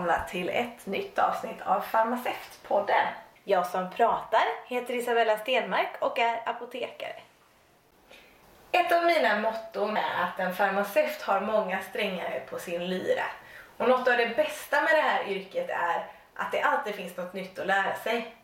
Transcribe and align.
Välkomna 0.00 0.28
till 0.28 0.48
ett 0.48 0.86
nytt 0.86 1.18
avsnitt 1.18 1.60
av 1.64 1.80
Farmaceutpodden. 1.80 3.06
Jag 3.44 3.66
som 3.66 3.90
pratar 3.90 4.42
heter 4.66 4.94
Isabella 4.94 5.38
Stenmark 5.38 5.88
och 5.98 6.18
är 6.18 6.42
apotekare. 6.48 7.12
Ett 8.72 8.92
av 8.92 9.04
mina 9.04 9.38
motton 9.38 9.96
är 9.96 10.24
att 10.24 10.40
en 10.40 10.54
farmaceut 10.54 11.22
har 11.22 11.40
många 11.40 11.80
strängare 11.80 12.40
på 12.50 12.58
sin 12.58 12.86
lyra. 12.86 13.24
Och 13.76 13.88
något 13.88 14.08
av 14.08 14.16
det 14.16 14.36
bästa 14.36 14.80
med 14.80 14.94
det 14.94 15.00
här 15.00 15.28
yrket 15.28 15.70
är 15.70 16.06
att 16.34 16.52
det 16.52 16.62
alltid 16.62 16.94
finns 16.94 17.16
något 17.16 17.32
nytt 17.32 17.58
att 17.58 17.66
lära 17.66 17.94
sig. 17.94 18.34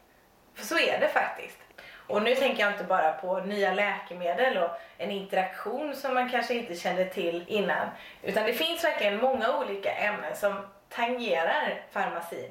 För 0.54 0.64
så 0.64 0.78
är 0.78 1.00
det 1.00 1.08
faktiskt. 1.08 1.58
Och 2.06 2.22
nu 2.22 2.34
tänker 2.34 2.62
jag 2.62 2.72
inte 2.72 2.84
bara 2.84 3.12
på 3.12 3.40
nya 3.40 3.74
läkemedel 3.74 4.58
och 4.58 4.70
en 4.98 5.10
interaktion 5.10 5.96
som 5.96 6.14
man 6.14 6.30
kanske 6.30 6.54
inte 6.54 6.74
kände 6.74 7.04
till 7.04 7.44
innan. 7.48 7.88
Utan 8.22 8.44
det 8.44 8.52
finns 8.52 8.84
verkligen 8.84 9.16
många 9.16 9.58
olika 9.58 9.92
ämnen 9.92 10.36
som 10.36 10.66
tangerar 10.88 11.82
farmacin. 11.90 12.50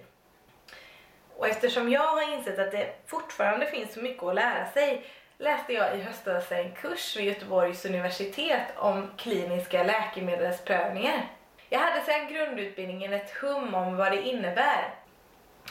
Och 1.38 1.48
eftersom 1.48 1.90
jag 1.90 2.08
har 2.08 2.34
insett 2.34 2.60
att 2.60 2.72
det 2.72 2.94
fortfarande 3.06 3.66
finns 3.66 3.94
så 3.94 4.00
mycket 4.00 4.24
att 4.24 4.36
lära 4.36 4.72
sig 4.72 5.06
läste 5.38 5.74
jag 5.74 5.98
i 5.98 6.02
höstas 6.02 6.52
en 6.52 6.72
kurs 6.72 7.16
vid 7.18 7.26
Göteborgs 7.26 7.86
universitet 7.86 8.62
om 8.76 9.12
kliniska 9.18 9.84
läkemedelsprövningar. 9.84 11.28
Jag 11.70 11.80
hade 11.80 12.06
sedan 12.06 12.34
grundutbildningen 12.34 13.14
ett 13.14 13.32
hum 13.32 13.76
om 13.76 13.98
vad 13.98 14.12
det 14.12 14.22
innebär. 14.22 14.94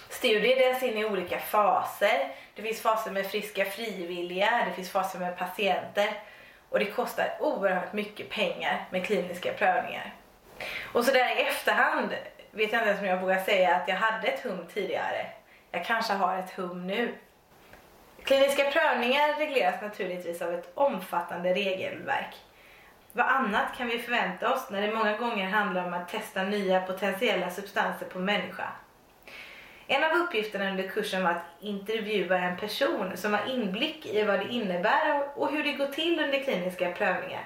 Studier 0.08 0.56
delas 0.56 0.82
in 0.82 0.98
i 0.98 1.04
olika 1.04 1.38
faser. 1.38 2.34
Det 2.54 2.62
finns 2.62 2.80
faser 2.80 3.10
med 3.10 3.26
friska 3.26 3.64
frivilliga, 3.64 4.64
det 4.68 4.74
finns 4.74 4.90
faser 4.90 5.18
med 5.18 5.38
patienter 5.38 6.22
och 6.70 6.78
det 6.78 6.84
kostar 6.84 7.36
oerhört 7.40 7.92
mycket 7.92 8.30
pengar 8.30 8.84
med 8.90 9.06
kliniska 9.06 9.52
prövningar. 9.52 10.14
Och 10.92 11.04
så 11.04 11.12
där 11.12 11.38
i 11.38 11.42
efterhand 11.42 12.14
vet 12.54 12.72
jag 12.72 12.80
inte 12.80 12.90
ens 12.90 13.00
om 13.00 13.06
jag 13.06 13.20
vågar 13.20 13.40
säga 13.40 13.76
att 13.76 13.88
jag 13.88 13.96
hade 13.96 14.28
ett 14.28 14.40
hum 14.40 14.66
tidigare. 14.74 15.26
Jag 15.70 15.84
kanske 15.84 16.12
har 16.12 16.38
ett 16.38 16.50
hum 16.50 16.86
nu. 16.86 17.14
Kliniska 18.24 18.70
prövningar 18.70 19.38
regleras 19.38 19.82
naturligtvis 19.82 20.42
av 20.42 20.54
ett 20.54 20.72
omfattande 20.74 21.54
regelverk. 21.54 22.34
Vad 23.12 23.26
annat 23.26 23.76
kan 23.76 23.86
vi 23.86 23.98
förvänta 23.98 24.54
oss 24.54 24.70
när 24.70 24.82
det 24.82 24.94
många 24.94 25.16
gånger 25.16 25.48
handlar 25.48 25.86
om 25.86 25.94
att 25.94 26.08
testa 26.08 26.42
nya 26.42 26.80
potentiella 26.80 27.50
substanser 27.50 28.06
på 28.06 28.18
människa? 28.18 28.68
En 29.86 30.04
av 30.04 30.12
uppgifterna 30.12 30.70
under 30.70 30.88
kursen 30.88 31.22
var 31.22 31.30
att 31.30 31.44
intervjua 31.60 32.38
en 32.38 32.56
person 32.56 33.16
som 33.16 33.32
har 33.34 33.50
inblick 33.50 34.06
i 34.06 34.22
vad 34.22 34.40
det 34.40 34.48
innebär 34.48 35.28
och 35.34 35.52
hur 35.52 35.64
det 35.64 35.72
går 35.72 35.86
till 35.86 36.20
under 36.20 36.42
kliniska 36.42 36.92
prövningar. 36.92 37.44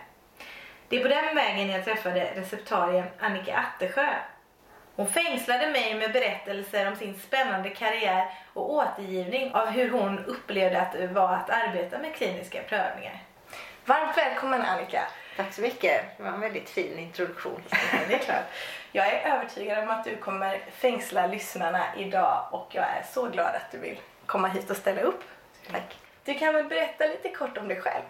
Det 0.88 0.96
är 0.96 1.02
på 1.02 1.08
den 1.08 1.34
vägen 1.34 1.70
jag 1.70 1.84
träffade 1.84 2.32
receptarien 2.34 3.06
Annika 3.18 3.56
Attesjö. 3.56 4.14
Hon 4.98 5.06
fängslade 5.06 5.66
mig 5.66 5.94
med 5.94 6.12
berättelser 6.12 6.88
om 6.88 6.96
sin 6.96 7.18
spännande 7.18 7.70
karriär 7.70 8.30
och 8.54 8.72
återgivning 8.72 9.54
av 9.54 9.66
hur 9.66 9.90
hon 9.90 10.24
upplevde 10.24 10.80
att 10.80 10.92
det 10.92 11.06
var 11.06 11.34
att 11.34 11.50
arbeta 11.50 11.98
med 11.98 12.14
kliniska 12.14 12.62
prövningar. 12.62 13.22
Varmt 13.84 14.16
välkommen 14.16 14.62
Annika! 14.62 15.02
Tack 15.36 15.52
så 15.52 15.60
mycket. 15.60 16.16
Det 16.16 16.22
var 16.22 16.30
en 16.30 16.40
väldigt 16.40 16.70
fin 16.70 16.98
introduktion. 16.98 17.62
det 18.08 18.14
är 18.14 18.18
klart. 18.18 18.44
Jag 18.92 19.06
är 19.06 19.34
övertygad 19.34 19.78
om 19.78 19.90
att 19.90 20.04
du 20.04 20.16
kommer 20.16 20.60
fängsla 20.72 21.26
lyssnarna 21.26 21.84
idag 21.96 22.48
och 22.50 22.68
jag 22.70 22.84
är 22.84 23.04
så 23.12 23.28
glad 23.28 23.54
att 23.54 23.72
du 23.72 23.78
vill 23.78 23.98
komma 24.26 24.48
hit 24.48 24.70
och 24.70 24.76
ställa 24.76 25.00
upp. 25.00 25.24
Tack. 25.70 25.96
Du 26.24 26.34
kan 26.34 26.54
väl 26.54 26.64
berätta 26.64 27.06
lite 27.06 27.28
kort 27.28 27.58
om 27.58 27.68
dig 27.68 27.80
själv? 27.80 28.04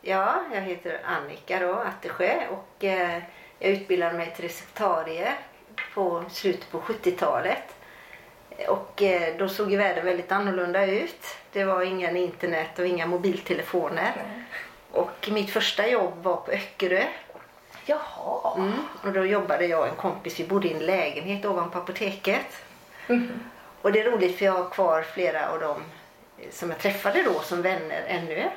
Ja, 0.00 0.44
jag 0.54 0.60
heter 0.60 1.00
Annika 1.04 1.58
då, 1.58 1.74
Attesjö 1.74 2.46
och 2.48 2.84
eh, 2.84 3.22
jag 3.58 3.70
utbildade 3.70 4.12
mig 4.12 4.34
till 4.34 4.44
receptarie 4.44 5.34
på 5.94 6.24
slutet 6.30 6.70
på 6.70 6.80
70-talet. 6.80 7.74
Och 8.68 9.02
eh, 9.02 9.36
då 9.38 9.48
såg 9.48 9.70
ju 9.70 9.76
världen 9.76 10.04
väldigt 10.04 10.32
annorlunda 10.32 10.86
ut. 10.86 11.26
Det 11.52 11.64
var 11.64 11.82
ingen 11.82 12.16
internet 12.16 12.78
och 12.78 12.86
inga 12.86 13.06
mobiltelefoner. 13.06 14.12
Mm. 14.14 14.44
Och 14.90 15.28
mitt 15.32 15.50
första 15.50 15.88
jobb 15.88 16.22
var 16.22 16.36
på 16.36 16.50
Öckerö. 16.50 17.04
Jaha. 17.86 18.54
Mm. 18.56 18.72
Och 19.02 19.12
då 19.12 19.24
jobbade 19.24 19.66
jag 19.66 19.80
och 19.80 19.88
en 19.88 19.94
kompis, 19.94 20.40
vi 20.40 20.44
bodde 20.44 20.68
i 20.68 20.72
en 20.72 20.86
lägenhet 20.86 21.44
ovanpå 21.44 21.78
apoteket. 21.78 22.46
Mm. 23.08 23.40
Och 23.82 23.92
det 23.92 24.00
är 24.00 24.10
roligt 24.10 24.38
för 24.38 24.44
jag 24.44 24.52
har 24.52 24.70
kvar 24.70 25.02
flera 25.02 25.48
av 25.48 25.60
dem 25.60 25.82
som 26.50 26.70
jag 26.70 26.78
träffade 26.78 27.22
då 27.22 27.40
som 27.40 27.62
vänner 27.62 28.02
ännu. 28.06 28.50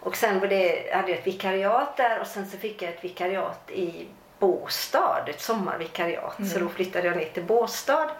Och 0.00 0.16
sen 0.16 0.40
var 0.40 0.46
det, 0.46 0.94
hade 0.94 1.10
jag 1.10 1.18
ett 1.18 1.26
vikariat 1.26 1.96
där 1.96 2.20
och 2.20 2.26
sen 2.26 2.46
så 2.46 2.56
fick 2.56 2.82
jag 2.82 2.92
ett 2.92 3.04
vikariat 3.04 3.70
i 3.70 4.06
Båstad, 4.44 5.24
ett 5.26 5.40
sommarvikariat. 5.40 6.38
Mm. 6.38 6.50
Så 6.50 6.58
då 6.58 6.68
flyttade 6.68 7.06
jag 7.08 7.16
ner 7.16 7.28
till 7.34 7.44
Båstad. 7.44 8.10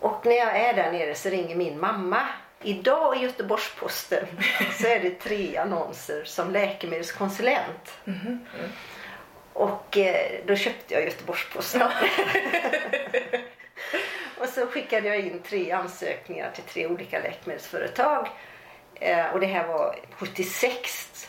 Och 0.00 0.26
när 0.26 0.36
jag 0.36 0.56
är 0.56 0.74
där 0.74 0.92
nere 0.92 1.14
så 1.14 1.28
ringer 1.28 1.56
min 1.56 1.80
mamma 1.80 2.20
Idag 2.62 3.16
i 3.16 3.20
Göteborgs-Posten 3.20 4.26
så 4.80 4.86
är 4.86 5.00
det 5.00 5.10
tre 5.10 5.56
annonser 5.56 6.24
som 6.24 6.50
läkemedelskonsulent. 6.50 7.98
Mm. 8.06 8.20
Mm. 8.26 8.70
Och 9.52 9.98
eh, 9.98 10.40
då 10.46 10.56
köpte 10.56 10.94
jag 10.94 11.04
Göteborgs-Posten. 11.04 11.82
Och 14.40 14.48
så 14.48 14.66
skickade 14.66 15.08
jag 15.08 15.18
in 15.20 15.42
tre 15.42 15.70
ansökningar 15.70 16.50
till 16.54 16.62
tre 16.62 16.86
olika 16.86 17.20
läkemedelsföretag. 17.20 18.28
Eh, 18.94 19.26
och 19.26 19.40
det 19.40 19.46
här 19.46 19.66
var 19.66 19.96
76. 20.10 21.27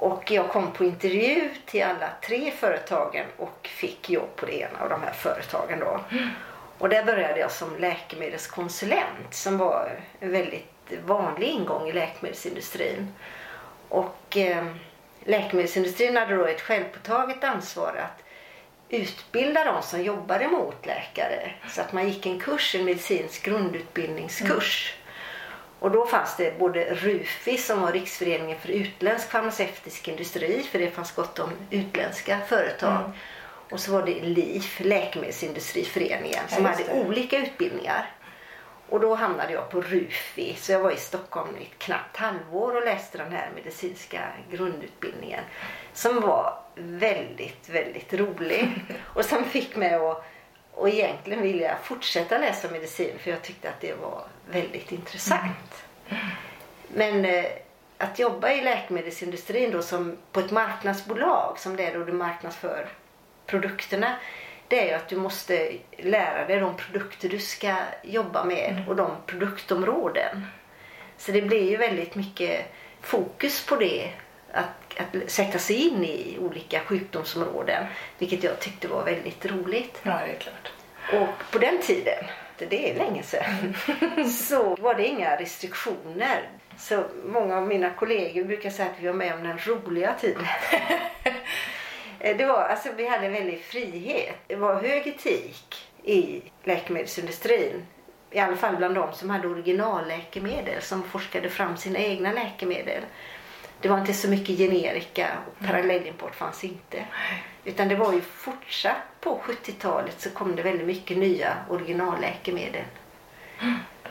Och 0.00 0.30
jag 0.30 0.48
kom 0.48 0.72
på 0.72 0.84
intervju 0.84 1.50
till 1.66 1.84
alla 1.84 2.08
tre 2.22 2.50
företagen 2.50 3.26
och 3.36 3.68
fick 3.68 4.10
jobb 4.10 4.36
på 4.36 4.46
det 4.46 4.60
ena 4.60 4.80
av 4.80 4.88
de 4.88 5.02
här 5.02 5.12
företagen 5.12 5.78
då. 5.80 6.00
Mm. 6.10 6.28
Och 6.78 6.88
där 6.88 7.04
började 7.04 7.40
jag 7.40 7.50
som 7.50 7.76
läkemedelskonsulent 7.76 9.34
som 9.34 9.58
var 9.58 10.00
en 10.20 10.32
väldigt 10.32 10.92
vanlig 11.06 11.48
ingång 11.48 11.88
i 11.88 11.92
läkemedelsindustrin. 11.92 13.14
Och 13.88 14.36
eh, 14.36 14.66
läkemedelsindustrin 15.24 16.16
hade 16.16 16.36
då 16.36 16.46
ett 16.46 16.60
självpåtaget 16.60 17.44
ansvar 17.44 17.94
att 18.04 18.22
utbilda 18.88 19.64
de 19.64 19.82
som 19.82 20.02
jobbade 20.02 20.48
mot 20.48 20.86
läkare. 20.86 21.52
Så 21.68 21.80
att 21.80 21.92
man 21.92 22.08
gick 22.08 22.26
en 22.26 22.40
kurs, 22.40 22.74
en 22.74 22.84
medicinsk 22.84 23.44
grundutbildningskurs. 23.44 24.94
Och 25.80 25.90
då 25.90 26.06
fanns 26.06 26.36
det 26.36 26.58
både 26.58 26.84
RUFI 26.84 27.56
som 27.56 27.80
var 27.80 27.92
Riksföreningen 27.92 28.58
för 28.58 28.68
utländsk 28.68 29.30
farmaceutisk 29.30 30.08
industri, 30.08 30.62
för 30.62 30.78
det 30.78 30.90
fanns 30.90 31.12
gott 31.12 31.38
om 31.38 31.50
utländska 31.70 32.38
företag. 32.48 33.00
Mm. 33.00 33.10
Och 33.70 33.80
så 33.80 33.92
var 33.92 34.06
det 34.06 34.20
LIF, 34.20 34.80
Läkemedelsindustriföreningen, 34.80 36.48
som 36.48 36.64
ja, 36.64 36.70
hade 36.70 36.92
olika 36.92 37.38
utbildningar. 37.38 38.10
Och 38.88 39.00
då 39.00 39.14
hamnade 39.14 39.52
jag 39.52 39.70
på 39.70 39.80
RUFI, 39.80 40.54
så 40.58 40.72
jag 40.72 40.80
var 40.80 40.90
i 40.90 40.96
Stockholm 40.96 41.56
i 41.58 41.62
ett 41.62 41.78
knappt 41.78 42.16
halvår 42.16 42.76
och 42.76 42.84
läste 42.84 43.18
den 43.18 43.32
här 43.32 43.50
medicinska 43.54 44.20
grundutbildningen. 44.50 45.44
Som 45.92 46.20
var 46.20 46.58
väldigt, 46.74 47.68
väldigt 47.68 48.12
rolig. 48.12 48.84
Och 49.14 49.24
som 49.24 49.44
fick 49.44 49.76
mig 49.76 49.94
att 49.94 50.24
och 50.80 50.88
egentligen 50.88 51.42
ville 51.42 51.62
jag 51.62 51.80
fortsätta 51.82 52.38
läsa 52.38 52.70
medicin 52.70 53.18
för 53.18 53.30
jag 53.30 53.42
tyckte 53.42 53.68
att 53.68 53.80
det 53.80 53.94
var 53.94 54.24
väldigt 54.50 54.92
intressant. 54.92 55.84
Men 56.88 57.24
eh, 57.24 57.44
att 57.98 58.18
jobba 58.18 58.50
i 58.50 58.62
läkemedelsindustrin 58.62 59.70
då 59.70 59.82
som 59.82 60.16
på 60.32 60.40
ett 60.40 60.50
marknadsbolag 60.50 61.58
som 61.58 61.76
det 61.76 61.86
är 61.86 61.98
då 61.98 62.04
du 62.04 62.12
marknadsför 62.12 62.88
produkterna 63.46 64.16
det 64.70 64.80
är 64.80 64.88
ju 64.88 64.94
att 64.94 65.08
du 65.08 65.16
måste 65.16 65.72
lära 65.98 66.46
dig 66.46 66.60
de 66.60 66.76
produkter 66.76 67.28
du 67.28 67.38
ska 67.38 67.76
jobba 68.02 68.44
med 68.44 68.70
mm. 68.70 68.88
och 68.88 68.96
de 68.96 69.10
produktområden. 69.26 70.46
Så 71.16 71.32
det 71.32 71.42
blir 71.42 71.70
ju 71.70 71.76
väldigt 71.76 72.14
mycket 72.14 72.72
fokus 73.00 73.66
på 73.66 73.76
det. 73.76 74.12
Att, 74.52 75.00
att 75.00 75.30
sätta 75.30 75.58
sig 75.58 75.88
in 75.88 76.04
i 76.04 76.38
olika 76.40 76.80
sjukdomsområden. 76.80 77.86
Vilket 78.18 78.44
jag 78.44 78.60
tyckte 78.60 78.88
var 78.88 79.04
väldigt 79.04 79.46
roligt. 79.46 80.00
Ja, 80.02 80.20
det 80.26 80.32
är 80.32 80.38
klart. 80.38 80.72
Och 81.12 81.52
på 81.52 81.58
den 81.58 81.78
tiden, 81.82 82.24
det 82.58 82.90
är 82.90 82.94
länge 82.94 83.22
sedan, 83.22 83.74
mm. 84.00 84.30
så 84.30 84.76
var 84.76 84.94
det 84.94 85.06
inga 85.06 85.36
restriktioner. 85.36 86.48
Så 86.78 87.04
många 87.24 87.56
av 87.56 87.66
mina 87.66 87.90
kollegor 87.90 88.44
brukar 88.44 88.70
säga 88.70 88.90
att 88.90 89.00
vi 89.00 89.06
var 89.06 89.14
med 89.14 89.34
om 89.34 89.42
den 89.42 89.58
roliga 89.58 90.14
tiden. 90.14 90.46
Det 92.22 92.44
var, 92.44 92.64
alltså, 92.64 92.88
vi 92.96 93.08
hade 93.08 93.26
en 93.26 93.32
väldig 93.32 93.60
frihet. 93.64 94.36
Det 94.46 94.56
var 94.56 94.82
hög 94.82 95.06
etik 95.06 95.90
i 96.04 96.42
läkemedelsindustrin. 96.64 97.86
I 98.30 98.38
alla 98.38 98.56
fall 98.56 98.76
bland 98.76 98.94
de 98.94 99.12
som 99.12 99.30
hade 99.30 99.48
originalläkemedel 99.48 100.82
som 100.82 101.02
forskade 101.02 101.50
fram 101.50 101.76
sina 101.76 101.98
egna 101.98 102.32
läkemedel. 102.32 103.02
Det 103.80 103.88
var 103.88 103.98
inte 103.98 104.14
så 104.14 104.28
mycket 104.28 104.58
generika 104.58 105.28
och 105.46 105.66
parallellimport 105.66 106.34
fanns 106.34 106.64
inte. 106.64 107.04
Utan 107.64 107.88
det 107.88 107.96
var 107.96 108.12
ju 108.12 108.20
fortsatt 108.20 109.20
på 109.20 109.40
70-talet 109.44 110.20
så 110.20 110.30
kom 110.30 110.56
det 110.56 110.62
väldigt 110.62 110.86
mycket 110.86 111.18
nya 111.18 111.56
originalläkemedel. 111.68 112.84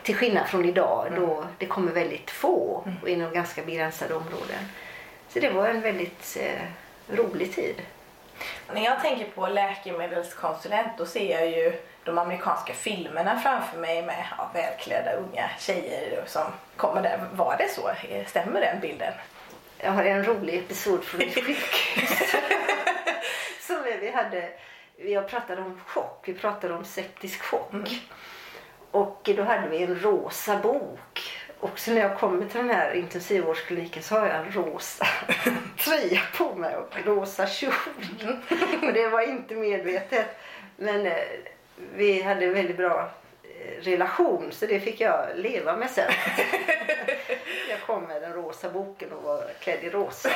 Till 0.02 0.16
skillnad 0.16 0.48
från 0.48 0.64
idag 0.64 1.12
då 1.16 1.44
det 1.58 1.66
kommer 1.66 1.92
väldigt 1.92 2.30
få 2.30 2.84
och 3.02 3.08
inom 3.08 3.32
ganska 3.32 3.62
begränsade 3.62 4.14
områden. 4.14 4.68
Så 5.28 5.40
det 5.40 5.50
var 5.50 5.68
en 5.68 5.80
väldigt 5.80 6.36
eh, 6.40 6.62
rolig 7.16 7.54
tid. 7.54 7.82
När 8.74 8.84
jag 8.84 9.02
tänker 9.02 9.24
på 9.24 9.48
läkemedelskonsulent 9.48 10.98
då 10.98 11.06
ser 11.06 11.40
jag 11.40 11.50
ju 11.50 11.72
de 12.04 12.18
amerikanska 12.18 12.72
filmerna 12.72 13.40
framför 13.40 13.78
mig 13.78 14.02
med 14.02 14.24
ja, 14.38 14.50
välklädda 14.54 15.12
unga 15.12 15.50
tjejer 15.58 16.24
som 16.26 16.44
kommer 16.76 17.02
där. 17.02 17.20
Var 17.32 17.56
det 17.58 17.68
så? 17.68 17.90
Stämmer 18.26 18.60
den 18.60 18.80
bilden? 18.80 19.12
Jag 19.82 19.90
har 19.90 20.04
en 20.04 20.24
rolig 20.24 20.58
episod 20.58 21.04
från 21.04 21.20
ett 21.20 21.34
sjukhus. 21.34 22.34
som 23.60 23.76
vi 24.00 24.10
hade, 24.10 24.48
vi 24.96 25.20
pratade 25.20 25.62
om 25.62 25.80
chock, 25.86 26.22
vi 26.26 26.34
pratade 26.34 26.74
om 26.74 26.84
septisk 26.84 27.42
chock. 27.42 27.72
Mm. 27.72 27.86
Och 28.90 29.30
då 29.36 29.42
hade 29.42 29.68
vi 29.68 29.82
en 29.82 30.00
rosa 30.00 30.56
bok. 30.56 31.20
Och 31.60 31.78
så 31.78 31.90
när 31.90 32.00
jag 32.00 32.18
kommer 32.18 32.46
till 32.46 32.60
den 32.60 32.70
här 32.70 32.94
intensivvårdskliniken 32.94 34.02
så 34.02 34.14
har 34.14 34.26
jag 34.26 34.36
en 34.36 34.52
rosa 34.52 35.06
tröja 35.78 36.20
på 36.36 36.54
mig 36.54 36.76
och 36.76 36.96
rosa 37.04 37.46
kjol. 37.46 37.72
och 38.82 38.92
det 38.92 39.08
var 39.08 39.20
inte 39.28 39.54
medvetet. 39.54 40.26
Men 40.76 41.06
eh, 41.06 41.12
vi 41.94 42.22
hade 42.22 42.46
väldigt 42.46 42.76
bra 42.76 43.10
relation 43.80 44.52
så 44.52 44.66
det 44.66 44.80
fick 44.80 45.00
jag 45.00 45.26
leva 45.36 45.76
med 45.76 45.90
sen. 45.90 46.12
jag 47.70 47.80
kom 47.86 48.02
med 48.02 48.22
den 48.22 48.32
rosa 48.32 48.70
boken 48.70 49.12
och 49.12 49.22
var 49.22 49.44
klädd 49.60 49.84
i 49.84 49.90
rosa. 49.90 50.30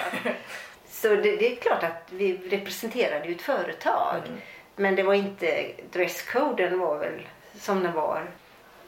Så 0.88 1.08
det, 1.08 1.36
det 1.36 1.52
är 1.52 1.56
klart 1.56 1.82
att 1.82 2.08
vi 2.10 2.36
representerade 2.36 3.28
ju 3.28 3.34
ett 3.34 3.42
företag. 3.42 4.22
Mm. 4.26 4.40
Men 4.76 4.96
det 4.96 5.02
var 5.02 5.14
inte, 5.14 5.66
dresscoden 5.92 6.78
var 6.78 6.98
väl 6.98 7.26
som 7.54 7.82
den 7.82 7.92
var. 7.92 8.26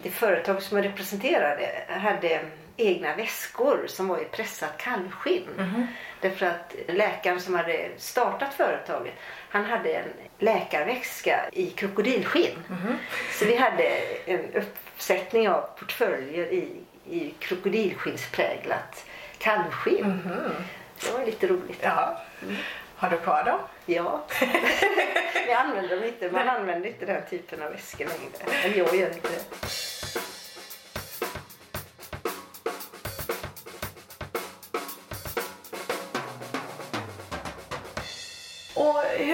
Det 0.03 0.11
företag 0.11 0.63
som 0.63 0.77
jag 0.77 0.87
representerade 0.87 1.85
hade 1.89 2.41
egna 2.77 3.17
väskor 3.17 3.85
som 3.87 4.09
var 4.09 4.19
i 4.19 4.25
pressat 4.25 4.79
kalvskinn. 4.79 5.49
Mm. 5.59 5.87
Därför 6.21 6.47
att 6.47 6.75
läkaren 6.89 7.41
som 7.41 7.55
hade 7.55 7.91
startat 7.97 8.55
företaget 8.55 9.15
han 9.49 9.65
hade 9.65 9.93
en 9.93 10.09
läkarväska 10.39 11.49
i 11.53 11.71
krokodilskinn. 11.71 12.65
Mm. 12.69 12.95
Så 13.33 13.45
vi 13.45 13.57
hade 13.57 13.85
en 14.25 14.55
uppsättning 14.55 15.49
av 15.49 15.61
portföljer 15.79 16.53
i, 16.53 16.69
i 17.11 17.35
krokodilskinnspräglat 17.39 19.07
kalvskinn. 19.39 20.05
Mm. 20.05 20.53
Det 21.01 21.13
var 21.13 21.27
lite 21.27 21.47
roligt. 21.47 21.81
Ja. 21.83 22.21
Mm. 22.43 22.57
Har 22.97 23.11
du 23.11 23.17
kvar 23.17 23.45
dem? 23.45 23.59
Ja. 23.87 24.25
Vi 25.47 25.53
använder 25.53 25.97
dem 25.97 26.05
inte. 26.05 26.31
Man 26.31 26.49
använder 26.49 26.89
inte 26.89 27.07
den 27.07 27.23
typen 27.31 27.63
av 27.63 27.73
väskor 27.73 28.05
längre. 28.05 28.65
Eller 28.65 28.77
jag 28.77 28.97
gör 28.97 29.09
inte 29.09 29.29
det. 29.29 29.45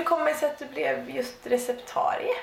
Hur 0.02 0.06
kommer 0.06 0.26
det 0.26 0.34
sig 0.34 0.50
att 0.50 0.58
du 0.58 0.66
blev 0.66 1.10
just 1.10 1.46
receptarie? 1.46 2.34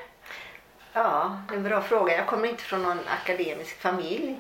Ja, 0.94 1.42
det 1.48 1.54
är 1.54 1.58
en 1.58 1.64
bra 1.64 1.82
fråga. 1.82 2.18
Jag 2.18 2.28
kommer 2.28 2.48
inte 2.48 2.64
från 2.64 2.84
någon 2.84 3.00
akademisk 3.24 3.80
familj. 3.80 4.40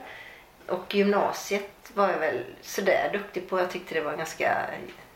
Och 0.67 0.95
gymnasiet 0.95 1.91
var 1.93 2.09
jag 2.09 2.19
väl 2.19 2.43
sådär 2.61 3.09
duktig 3.13 3.49
på. 3.49 3.59
Jag 3.59 3.71
tyckte 3.71 3.93
det 3.93 4.01
var 4.01 4.11
en 4.11 4.17
ganska 4.17 4.57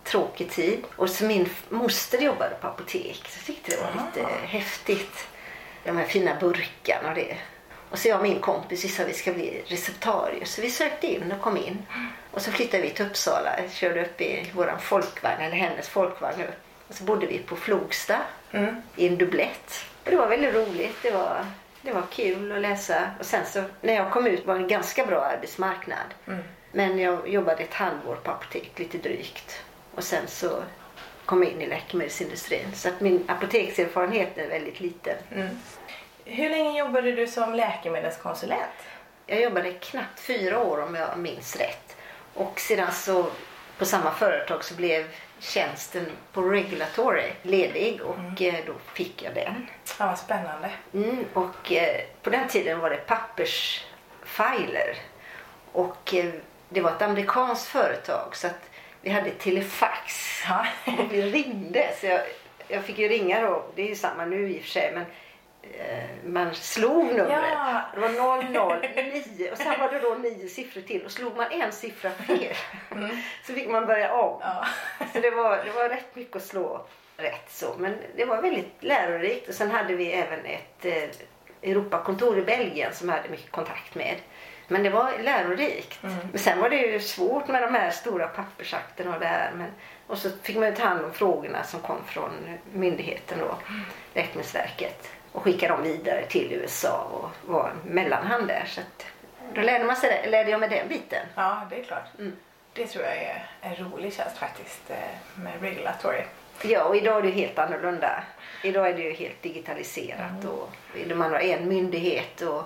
tråkig 0.03 0.51
tid. 0.51 0.83
Och 0.95 1.09
så 1.09 1.25
min 1.25 1.49
moster 1.69 2.17
jobbade 2.17 2.55
på 2.55 2.67
apotek 2.67 3.21
så 3.27 3.37
jag 3.39 3.45
tyckte 3.45 3.71
det 3.71 3.81
var 3.81 4.05
lite 4.05 4.27
Aha. 4.27 4.45
häftigt. 4.45 5.27
De 5.83 5.97
här 5.97 6.05
fina 6.05 6.35
burkarna 6.39 7.09
och 7.09 7.15
det. 7.15 7.37
Och 7.89 7.99
så 7.99 8.07
jag 8.07 8.17
och 8.17 8.23
min 8.23 8.39
kompis 8.39 8.95
sa 8.95 9.03
vi 9.03 9.13
ska 9.13 9.33
bli 9.33 9.63
receptarier. 9.65 10.45
Så 10.45 10.61
vi 10.61 10.69
sökte 10.69 11.07
in 11.07 11.31
och 11.31 11.41
kom 11.41 11.57
in. 11.57 11.85
Och 12.31 12.41
så 12.41 12.51
flyttade 12.51 12.83
vi 12.83 12.89
till 12.89 13.05
Uppsala. 13.05 13.59
Jag 13.61 13.71
körde 13.71 14.01
upp 14.01 14.21
i 14.21 14.51
våran 14.53 14.79
folkvagn, 14.79 15.41
eller 15.41 15.57
hennes 15.57 15.89
folkvagn 15.89 16.41
upp. 16.41 16.72
Och 16.87 16.95
så 16.95 17.03
bodde 17.03 17.25
vi 17.25 17.39
på 17.39 17.55
Flogsta 17.55 18.17
mm. 18.51 18.75
i 18.95 19.07
en 19.07 19.17
dubblett. 19.17 19.85
Och 20.03 20.11
det 20.11 20.17
var 20.17 20.27
väldigt 20.27 20.55
roligt. 20.55 20.97
Det 21.01 21.11
var, 21.11 21.45
det 21.81 21.91
var 21.91 22.03
kul 22.11 22.51
att 22.51 22.61
läsa. 22.61 23.11
Och 23.19 23.25
sen 23.25 23.45
så 23.45 23.63
när 23.81 23.93
jag 23.93 24.11
kom 24.11 24.27
ut 24.27 24.45
var 24.45 24.55
det 24.55 24.61
en 24.61 24.67
ganska 24.67 25.05
bra 25.05 25.21
arbetsmarknad. 25.21 26.13
Mm. 26.27 26.43
Men 26.71 26.99
jag 26.99 27.29
jobbade 27.29 27.63
ett 27.63 27.73
halvår 27.73 28.15
på 28.15 28.31
apotek, 28.31 28.79
lite 28.79 28.97
drygt. 28.97 29.63
Och 29.95 30.03
sen 30.03 30.27
så 30.27 30.63
kom 31.25 31.43
jag 31.43 31.51
in 31.51 31.61
i 31.61 31.67
läkemedelsindustrin. 31.67 32.75
Så 32.75 32.89
att 32.89 32.99
min 33.01 33.23
apotekserfarenhet 33.27 34.37
är 34.37 34.47
väldigt 34.47 34.79
liten. 34.79 35.15
Mm. 35.31 35.49
Hur 36.25 36.49
länge 36.49 36.79
jobbade 36.79 37.11
du 37.11 37.27
som 37.27 37.53
läkemedelskonsulent? 37.53 38.71
Jag 39.25 39.41
jobbade 39.41 39.71
knappt 39.71 40.19
fyra 40.19 40.63
år 40.63 40.83
om 40.83 40.95
jag 40.95 41.17
minns 41.17 41.55
rätt. 41.55 41.95
Och 42.33 42.59
sedan 42.59 42.91
så 42.91 43.25
på 43.77 43.85
samma 43.85 44.11
företag 44.11 44.63
så 44.63 44.75
blev 44.75 45.05
tjänsten 45.39 46.05
på 46.31 46.41
Regulatory 46.41 47.31
ledig 47.41 48.01
och 48.01 48.17
mm. 48.19 48.55
Eh, 48.55 48.65
då 48.65 48.73
fick 48.93 49.23
jag 49.23 49.33
den. 49.33 49.67
Ja, 49.99 50.07
vad 50.07 50.19
spännande. 50.19 50.71
Mm, 50.93 51.25
och 51.33 51.71
eh, 51.71 52.01
på 52.21 52.29
den 52.29 52.47
tiden 52.47 52.79
var 52.79 52.89
det 52.89 52.97
pappersfiler 53.07 54.97
och 55.71 56.13
eh, 56.13 56.33
det 56.69 56.81
var 56.81 56.91
ett 56.91 57.01
amerikanskt 57.01 57.67
företag 57.67 58.35
så 58.35 58.47
att 58.47 58.69
vi 59.01 59.09
hade 59.09 59.29
telefax 59.29 60.41
ja. 60.47 60.65
och 60.85 61.05
vi 61.13 61.21
ringde. 61.21 61.89
Så 61.99 62.05
jag, 62.05 62.21
jag 62.67 62.83
fick 62.83 62.97
ju 62.97 63.07
ringa 63.07 63.41
då, 63.41 63.65
det 63.75 63.81
är 63.81 63.87
ju 63.87 63.95
samma 63.95 64.25
nu 64.25 64.49
i 64.49 64.59
och 64.59 64.63
för 64.63 64.69
sig 64.69 64.91
men 64.93 65.05
man 66.25 66.55
slog 66.55 67.05
numret. 67.05 67.27
Ja. 67.29 67.81
Det 67.93 67.99
var 67.99 68.43
009 68.43 69.51
och 69.51 69.57
sen 69.57 69.79
var 69.79 69.91
det 69.91 69.99
då 69.99 70.15
nio 70.15 70.47
siffror 70.47 70.81
till 70.81 71.05
och 71.05 71.11
slog 71.11 71.37
man 71.37 71.51
en 71.51 71.71
siffra 71.71 72.11
fel 72.11 72.55
mm. 72.91 73.17
så 73.43 73.53
fick 73.53 73.69
man 73.69 73.85
börja 73.85 74.13
om. 74.13 74.39
Ja. 74.41 74.65
Så 75.13 75.19
det 75.19 75.31
var, 75.31 75.57
det 75.65 75.71
var 75.71 75.89
rätt 75.89 76.15
mycket 76.15 76.35
att 76.35 76.43
slå 76.43 76.85
rätt 77.17 77.51
så 77.51 77.75
men 77.77 77.97
det 78.15 78.25
var 78.25 78.41
väldigt 78.41 78.73
lärorikt 78.79 79.49
och 79.49 79.55
sen 79.55 79.71
hade 79.71 79.95
vi 79.95 80.11
även 80.11 80.45
ett 80.45 80.85
eh, 80.85 81.09
Europakontor 81.69 82.37
i 82.37 82.41
Belgien 82.41 82.93
som 82.93 83.09
jag 83.09 83.15
hade 83.15 83.29
mycket 83.29 83.51
kontakt 83.51 83.95
med. 83.95 84.15
Men 84.67 84.83
det 84.83 84.89
var 84.89 85.11
lärorikt. 85.23 86.03
Mm. 86.03 86.15
Men 86.31 86.39
sen 86.39 86.59
var 86.59 86.69
det 86.69 86.75
ju 86.75 86.99
svårt 86.99 87.47
med 87.47 87.61
de 87.61 87.73
här 87.73 87.91
stora 87.91 88.27
pappersakterna 88.27 89.13
och 89.13 89.19
det 89.19 89.25
här. 89.25 89.51
Men, 89.55 89.71
och 90.07 90.17
så 90.17 90.29
fick 90.29 90.57
man 90.57 90.73
ta 90.73 90.83
hand 90.83 91.05
om 91.05 91.13
frågorna 91.13 91.63
som 91.63 91.79
kom 91.79 91.97
från 92.05 92.31
myndigheten 92.73 93.39
då, 93.39 93.45
mm. 93.45 93.81
Läkemedelsverket. 94.13 95.09
Och 95.33 95.43
skicka 95.43 95.67
dem 95.67 95.83
vidare 95.83 96.25
till 96.25 96.53
USA 96.53 97.07
och 97.11 97.51
var 97.53 97.73
mellanhand 97.85 98.47
där. 98.47 98.65
Så 98.67 98.81
att, 98.81 99.05
då 99.55 99.61
lärde, 99.61 99.85
man 99.85 99.95
sig, 99.95 100.29
lärde 100.29 100.51
jag 100.51 100.59
mig 100.59 100.69
den 100.69 100.87
biten. 100.87 101.25
Ja, 101.35 101.67
det 101.69 101.79
är 101.79 101.83
klart. 101.83 102.05
Mm. 102.19 102.35
Det 102.73 102.87
tror 102.87 103.05
jag 103.05 103.13
är 103.13 103.49
en 103.61 103.75
rolig 103.75 104.13
tjänst 104.13 104.37
faktiskt 104.37 104.89
eh, 104.89 105.41
med 105.43 105.61
regulatory. 105.61 106.21
Ja, 106.63 106.83
och 106.83 106.95
idag 106.95 107.17
är 107.17 107.21
det 107.21 107.29
helt 107.29 107.59
annorlunda. 107.59 108.23
Idag 108.63 108.89
är 108.89 108.93
det 108.93 109.01
ju 109.01 109.13
helt 109.13 109.41
digitaliserat 109.41 110.43
mm. 110.43 110.49
och 110.49 110.69
man 111.17 111.31
har 111.31 111.39
en 111.39 111.67
myndighet 111.67 112.41
och 112.41 112.63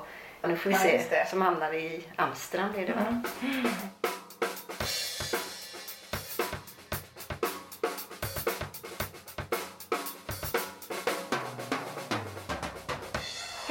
nu 0.48 0.56
får 0.56 0.70
vi 0.70 0.76
ja, 0.76 0.82
se. 0.82 1.26
Som 1.30 1.42
hamnar 1.42 1.74
i 1.74 2.04
Amsterdam 2.16 2.72
blir 2.72 2.88
det 2.88 2.94
va? 2.94 3.24
Mm. 3.42 3.68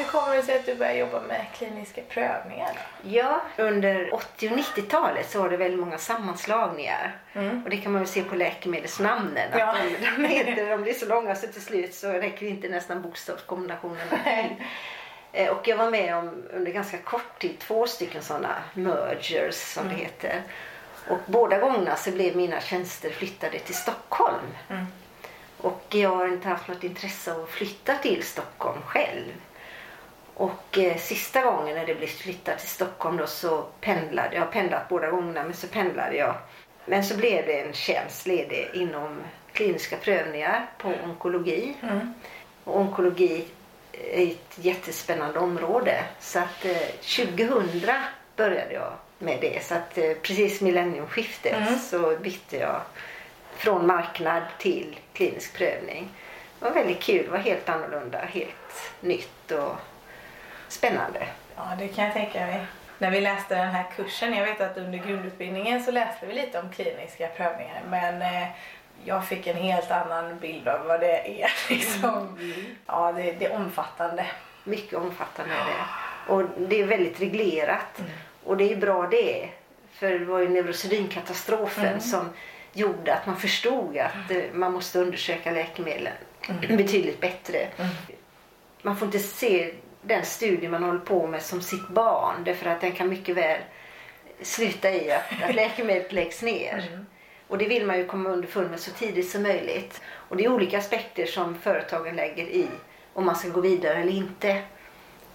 Kommer 0.06 0.36
det 0.36 0.42
sig 0.42 0.58
att 0.58 0.66
du 0.66 0.74
började 0.74 0.98
jobba 0.98 1.20
med 1.20 1.46
kliniska 1.54 2.02
prövningar? 2.08 2.78
Ja, 3.02 3.40
under 3.56 4.14
80 4.14 4.48
och 4.48 4.56
90-talet 4.56 5.30
så 5.30 5.42
var 5.42 5.50
det 5.50 5.56
väldigt 5.56 5.80
många 5.80 5.98
sammanslagningar. 5.98 7.18
Mm. 7.32 7.64
Och 7.64 7.70
det 7.70 7.76
kan 7.76 7.92
man 7.92 8.00
väl 8.00 8.08
se 8.08 8.22
på 8.22 8.34
läkemedelsnamnen. 8.34 9.48
Ja. 9.58 9.66
Att 9.66 9.76
de, 10.18 10.54
de, 10.54 10.64
de 10.64 10.82
blir 10.82 10.92
så 10.92 11.06
långa 11.06 11.34
så 11.34 11.46
till 11.46 11.62
slut 11.62 11.94
så 11.94 12.12
räcker 12.12 12.46
inte 12.46 12.68
nästan 12.68 13.02
bokstavskombinationerna 13.02 14.18
Eh, 15.36 15.50
och 15.50 15.68
jag 15.68 15.76
var 15.76 15.90
med 15.90 16.16
om 16.16 16.42
under 16.52 16.72
ganska 16.72 16.98
kort 16.98 17.38
tid 17.38 17.58
två 17.58 17.86
stycken 17.86 18.22
sådana 18.22 18.54
mergers 18.74 19.54
som 19.54 19.86
mm. 19.86 19.96
det 19.96 20.02
heter. 20.04 20.42
Och 21.08 21.18
båda 21.26 21.58
gångerna 21.58 21.96
så 21.96 22.10
blev 22.10 22.36
mina 22.36 22.60
tjänster 22.60 23.10
flyttade 23.10 23.58
till 23.58 23.74
Stockholm. 23.74 24.46
Mm. 24.68 24.86
Och 25.58 25.84
jag 25.88 26.08
har 26.08 26.28
inte 26.28 26.48
haft 26.48 26.68
något 26.68 26.84
intresse 26.84 27.34
av 27.34 27.42
att 27.42 27.48
flytta 27.48 27.94
till 27.94 28.22
Stockholm 28.22 28.82
själv. 28.82 29.32
Och 30.36 30.78
eh, 30.78 30.96
sista 30.96 31.42
gången 31.42 31.76
när 31.76 31.86
det 31.86 31.94
blev 31.94 32.06
flyttat 32.06 32.58
till 32.58 32.68
Stockholm 32.68 33.16
då 33.16 33.26
så 33.26 33.64
pendlade 33.80 34.34
jag. 34.34 34.40
har 34.40 34.52
pendlat 34.52 34.88
båda 34.88 35.10
gångerna 35.10 35.42
men 35.42 35.54
så 35.54 35.66
pendlade 35.66 36.16
jag. 36.16 36.34
Men 36.84 37.04
så 37.04 37.16
blev 37.16 37.46
det 37.46 37.60
en 37.60 37.72
tjänst 37.72 38.26
ledig 38.26 38.70
inom 38.74 39.18
kliniska 39.52 39.96
prövningar 39.96 40.66
på 40.78 40.92
onkologi. 41.04 41.74
Mm. 41.82 42.14
Och 42.64 42.80
onkologi 42.80 43.44
ett 43.92 44.58
jättespännande 44.58 45.38
område. 45.38 46.04
Så 46.20 46.38
att 46.38 46.64
eh, 46.64 47.26
2000 47.26 47.90
började 48.36 48.72
jag 48.74 48.92
med 49.18 49.38
det. 49.40 49.64
Så 49.64 49.74
att 49.74 49.98
eh, 49.98 50.12
precis 50.22 50.60
millenniumskiftet 50.60 51.68
mm. 51.68 51.78
så 51.78 52.16
bytte 52.22 52.56
jag 52.56 52.80
från 53.56 53.86
marknad 53.86 54.42
till 54.58 54.96
klinisk 55.12 55.54
prövning. 55.56 56.08
Det 56.58 56.64
var 56.64 56.74
väldigt 56.74 57.02
kul, 57.02 57.24
det 57.24 57.30
var 57.30 57.38
helt 57.38 57.68
annorlunda, 57.68 58.18
helt 58.18 58.92
nytt 59.00 59.50
och 59.50 59.76
spännande. 60.68 61.26
Ja, 61.56 61.62
det 61.78 61.88
kan 61.88 62.04
jag 62.04 62.12
tänka 62.12 62.40
mig. 62.40 62.66
När 62.98 63.10
vi 63.10 63.20
läste 63.20 63.54
den 63.54 63.68
här 63.68 63.84
kursen, 63.96 64.34
jag 64.34 64.44
vet 64.46 64.60
att 64.60 64.76
under 64.76 64.98
grundutbildningen 64.98 65.82
så 65.82 65.90
läste 65.90 66.26
vi 66.26 66.34
lite 66.34 66.60
om 66.60 66.72
kliniska 66.72 67.28
prövningar 67.28 67.82
men 67.90 68.22
eh, 68.22 68.48
jag 69.04 69.26
fick 69.26 69.46
en 69.46 69.56
helt 69.56 69.90
annan 69.90 70.38
bild 70.38 70.68
av 70.68 70.86
vad 70.86 71.00
det 71.00 71.42
är. 71.42 71.50
Liksom. 71.68 72.38
Ja, 72.86 73.12
det, 73.12 73.32
det 73.32 73.46
är 73.46 73.56
omfattande. 73.56 74.26
Mycket 74.64 74.98
omfattande 74.98 75.54
är 75.54 75.64
det. 75.66 76.32
Och 76.32 76.42
det 76.68 76.80
är 76.80 76.86
väldigt 76.86 77.20
reglerat. 77.20 78.02
Och 78.44 78.56
det 78.56 78.72
är 78.72 78.76
bra 78.76 79.06
det. 79.06 79.48
För 79.92 80.18
det 80.18 80.24
var 80.24 80.38
ju 80.38 80.48
neurosedynkatastrofen 80.48 82.00
som 82.00 82.30
gjorde 82.72 83.14
att 83.14 83.26
man 83.26 83.36
förstod 83.36 83.98
att 83.98 84.30
eh, 84.30 84.42
man 84.52 84.72
måste 84.72 84.98
undersöka 84.98 85.50
läkemedlen 85.50 86.12
betydligt 86.68 87.20
bättre. 87.20 87.68
Man 88.82 88.96
får 88.96 89.06
inte 89.06 89.18
se 89.18 89.74
den 90.06 90.24
studie 90.24 90.68
man 90.68 90.82
håller 90.82 90.98
på 90.98 91.26
med 91.26 91.42
som 91.42 91.62
sitt 91.62 91.88
barn 91.88 92.44
därför 92.44 92.70
att 92.70 92.80
den 92.80 92.92
kan 92.92 93.08
mycket 93.08 93.36
väl 93.36 93.60
sluta 94.42 94.90
i 94.90 95.10
att, 95.10 95.42
att 95.42 95.54
läkemedlet 95.54 96.12
läggs 96.12 96.42
ner. 96.42 97.04
Och 97.48 97.58
det 97.58 97.68
vill 97.68 97.86
man 97.86 97.98
ju 97.98 98.06
komma 98.06 98.30
underfund 98.30 98.70
med 98.70 98.80
så 98.80 98.90
tidigt 98.90 99.30
som 99.30 99.42
möjligt. 99.42 100.00
Och 100.12 100.36
det 100.36 100.44
är 100.44 100.52
olika 100.52 100.78
aspekter 100.78 101.26
som 101.26 101.58
företagen 101.58 102.16
lägger 102.16 102.44
i 102.44 102.66
om 103.12 103.26
man 103.26 103.36
ska 103.36 103.48
gå 103.48 103.60
vidare 103.60 103.94
eller 103.94 104.12
inte. 104.12 104.62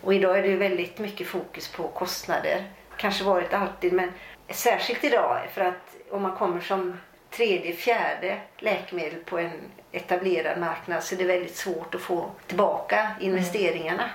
Och 0.01 0.13
idag 0.13 0.37
är 0.37 0.41
det 0.41 0.47
ju 0.47 0.57
väldigt 0.57 0.99
mycket 0.99 1.27
fokus 1.27 1.67
på 1.67 1.87
kostnader. 1.87 2.65
Kanske 2.97 3.23
varit 3.23 3.53
alltid 3.53 3.93
men 3.93 4.11
särskilt 4.49 5.03
idag 5.03 5.39
för 5.53 5.61
att 5.61 5.95
om 6.09 6.21
man 6.21 6.35
kommer 6.35 6.61
som 6.61 6.97
tredje, 7.29 7.73
fjärde 7.73 8.37
läkemedel 8.57 9.19
på 9.25 9.37
en 9.37 9.51
etablerad 9.91 10.59
marknad 10.59 11.03
så 11.03 11.15
är 11.15 11.19
det 11.19 11.25
väldigt 11.25 11.55
svårt 11.55 11.95
att 11.95 12.01
få 12.01 12.31
tillbaka 12.47 13.11
investeringarna. 13.19 14.09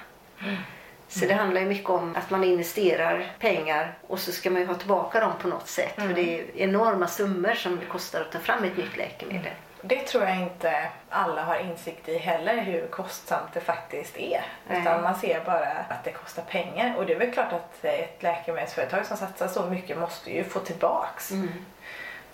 Så 1.09 1.27
det 1.27 1.35
handlar 1.35 1.61
ju 1.61 1.67
mycket 1.67 1.91
om 1.91 2.17
att 2.17 2.31
man 2.31 2.45
investerar 2.45 3.33
pengar 3.39 3.99
och 4.07 4.19
så 4.19 4.33
ska 4.33 4.51
man 4.51 4.61
ju 4.61 4.67
ha 4.67 4.75
tillbaka 4.75 5.21
dem 5.21 5.33
på 5.43 5.49
något 5.49 5.69
sätt. 5.69 5.95
För 5.95 6.09
det 6.09 6.41
är 6.41 6.45
enorma 6.57 7.07
summor 7.07 7.55
som 7.55 7.81
det 7.81 7.87
kostar 7.87 8.21
att 8.21 8.33
ta 8.33 8.39
fram 8.39 8.65
ett 8.65 8.77
nytt 8.77 8.97
läkemedel. 8.97 9.53
Det 9.83 10.07
tror 10.07 10.25
jag 10.25 10.37
inte 10.37 10.89
alla 11.09 11.43
har 11.43 11.59
insikt 11.59 12.09
i 12.09 12.19
heller 12.19 12.57
hur 12.57 12.87
kostsamt 12.87 13.53
det 13.55 13.61
faktiskt 13.61 14.17
är. 14.17 14.45
Nej. 14.69 14.81
Utan 14.81 15.03
man 15.03 15.15
ser 15.15 15.45
bara 15.45 15.69
att 15.69 16.05
det 16.05 16.13
kostar 16.13 16.43
pengar. 16.43 16.97
Och 16.97 17.07
det 17.07 17.15
är 17.15 17.19
väl 17.19 17.31
klart 17.31 17.53
att 17.53 17.85
ett 17.85 18.23
läkemedelsföretag 18.23 19.07
som 19.07 19.17
satsar 19.17 19.49
så 19.49 19.67
mycket 19.67 19.99
måste 19.99 20.31
ju 20.31 20.45
få 20.45 20.61
tillbaks. 20.61 21.33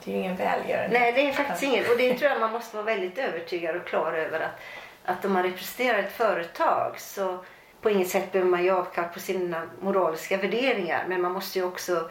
Det 0.04 0.10
är 0.10 0.14
ju 0.14 0.20
ingen 0.20 0.36
välgörande. 0.36 0.98
Nej, 0.98 1.12
det 1.12 1.28
är 1.28 1.32
faktiskt 1.32 1.62
ingen. 1.62 1.84
Och 1.90 1.96
det 1.98 2.18
tror 2.18 2.30
jag 2.30 2.40
man 2.40 2.52
måste 2.52 2.76
vara 2.76 2.86
väldigt 2.86 3.18
övertygad 3.18 3.76
och 3.76 3.86
klar 3.86 4.12
över 4.12 4.40
att, 4.40 4.60
att 5.04 5.24
om 5.24 5.32
man 5.32 5.42
representerar 5.42 5.98
ett 5.98 6.12
företag 6.12 7.00
så 7.00 7.44
på 7.82 7.90
inget 7.90 8.08
sätt 8.08 8.32
behöver 8.32 8.50
man 8.50 8.64
ge 8.64 8.70
avkall 8.70 9.04
på 9.04 9.20
sina 9.20 9.62
moraliska 9.80 10.36
värderingar. 10.36 11.04
Men 11.08 11.22
man 11.22 11.32
måste 11.32 11.58
ju 11.58 11.64
också 11.64 12.10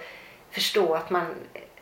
förstå 0.51 0.93
att 0.93 1.09
man 1.09 1.25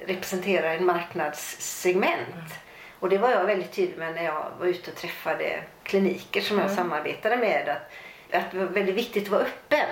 representerar 0.06 0.76
en 0.76 0.86
marknadssegment. 0.86 2.54
Och 3.00 3.10
det 3.10 3.18
var 3.18 3.32
jag 3.32 3.46
väldigt 3.46 3.72
tydlig 3.72 3.98
med 3.98 4.16
när 4.16 4.24
jag 4.24 4.46
var 4.60 4.68
ute 4.68 4.92
och 4.92 4.98
träffade 4.98 5.64
kliniker 5.84 6.42
som 6.42 6.60
jag 6.60 6.72
samarbetade 6.72 7.38
med. 7.38 7.70
Att, 7.70 8.36
att 8.36 8.52
det 8.52 8.58
var 8.58 8.66
väldigt 8.66 8.96
viktigt 8.96 9.24
att 9.24 9.30
vara 9.30 9.42
öppen. 9.42 9.90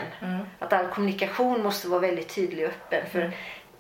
Att 0.60 0.74
all 0.74 0.88
kommunikation 0.88 1.64
måste 1.64 1.88
vara 1.88 2.00
väldigt 2.00 2.36
tydlig 2.36 2.66
och 2.66 2.72
öppen. 2.72 3.10
För 3.12 3.32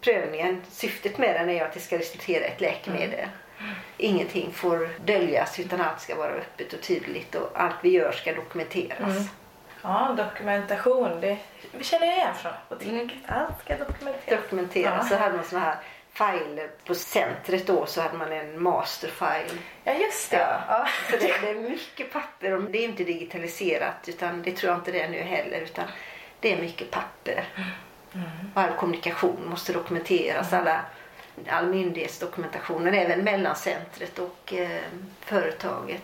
prövningen, 0.01 0.61
syftet 0.69 1.17
med 1.17 1.35
den 1.35 1.49
är 1.49 1.53
ju 1.53 1.59
att 1.59 1.73
det 1.73 1.79
ska 1.79 1.97
resultera 1.99 2.43
i 2.45 2.47
ett 2.47 2.61
läkemedel. 2.61 3.27
Ingenting 3.97 4.51
får 4.51 4.89
döljas 5.05 5.59
utan 5.59 5.81
allt 5.81 6.01
ska 6.01 6.15
vara 6.15 6.31
öppet 6.31 6.73
och 6.73 6.81
tydligt 6.81 7.35
och 7.35 7.49
allt 7.53 7.75
vi 7.81 7.89
gör 7.89 8.11
ska 8.11 8.33
dokumenteras. 8.33 9.29
Ja, 9.81 10.15
dokumentation. 10.17 11.21
Det 11.21 11.37
vi 11.71 11.83
känner 11.83 12.07
igen 12.07 12.35
från 12.35 12.51
apoteket. 12.51 13.17
Allt 13.27 13.61
ska 13.65 13.75
dokumenteras. 14.35 15.07
Ja. 15.11 15.17
Så 15.17 15.23
hade 15.23 15.35
man 15.35 15.45
såna 15.45 15.61
här 15.61 15.77
filer 16.17 16.69
på 16.85 16.95
centret 16.95 17.67
då 17.67 17.85
så 17.85 18.01
hade 18.01 18.17
man 18.17 18.31
en 18.31 18.63
masterfile. 18.63 19.59
Ja, 19.83 19.93
just 19.93 20.31
det. 20.31 20.37
Ja. 20.37 20.61
Ja. 20.67 20.87
Så 21.11 21.17
det, 21.17 21.41
det 21.41 21.49
är 21.49 21.69
mycket 21.69 22.13
papper 22.13 22.51
och 22.53 22.63
det 22.63 22.77
är 22.77 22.85
inte 22.85 23.03
digitaliserat 23.03 24.09
utan 24.09 24.41
det 24.41 24.51
tror 24.51 24.71
jag 24.71 24.79
inte 24.79 24.91
det 24.91 25.01
är 25.01 25.09
nu 25.09 25.21
heller 25.21 25.61
utan 25.61 25.85
det 26.39 26.53
är 26.53 26.61
mycket 26.61 26.91
papper. 26.91 27.45
Och 28.53 28.61
all 28.61 28.73
kommunikation 28.73 29.49
måste 29.49 29.73
dokumenteras. 29.73 30.53
Alla, 30.53 30.81
all 31.49 31.67
myndighetsdokumentationen 31.67 32.93
även 32.93 33.23
mellan 33.23 33.55
centret 33.55 34.19
och 34.19 34.53
eh, 34.53 34.81
företaget. 35.19 36.01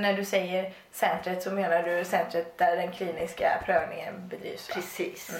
När 0.00 0.16
du 0.16 0.24
säger 0.24 0.72
centret 0.92 1.42
så 1.42 1.50
menar 1.50 1.82
du 1.82 2.04
centret 2.04 2.58
där 2.58 2.76
den 2.76 2.92
kliniska 2.92 3.62
prövningen 3.66 4.28
bedrivs? 4.28 4.68
va? 4.68 4.74
Precis. 4.74 5.30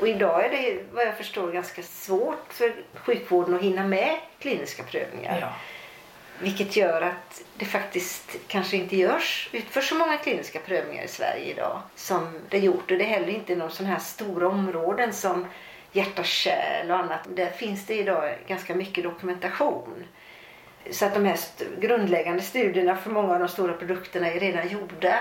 Och 0.00 0.08
idag 0.08 0.44
är 0.44 0.50
det 0.50 0.82
vad 0.92 1.06
jag 1.06 1.16
förstår 1.16 1.52
ganska 1.52 1.82
svårt 1.82 2.52
för 2.52 2.74
sjukvården 2.94 3.54
att 3.54 3.62
hinna 3.62 3.86
med 3.86 4.18
kliniska 4.38 4.82
prövningar. 4.82 5.38
Ja. 5.40 5.52
Vilket 6.42 6.76
gör 6.76 7.02
att 7.02 7.42
det 7.56 7.64
faktiskt 7.64 8.36
kanske 8.46 8.76
inte 8.76 8.96
görs, 8.96 9.50
utförs 9.52 9.88
så 9.88 9.94
många 9.94 10.16
kliniska 10.16 10.58
prövningar 10.58 11.04
i 11.04 11.08
Sverige 11.08 11.44
idag 11.44 11.80
som 11.94 12.40
det 12.48 12.58
gjort. 12.58 12.90
Och 12.90 12.98
det 12.98 13.04
är 13.04 13.08
heller 13.08 13.28
inte 13.28 13.56
någon 13.56 13.70
sån 13.70 13.86
här 13.86 13.98
stora 13.98 14.48
områden 14.48 15.12
som 15.12 15.46
hjärta, 15.92 16.24
kärl 16.24 16.90
och 16.90 16.96
annat. 16.96 17.20
Där 17.28 17.50
finns 17.50 17.86
det 17.86 17.94
idag 17.94 18.38
ganska 18.46 18.74
mycket 18.74 19.04
dokumentation. 19.04 20.04
Så 20.90 21.04
att 21.06 21.14
de 21.14 21.24
här 21.24 21.34
st- 21.34 21.64
grundläggande 21.80 22.42
studierna 22.42 22.96
för 22.96 23.10
många 23.10 23.32
av 23.34 23.38
de 23.40 23.48
stora 23.48 23.72
produkterna 23.72 24.26
är 24.26 24.40
redan 24.40 24.68
gjorda. 24.68 25.18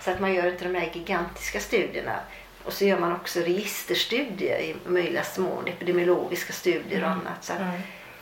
Så 0.00 0.10
att 0.10 0.20
man 0.20 0.34
gör 0.34 0.46
inte 0.50 0.64
de 0.68 0.74
här 0.74 0.90
gigantiska 0.92 1.60
studierna. 1.60 2.20
Och 2.64 2.72
så 2.72 2.84
gör 2.84 2.98
man 2.98 3.12
också 3.12 3.40
registerstudier 3.40 4.58
i 4.58 4.76
möjligaste 4.86 5.40
mån, 5.40 5.66
epidemiologiska 5.66 6.52
studier 6.52 7.02
och 7.04 7.10
annat. 7.10 7.44
Så 7.44 7.52
att, 7.52 7.58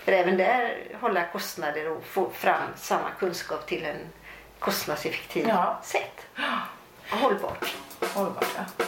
För 0.05 0.13
även 0.13 0.37
där 0.37 0.79
hålla 1.01 1.27
kostnader 1.27 1.91
och 1.91 2.05
få 2.05 2.31
fram 2.31 2.69
samma 2.77 3.11
kunskap 3.19 3.67
till 3.67 3.85
en 3.85 3.97
kostnadseffektiv 4.59 5.47
Ja. 5.49 5.81
sätt. 5.85 6.27
Och 7.11 7.17
hållbart. 7.19 7.75
Hållbart, 8.15 8.47
ja. 8.57 8.85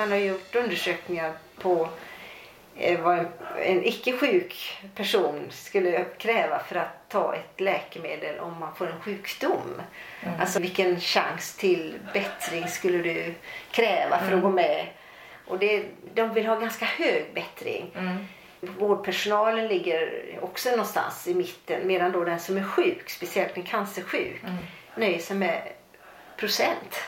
Man 0.00 0.10
har 0.10 0.18
gjort 0.18 0.54
undersökningar 0.54 1.32
på 1.58 1.88
eh, 2.76 3.00
vad 3.00 3.18
en, 3.18 3.26
en 3.56 3.84
icke 3.84 4.12
sjuk 4.12 4.78
person 4.94 5.46
skulle 5.50 6.04
kräva 6.18 6.58
för 6.58 6.76
att 6.76 7.08
ta 7.08 7.34
ett 7.34 7.60
läkemedel 7.60 8.38
om 8.38 8.60
man 8.60 8.74
får 8.74 8.86
en 8.86 9.00
sjukdom. 9.00 9.82
Alltså 10.38 10.60
vilken 10.60 11.00
chans 11.00 11.56
till 11.56 11.94
bättring 12.12 12.68
skulle 12.68 12.98
du 12.98 13.34
kräva 13.70 14.18
för 14.18 14.36
att 14.36 14.42
gå 14.42 14.50
med? 14.50 14.86
Och 15.46 15.58
det, 15.58 15.84
de 16.14 16.34
vill 16.34 16.46
ha 16.46 16.56
ganska 16.56 16.84
hög 16.84 17.24
bättring. 17.34 17.90
Vårdpersonalen 18.60 19.68
ligger 19.68 20.22
också 20.40 20.70
någonstans 20.70 21.28
i 21.28 21.34
mitten 21.34 21.86
medan 21.86 22.12
då 22.12 22.24
den 22.24 22.40
som 22.40 22.56
är 22.56 22.64
sjuk, 22.64 23.10
speciellt 23.10 23.56
en 23.56 23.62
cancersjuk, 23.62 24.42
nöjer 24.96 25.18
sig 25.18 25.36
med 25.36 25.62
procent. 26.36 27.00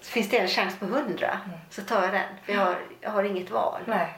Så 0.00 0.10
finns 0.10 0.28
det 0.30 0.38
en 0.38 0.48
chans 0.48 0.78
på 0.78 0.84
100 0.84 1.38
så 1.70 1.82
tar 1.82 2.02
jag 2.02 2.12
den. 2.12 2.22
För 2.44 2.52
jag 2.52 2.60
har, 2.60 2.76
jag 3.00 3.10
har 3.10 3.22
inget 3.24 3.50
val. 3.50 3.80
Nej. 3.86 4.08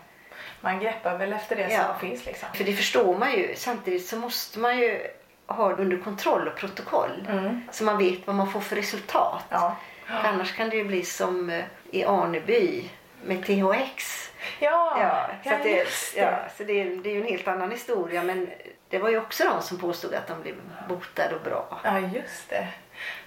Man 0.61 0.81
greppar 0.81 1.19
väl 1.19 1.33
efter 1.33 1.57
det 1.57 1.69
Ja. 1.73 1.85
som 1.85 2.09
finns 2.09 2.27
liksom. 2.27 2.49
För 2.55 2.65
det 2.65 2.73
förstår 2.73 3.19
man 3.19 3.33
ju. 3.33 3.55
Samtidigt 3.57 4.07
så 4.07 4.17
måste 4.17 4.59
man 4.59 4.79
ju 4.79 5.01
ha 5.47 5.69
det 5.69 5.83
under 5.83 5.97
kontroll 5.97 6.49
och 6.49 6.57
protokoll. 6.57 7.29
Så 7.71 7.85
man 7.85 7.99
vet 7.99 8.27
vad 8.27 8.37
man 8.37 8.51
får 8.53 8.61
för 8.61 8.77
resultat. 8.77 9.45
Ja. 9.49 9.77
För 10.07 10.29
annars 10.29 10.53
kan 10.57 10.71
det 10.71 10.77
ju 10.77 10.85
bli 10.85 11.05
som 11.05 11.51
eh, 11.51 11.65
i 11.91 12.05
Arneby 12.05 12.89
med 13.25 13.45
THX. 13.47 14.29
Ja, 14.59 14.97
Ja, 15.01 15.27
så, 15.45 15.55
att 15.55 15.63
det, 15.63 15.87
ja, 16.17 16.39
så 16.57 16.65
det, 16.65 16.81
är, 16.81 16.97
det 17.03 17.11
är 17.11 17.15
ju 17.15 17.21
en 17.21 17.27
helt 17.29 17.49
annan 17.49 17.71
historia. 17.71 18.23
Men 18.23 18.51
det 18.89 18.99
var 18.99 19.09
ju 19.11 19.19
också 19.19 19.45
de 19.45 19.63
som 19.63 19.79
påstod 19.79 20.15
att 20.15 20.27
de 20.27 20.43
blev 20.43 20.55
botade 20.89 21.35
och 21.35 21.43
bra. 21.43 21.81
Ja, 21.85 21.99
just 21.99 22.51
det. 22.51 22.69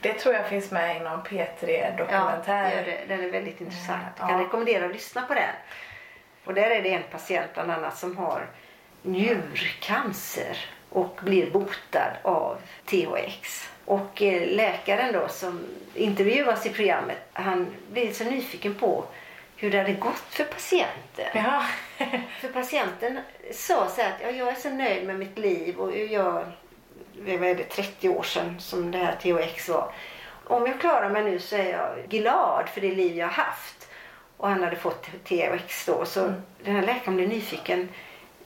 Det 0.02 0.14
tror 0.14 0.36
jag 0.36 0.48
finns 0.50 0.72
med 0.72 0.98
i 0.98 1.00
någon 1.00 1.20
Ja, 1.30 1.46
P3-dokumentär. 1.62 2.64
det 2.70 2.76
gör 2.76 2.84
det. 2.86 3.00
Den 3.16 3.24
är 3.24 3.30
väldigt 3.30 3.62
intressant. 3.62 4.02
Jag 4.20 4.26
Ja. 4.26 4.28
kan 4.30 4.40
rekommendera 4.44 4.86
att 4.86 4.92
lyssna 4.94 5.22
på 5.22 5.34
den. 5.34 5.54
Och 6.46 6.54
där 6.54 6.70
är 6.72 6.82
det 6.82 6.94
en 6.94 7.04
patient 7.12 7.54
bland 7.54 7.72
annat 7.72 7.98
som 7.98 8.18
har 8.18 8.48
njurcancer 9.02 10.58
och 10.90 11.20
blir 11.24 11.52
botad 11.52 12.12
av 12.22 12.58
THX. 12.86 13.70
Och 13.86 14.22
eh, 14.22 14.48
läkaren 14.56 15.14
då 15.14 15.28
som 15.28 15.66
intervjuas 15.94 16.66
i 16.66 16.70
programmet, 16.70 17.18
han 17.34 17.68
blir 17.92 18.12
så 18.14 18.24
nyfiken 18.24 18.76
på 18.76 19.06
hur 19.58 19.72
det 19.72 19.78
hade 19.78 19.94
gått 19.94 20.20
för 20.30 20.44
patienten. 20.44 21.26
Ja. 21.34 21.66
För 22.42 22.48
patienten 22.54 23.20
sa 23.54 23.88
så 23.90 24.02
här 24.02 24.10
att 24.12 24.22
ja, 24.22 24.30
jag 24.30 24.48
är 24.48 24.56
så 24.56 24.70
nöjd 24.70 25.08
med 25.08 25.20
mitt 25.20 25.38
liv 25.38 25.78
och 25.80 25.98
jag, 25.98 26.46
det 27.26 27.38
var 27.38 27.48
det 27.48 27.64
30 27.64 28.10
år 28.10 28.24
sedan 28.24 28.60
som 28.60 28.92
det 28.92 28.98
här 28.98 29.16
THX 29.16 29.70
var. 29.70 29.92
Om 30.48 30.66
jag 30.66 30.80
klarar 30.80 31.10
mig 31.10 31.24
nu 31.24 31.40
så 31.40 31.56
är 31.56 31.72
jag 31.72 32.10
glad 32.10 32.70
för 32.70 32.82
det 32.82 32.96
liv 32.96 33.18
jag 33.18 33.28
haft. 33.28 33.88
Och 34.38 34.50
han 34.50 34.64
hade 34.64 34.76
fått 34.76 35.08
THX 35.24 35.86
då. 35.86 36.06
Så 36.06 36.34
den 36.64 36.76
här 36.76 36.82
läkaren 36.82 37.16
blev 37.16 37.30
nyfiken 37.30 37.90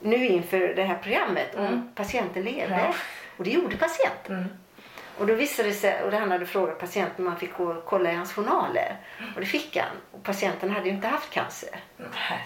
nu 0.00 0.26
inför 0.26 0.74
det 0.74 0.82
här 0.82 0.98
programmet 1.02 1.54
om 1.56 1.92
patienten 1.94 2.44
levde. 2.44 2.80
Ja. 2.80 2.94
Och 3.36 3.44
det 3.44 3.50
gjorde 3.50 3.76
patienten. 3.76 4.59
Och 5.20 5.26
då 5.26 5.34
visade 5.34 5.68
det 5.68 5.74
sig, 5.74 6.02
och 6.02 6.12
han 6.12 6.30
hade 6.30 6.46
frågat 6.46 6.78
patienten 6.78 7.14
om 7.18 7.24
man 7.24 7.40
fick 7.40 7.56
gå 7.56 7.64
och 7.64 7.84
kolla 7.84 8.12
i 8.12 8.14
hans 8.14 8.32
journaler. 8.32 8.96
Och 9.34 9.40
det 9.40 9.46
fick 9.46 9.76
han. 9.76 9.96
Och 10.12 10.22
patienten 10.22 10.70
hade 10.70 10.88
ju 10.88 10.94
inte 10.94 11.08
haft 11.08 11.30
cancer. 11.30 11.80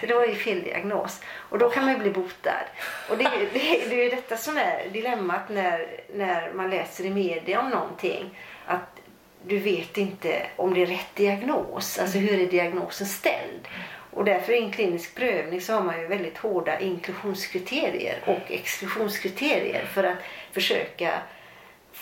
Så 0.00 0.06
det 0.06 0.14
var 0.14 0.26
ju 0.26 0.34
fel 0.34 0.62
diagnos. 0.62 1.20
Och 1.34 1.58
då 1.58 1.70
kan 1.70 1.84
man 1.84 1.92
ju 1.92 1.98
bli 1.98 2.10
botad. 2.10 2.64
Och 3.10 3.18
det, 3.18 3.24
det, 3.52 3.58
det 3.88 4.00
är 4.00 4.04
ju 4.04 4.10
detta 4.10 4.36
som 4.36 4.56
är 4.56 4.88
dilemmat 4.92 5.48
när, 5.48 6.00
när 6.14 6.52
man 6.52 6.70
läser 6.70 7.04
i 7.04 7.10
media 7.10 7.60
om 7.60 7.70
någonting. 7.70 8.38
Att 8.66 9.00
du 9.46 9.58
vet 9.58 9.98
inte 9.98 10.46
om 10.56 10.74
det 10.74 10.82
är 10.82 10.86
rätt 10.86 11.14
diagnos. 11.14 11.98
Alltså 11.98 12.18
hur 12.18 12.40
är 12.40 12.46
diagnosen 12.46 13.06
ställd? 13.06 13.68
Och 14.10 14.24
därför 14.24 14.52
i 14.52 14.58
en 14.58 14.72
klinisk 14.72 15.14
prövning 15.14 15.60
så 15.60 15.72
har 15.72 15.82
man 15.82 16.00
ju 16.00 16.06
väldigt 16.06 16.38
hårda 16.38 16.78
inklusionskriterier 16.78 18.22
och 18.26 18.50
exklusionskriterier 18.52 19.84
för 19.84 20.04
att 20.04 20.18
försöka 20.52 21.12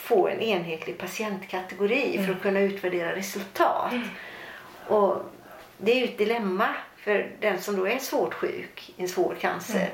få 0.02 0.28
en 0.28 0.40
enhetlig 0.40 0.98
patientkategori 0.98 2.24
för 2.26 2.32
att 2.32 2.42
kunna 2.42 2.60
utvärdera 2.60 3.16
resultat. 3.16 3.92
Och 4.86 5.16
det 5.78 5.92
är 5.92 5.96
ju 5.96 6.04
ett 6.04 6.18
dilemma 6.18 6.68
för 6.96 7.30
den 7.40 7.60
som 7.60 7.76
då 7.76 7.88
är 7.88 7.98
svårt 7.98 8.34
sjuk 8.34 8.92
i 8.96 9.02
en 9.02 9.08
svår 9.08 9.34
cancer 9.40 9.88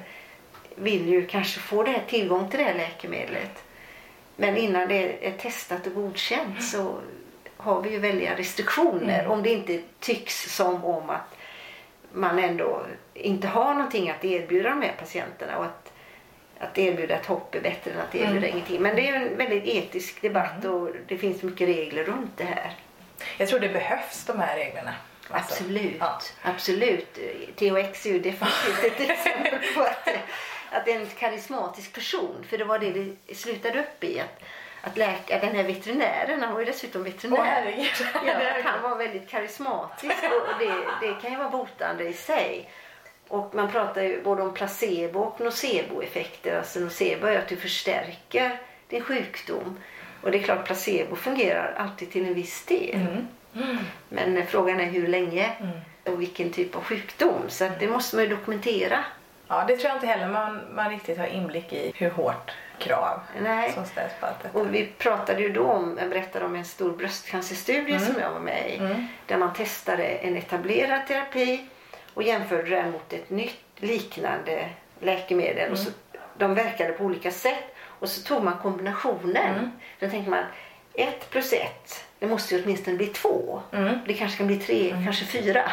vill 0.75 1.09
ju 1.09 1.27
kanske 1.27 1.61
få 1.61 1.83
det 1.83 1.91
här, 1.91 2.03
tillgång 2.09 2.51
till 2.51 2.59
det 2.59 2.65
här 2.65 2.75
läkemedlet. 2.75 3.65
Men 4.37 4.57
innan 4.57 4.89
det 4.89 5.29
är 5.29 5.33
testat 5.33 5.87
och 5.87 5.95
godkänt 5.95 6.65
så 6.65 6.95
har 7.57 7.83
vi 7.83 7.91
ju 7.91 7.99
väldiga 7.99 8.37
restriktioner. 8.37 9.27
Om 9.27 9.43
det 9.43 9.51
inte 9.51 9.83
tycks 10.01 10.57
som 10.57 10.85
om 10.85 11.11
att 11.11 11.37
man 12.13 12.39
ändå 12.39 12.87
inte 13.15 13.49
har 13.49 13.75
någonting 13.75 14.11
att 14.11 14.25
erbjuda 14.25 14.71
de 14.71 14.83
här 14.83 14.95
patienterna 14.99 15.59
och 15.59 15.65
att, 15.65 15.88
att 16.61 16.79
erbjuda 16.79 17.15
ett 17.15 17.27
hopp 17.27 17.55
är 17.55 17.61
bättre 17.61 17.91
än 17.91 18.01
att 18.01 18.15
erbjuda 18.15 18.47
Mm. 18.47 18.51
ingenting. 18.51 18.83
Men 18.83 18.97
det 18.97 19.09
är 19.09 19.15
en 19.15 19.37
väldigt 19.37 19.65
etisk 19.65 20.23
debatt 20.23 20.65
och 20.65 20.89
det 21.09 21.19
finns 21.19 21.43
mycket 21.43 21.69
regler 21.69 22.05
runt 22.05 22.37
det 22.37 22.45
här. 22.45 22.73
Jag 23.39 23.49
tror 23.49 23.61
det 23.61 23.69
behövs 23.69 24.25
de 24.25 24.41
här 24.41 24.57
reglerna. 24.57 24.95
Alltså, 25.31 25.55
Absolut. 25.55 25.97
ja. 26.01 26.21
Absolut. 26.43 27.15
THX 27.57 28.07
är 28.07 28.11
ju 28.11 28.19
definitivt 28.21 28.85
ett 28.85 29.01
exempel 29.11 29.59
på 29.75 29.81
att, 29.83 30.09
att 30.71 30.85
det 30.85 30.93
är 30.93 31.01
en 31.01 31.07
karismatisk 31.07 31.93
person. 31.93 32.47
För 32.49 32.59
det 32.59 32.65
var 32.65 32.79
det 32.79 32.91
det 33.27 33.35
slutade 33.35 33.81
upp 33.81 34.05
i. 34.05 34.21
Att, 34.21 34.43
att 34.83 34.97
läka, 34.97 35.39
den 35.39 35.57
här 35.57 35.63
veterinären, 35.63 36.43
han 36.43 36.53
var 36.53 36.61
ju 36.61 36.67
dessutom 36.67 37.05
veterinär. 37.05 37.45
Herregud. 37.45 37.91
Ja, 38.27 38.35
han 38.65 38.83
var 38.83 38.97
väldigt 38.97 39.29
karismatisk 39.31 40.15
och 40.25 40.59
det, 40.59 40.75
det 41.07 41.15
kan 41.23 41.31
ju 41.31 41.37
vara 41.37 41.51
botande 41.51 42.05
i 42.05 42.13
sig. 42.13 42.71
Och 43.29 43.55
man 43.55 43.71
pratar 43.71 44.03
ju 44.03 44.23
både 44.23 44.43
om 44.43 44.55
placebo 44.55 45.21
och 45.21 45.41
noceboeffekter. 45.41 46.59
Alltså 46.59 46.81
nocebo 46.81 47.27
är 47.27 47.39
att 47.39 47.49
du 47.49 47.57
förstärker 47.57 48.61
din 48.89 49.03
sjukdom. 49.03 49.77
Och 50.23 50.31
det 50.31 50.39
är 50.39 50.43
klart 50.43 50.67
placebo 50.67 51.17
fungerar 51.17 51.75
alltid 51.77 52.11
till 52.11 52.27
en 52.27 52.35
viss 52.35 52.65
del. 52.65 52.95
Mm. 52.95 53.79
Men 54.09 54.37
eh, 54.37 54.47
frågan 54.47 54.81
är 54.81 54.87
hur 54.87 55.07
länge 55.07 55.51
och 56.05 56.21
vilken 56.21 56.53
typ 56.53 56.77
av 56.77 56.83
sjukdom. 56.83 57.43
Så 57.49 57.69
det 57.81 57.89
måste 57.89 58.17
man 58.17 58.25
ju 58.25 58.31
dokumentera. 58.31 59.05
Ja, 59.49 59.65
det 59.69 59.77
tror 59.77 59.89
jag 59.89 59.97
inte 59.97 60.07
heller 60.07 60.29
man, 60.29 60.61
man 60.75 60.91
riktigt 60.91 61.19
har 61.19 61.27
inblick 61.27 61.73
i 61.73 61.93
hur 61.95 62.11
hårt 62.11 62.53
krav 62.79 63.21
Nej. 63.43 63.73
som 63.73 63.85
ställs 63.85 64.13
på 64.21 64.27
allt 64.27 64.43
detta. 64.43 64.59
Och 64.59 64.75
vi 64.75 64.87
pratade 64.99 65.43
ju 65.43 65.53
då 65.53 65.65
om, 65.65 65.99
jag 66.01 66.11
berättade 66.11 66.45
om 66.45 66.57
en 66.57 66.65
stor 66.65 66.97
bröstcancerstudie 66.97 67.99
som 67.99 68.21
jag 68.21 68.31
var 68.31 68.41
med 68.41 68.71
i. 68.71 69.07
Där 69.27 69.37
man 69.37 69.53
testade 69.53 70.05
en 70.05 70.37
etablerad 70.37 71.07
terapi 71.07 71.67
och 72.15 72.23
jämförde 72.23 72.71
den 72.71 72.91
mot 72.91 73.13
ett 73.13 73.31
nytt 73.31 73.65
liknande 73.77 74.69
läkemedel. 75.01 75.73
Och 75.73 75.79
så, 75.79 75.91
de 76.39 76.55
verkade 76.55 76.93
på 76.93 77.05
olika 77.05 77.31
sätt 77.31 77.75
och 77.81 78.09
så 78.09 78.23
tog 78.23 78.45
man 78.45 78.59
kombinationen. 78.59 79.71
Då 80.01 80.09
tänkte 80.09 80.31
man 80.31 80.45
ett 80.95 81.31
plus 81.31 81.53
ett, 81.53 82.05
det 82.19 82.27
måste 82.27 82.55
ju 82.55 82.63
åtminstone 82.63 82.97
bli 82.97 83.07
två. 83.07 83.63
Det 84.07 84.15
kanske 84.15 84.39
kan 84.39 84.47
bli 84.47 84.57
tre, 84.57 84.91
kanske 85.05 85.25
fyra. 85.25 85.71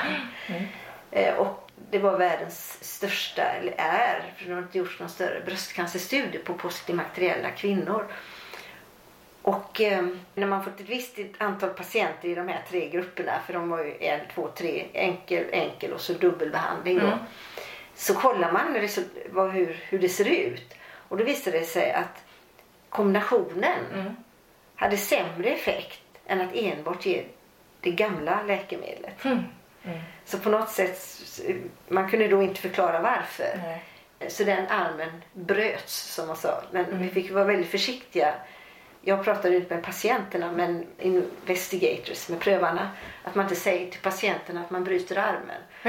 Eh, 1.12 1.34
och 1.36 1.72
det 1.92 2.00
var 2.00 2.18
världens 2.18 2.78
största, 2.82 3.42
eller 3.42 3.74
är, 3.78 4.34
för 4.38 4.46
det 4.46 4.54
har 4.54 4.62
inte 4.62 4.78
gjorts 4.78 5.00
någon 5.00 5.10
större 5.10 5.42
bröstcancerstudie 5.46 6.40
på 6.40 6.54
postklimakteriella 6.54 7.52
kvinnor. 7.52 8.08
Och 9.46 9.82
eh, 9.82 10.06
när 10.36 10.48
man 10.48 10.64
fått 10.64 10.80
ett 10.80 10.90
visst 10.90 11.20
antal 11.38 11.70
patienter 11.70 12.30
i 12.30 12.36
de 12.36 12.48
här 12.48 12.64
tre 12.70 12.90
grupperna, 12.90 13.32
för 13.46 13.54
de 13.54 13.70
var 13.70 13.84
ju 13.84 13.94
en, 14.00 14.20
två, 14.34 14.48
tre, 14.56 14.86
enkel, 14.94 15.46
enkel 15.52 15.94
och 15.94 16.02
så 16.02 16.14
dubbelbehandling 16.14 17.00
då. 17.00 17.18
Så 17.96 18.14
kollar 18.14 18.52
man 18.52 18.88
vad, 19.30 19.52
hur, 19.52 19.78
hur 19.90 20.00
det 20.00 20.10
ser 20.10 20.30
ut. 20.30 20.74
Och 21.08 21.18
då 21.18 21.24
visade 21.24 21.60
det 21.60 21.66
sig 21.66 21.92
att 21.92 22.24
kombinationen 22.90 24.16
hade 24.76 24.98
sämre 24.98 25.50
effekt 25.50 26.02
än 26.28 26.42
att 26.42 26.56
enbart 26.56 27.06
ge 27.06 27.24
det 27.82 27.92
gamla 27.92 28.44
läkemedlet. 28.44 29.26
Så 30.26 30.40
på 30.40 30.50
något 30.50 30.70
sätt, 30.70 31.00
man 31.88 32.10
kunde 32.10 32.28
då 32.28 32.42
inte 32.42 32.62
förklara 32.62 33.02
varför. 33.02 33.60
Nej. 33.64 33.84
Så 34.30 34.44
den 34.44 34.68
armen 34.68 35.22
bröts 35.34 36.14
som 36.14 36.28
man 36.28 36.36
sa. 36.36 36.64
Men 36.72 37.02
vi 37.02 37.10
fick 37.10 37.32
vara 37.32 37.44
väldigt 37.44 37.72
försiktiga. 37.72 38.34
Jag 39.08 39.24
pratade 39.24 39.56
inte 39.56 39.76
med 39.76 39.84
patienterna 39.84 40.52
men 40.52 40.86
investigators, 41.00 42.30
med 42.30 42.40
prövarna. 42.40 42.90
Att 43.24 43.36
man 43.36 43.46
inte 43.46 43.56
säger 43.56 43.92
till 43.92 44.02
patienterna 44.02 44.62
att 44.62 44.70
man 44.70 44.84
bryter 44.84 45.18
armen. 45.18 45.62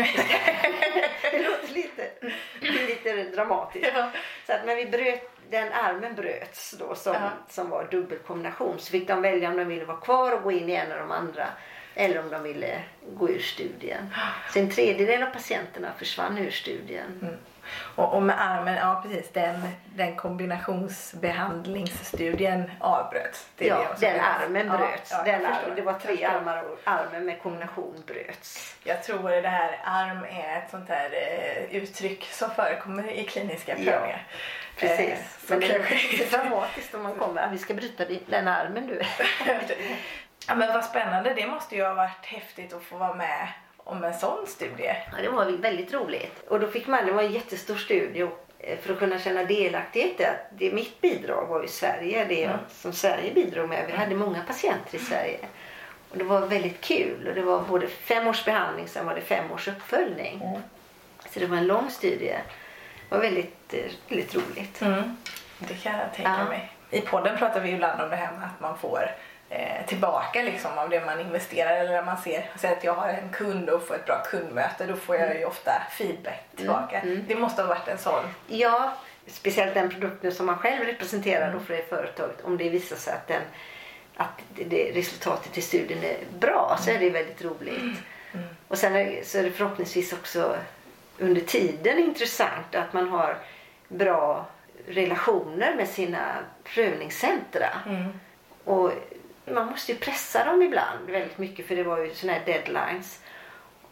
det 1.33 1.42
låter 1.42 1.74
lite, 1.74 2.11
lite 2.61 3.24
dramatiskt. 3.24 3.90
Ja. 3.94 4.11
Så 4.46 4.52
att, 4.52 4.66
men 4.66 4.76
vi 4.76 4.87
bröt, 4.87 5.31
den 5.50 5.72
armen 5.72 6.14
bröts 6.14 6.74
då 6.79 6.94
som, 6.94 7.14
Ja. 7.14 7.31
som 7.48 7.70
var 7.70 7.88
dubbelkombination. 7.90 8.79
Så 8.79 8.90
fick 8.90 9.09
de 9.09 9.22
välja 9.22 9.48
om 9.48 9.57
de 9.57 9.64
ville 9.64 9.85
vara 9.85 10.00
kvar 10.00 10.33
och 10.33 10.42
gå 10.42 10.52
in 10.52 10.68
i 10.68 10.72
en 10.74 10.92
av 10.92 10.98
de 10.98 11.11
andra. 11.11 11.46
Eller 11.94 12.20
om 12.20 12.31
de 12.31 12.42
ville 12.42 12.83
gå 13.14 13.31
ur 13.31 13.38
studien. 13.38 14.14
Så 14.52 14.59
en 14.59 14.70
tredjedel 14.70 15.22
av 15.22 15.26
patienterna 15.26 15.88
försvann 15.98 16.38
ur 16.38 16.50
studien. 16.50 17.38
Och, 17.96 18.14
och 18.14 18.22
med 18.22 18.37
armen, 18.42 18.74
ja 18.74 19.00
precis, 19.02 19.33
den, 19.33 19.68
den 19.85 20.16
kombinationsbehandlingsstudien 20.16 22.70
avbröts. 22.81 23.46
Det 23.57 23.68
är 23.68 23.76
det 23.76 23.83
Ja, 23.83 23.88
den 24.00 24.20
armen 24.20 24.66
Ja, 24.66 24.76
bröts. 24.79 25.11
ja, 25.12 25.22
den 25.24 25.46
armen, 25.46 25.74
det 25.76 25.83
var 25.83 25.92
tre 25.92 26.24
armar 26.24 26.62
och 26.62 26.79
armen 26.85 27.24
med 27.26 27.42
kombination 27.42 28.02
bröts. 28.07 28.76
Jag 28.85 29.02
tror 29.02 29.31
det 29.31 29.48
här 29.48 29.81
arm 29.85 30.24
är 30.24 30.59
ett 30.59 30.70
sånt 30.70 30.88
här 30.88 31.11
eh, 31.12 31.76
uttryck 31.76 32.24
som 32.24 32.50
förekommer 32.50 33.11
i 33.12 33.24
kliniska 33.24 33.72
Ja, 33.79 33.85
prövningar. 33.85 34.26
Eh, 34.76 34.81
Precis. 34.81 35.38
så 35.48 35.52
Men 35.52 35.61
det 35.61 35.66
är 35.74 36.31
dramatiskt 36.31 36.94
om 36.94 37.02
man 37.02 37.14
kommer. 37.14 37.42
"Ah, 37.42 37.48
Vi 37.52 37.59
ska 37.59 37.74
bryta 37.74 38.05
din- 38.05 38.24
den 38.26 38.48
armen 38.48 38.87
du. 38.87 39.00
ja, 40.48 40.55
men 40.55 40.72
vad 40.72 40.85
spännande, 40.85 41.35
det 41.35 41.46
måste 41.46 41.76
ju 41.76 41.85
ha 41.85 41.94
varit 41.94 42.26
häftigt 42.26 42.72
att 42.74 42.83
få 42.83 42.96
vara 42.96 43.14
med 43.14 43.48
om 43.87 44.05
en 44.05 44.14
sån 44.14 44.46
studie. 44.46 44.96
Ja, 45.16 45.22
det 45.22 45.29
var 45.29 45.44
väldigt 45.44 45.92
roligt. 45.92 46.42
Och 46.49 46.61
då 46.61 46.66
fick 46.68 46.87
man, 46.87 47.07
det 47.07 47.12
var 47.12 47.22
en 47.22 47.33
jättestor 47.33 47.77
studie 47.77 48.27
eh, 48.59 48.79
för 48.79 48.92
att 48.92 48.99
kunna 48.99 49.18
känna 49.18 49.44
delaktighet 49.44 50.20
att 50.20 50.59
det 50.59 50.72
mitt 50.72 51.01
bidrag 51.01 51.46
var 51.46 51.64
i 51.64 51.68
Sverige, 51.68 52.25
det 52.25 52.40
jag, 52.40 52.59
som 52.70 52.92
Sverige 52.92 53.35
bidrog 53.35 53.68
med. 53.68 53.85
Vi 53.87 53.92
hade 53.92 54.14
många 54.14 54.42
patienter 54.46 54.94
i 54.99 54.99
Sverige. 54.99 55.38
Och 56.11 56.18
det 56.18 56.25
var 56.25 56.40
väldigt 56.46 56.81
kul 56.81 57.29
och 57.29 57.35
det 57.35 57.42
var 57.42 57.61
både 57.62 57.87
fem 57.88 58.27
års 58.27 58.44
behandling 58.44 58.88
sen 58.88 59.07
var 59.07 59.14
det 59.14 59.20
fem 59.20 59.53
års 59.53 59.68
uppföljning. 59.68 60.42
Så 61.31 61.40
det 61.40 61.46
var 61.46 61.57
en 61.57 61.66
lång 61.66 61.90
studie. 61.90 62.37
Det 63.09 63.14
var 63.14 63.18
väldigt, 63.22 63.75
eh, 63.75 63.81
väldigt 64.09 64.35
roligt. 64.35 64.83
Mm. 64.83 65.16
Det 65.59 65.75
kan 65.75 65.99
jag 65.99 66.14
tänka 66.14 66.35
Ja. 66.38 66.44
mig. 66.49 66.72
I 66.90 67.01
podden 67.01 67.38
pratar 67.38 67.61
vi 67.61 67.70
ibland 67.70 68.01
om 68.01 68.11
det 68.11 68.16
här 68.16 68.33
med 68.33 68.44
att 68.44 68.61
man 68.61 68.79
får 68.79 69.11
tillbaka 69.87 70.42
liksom 70.42 70.78
av 70.78 70.90
det 70.90 71.04
man 71.06 71.20
investerar 71.20 71.76
eller 71.76 71.92
när 71.92 72.02
man 72.02 72.18
ser, 72.18 72.50
säg 72.56 72.72
att 72.72 72.85
jag 72.85 72.94
har 72.94 73.09
en 73.09 73.28
kund 73.32 73.70
och 73.70 73.82
får 73.82 73.94
ett 73.94 74.06
bra 74.06 74.22
kundmöte 74.30 74.87
då 74.87 74.96
får 74.96 75.16
jag 75.16 75.38
ju 75.38 75.44
ofta 75.44 75.72
feedback 75.90 76.44
tillbaka. 76.56 77.02
Det 77.28 77.37
måste 77.37 77.62
ha 77.62 77.68
varit 77.68 77.88
en 77.88 77.98
sån. 77.98 78.24
Ja, 78.46 78.92
speciellt 79.26 79.74
den 79.74 79.90
produkten 79.90 80.32
som 80.32 80.46
man 80.46 80.59
själv 80.59 80.85
representerar 80.85 81.52
då 81.52 81.61
för 81.61 81.74
det 81.74 81.88
företaget. 81.88 82.44
Om 82.44 82.59
det 82.59 82.68
visar 82.68 82.96
sig 82.96 83.12
att, 83.12 83.28
den, 83.28 83.42
att 84.16 84.40
det, 84.54 84.92
resultatet 84.94 85.59
i 85.59 85.62
studien 85.62 86.04
är 86.04 86.16
bra 86.38 86.78
så 86.80 86.90
är 86.90 86.98
det 86.98 87.11
väldigt 87.11 87.44
roligt. 87.44 87.98
Och 88.68 88.78
sen 88.78 88.96
är, 88.96 89.24
så 89.24 89.38
är 89.38 89.42
det 89.42 89.50
förhoppningsvis 89.50 90.12
också 90.12 90.56
under 91.18 91.40
tiden 91.40 91.98
intressant 91.98 92.74
att 92.74 92.92
man 92.92 93.09
har 93.09 93.38
bra 93.88 94.46
relationer 94.87 95.74
med 95.74 95.88
sina 95.88 96.35
prövningscentra. 96.64 97.68
Och 98.64 98.92
man 99.54 99.66
måste 99.66 99.92
ju 99.92 99.98
pressa 99.98 100.44
dem 100.44 100.62
ibland 100.62 101.11
väldigt 101.11 101.38
mycket 101.38 101.66
för 101.66 101.76
det 101.76 101.82
var 101.82 101.98
ju 101.98 102.14
såna 102.14 102.32
här 102.32 102.42
deadlines. 102.46 103.20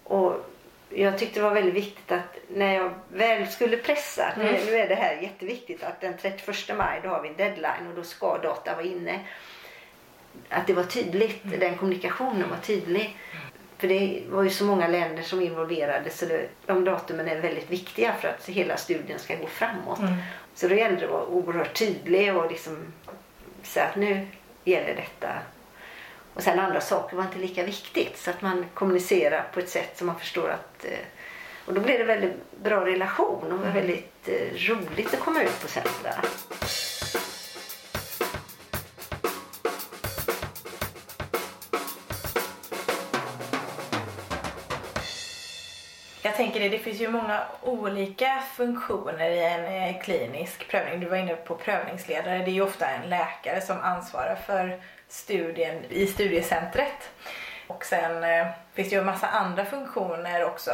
Och 0.05 0.51
jag 0.91 1.19
tyckte 1.19 1.41
det 1.41 1.45
var 1.45 1.55
väldigt 1.55 1.75
viktigt 1.75 2.13
att 2.13 2.39
när 2.49 2.75
jag 2.75 2.95
väl 3.09 3.47
skulle 3.47 3.77
pressa, 3.77 4.27
att 4.27 4.37
nu, 4.37 4.45
nu 4.67 4.77
är 4.77 4.89
det 4.89 4.95
här 4.95 5.17
jätteviktigt 5.23 5.83
att 5.83 6.01
den 6.01 6.15
31 6.19 6.77
maj 6.77 7.01
då 7.03 7.09
har 7.09 7.23
vi 7.23 7.29
en 7.29 7.37
deadline 7.37 7.87
och 7.91 7.97
då 7.97 8.03
ska 8.03 8.39
data 8.39 8.75
vara 8.75 8.87
inne. 8.87 9.21
Att 10.49 10.67
det 10.67 10.73
var 10.73 10.85
tydligt, 10.85 11.41
den 11.61 11.77
kommunikationen 11.77 12.51
var 12.51 12.57
tydlig. 12.57 13.17
För 13.79 13.89
det 13.89 14.23
var 14.29 14.43
ju 14.43 14.51
så 14.51 14.65
många 14.65 14.89
länder 14.89 15.23
som 15.23 15.41
involverade 15.41 16.11
så 16.11 16.27
det, 16.27 16.49
de 16.67 16.85
datumen 16.85 17.29
är 17.29 17.41
väldigt 17.41 17.71
viktiga 17.71 18.15
för 18.15 18.29
att 18.29 18.49
hela 18.49 18.77
studien 18.77 19.19
ska 19.19 19.37
gå 19.37 19.47
framåt. 19.47 19.99
Så 20.55 20.69
då 20.69 20.75
gällde 20.75 21.01
det 21.01 21.07
att 21.07 21.13
vara 21.13 21.27
oerhört 21.27 21.79
tydlig 21.79 22.37
och 22.37 22.51
liksom 22.51 22.93
säga 23.63 23.87
att 23.87 23.97
nu, 23.97 24.27
gäller 24.65 24.95
detta. 24.95 25.29
Och 26.35 26.43
sen 26.43 26.59
andra 26.59 26.81
saker 26.81 27.17
var 27.17 27.25
inte 27.25 27.39
lika 27.39 27.65
viktigt. 27.65 28.19
Så 28.19 28.31
att 28.31 28.43
man 28.43 28.67
kommunicerar 28.75 29.49
på 29.53 29.61
ett 29.61 29.69
sätt 29.69 29.99
som 29.99 30.07
man 30.07 30.19
förstår 30.19 30.49
att... 30.49 30.85
Eh, 30.85 30.99
och 31.67 31.75
då 31.75 31.81
blev 31.81 31.99
det 31.99 32.05
väldigt 32.05 32.61
bra 32.63 32.87
relation 32.87 33.53
och 33.53 33.77
väldigt 33.77 34.29
eh, 34.29 34.55
roligt 34.57 35.15
att 35.15 35.21
komma 35.21 35.43
ut 35.43 35.63
på 35.63 35.69
centra. 35.69 36.15
Jag 46.25 46.37
tänker 46.37 46.61
det, 46.61 46.69
det 46.69 46.79
finns 46.79 47.01
ju 47.01 47.09
många 47.09 47.43
olika 47.63 48.43
funktioner 48.57 49.31
i 49.31 49.45
en 49.45 49.65
eh, 49.65 50.03
klinisk 50.03 50.69
prövning. 50.69 51.01
Du 51.01 51.07
var 51.07 51.17
inne 51.17 51.37
på 51.37 51.55
prövningsledare. 51.55 52.39
Det 52.39 52.51
är 52.51 52.55
ju 52.55 52.63
ofta 52.63 52.87
en 52.87 53.11
läkare 53.11 53.61
som 53.61 53.81
ansvarar 53.81 54.35
för 54.47 54.81
studien 55.09 55.85
i 55.89 56.07
studiecentret. 56.07 57.11
Och 57.67 57.85
sen 57.85 58.25
eh, 58.25 58.47
finns 58.75 58.89
det 58.89 58.95
ju 58.95 59.01
en 59.01 59.07
massa 59.07 59.27
andra 59.27 59.65
funktioner 59.65 60.45
också. 60.45 60.71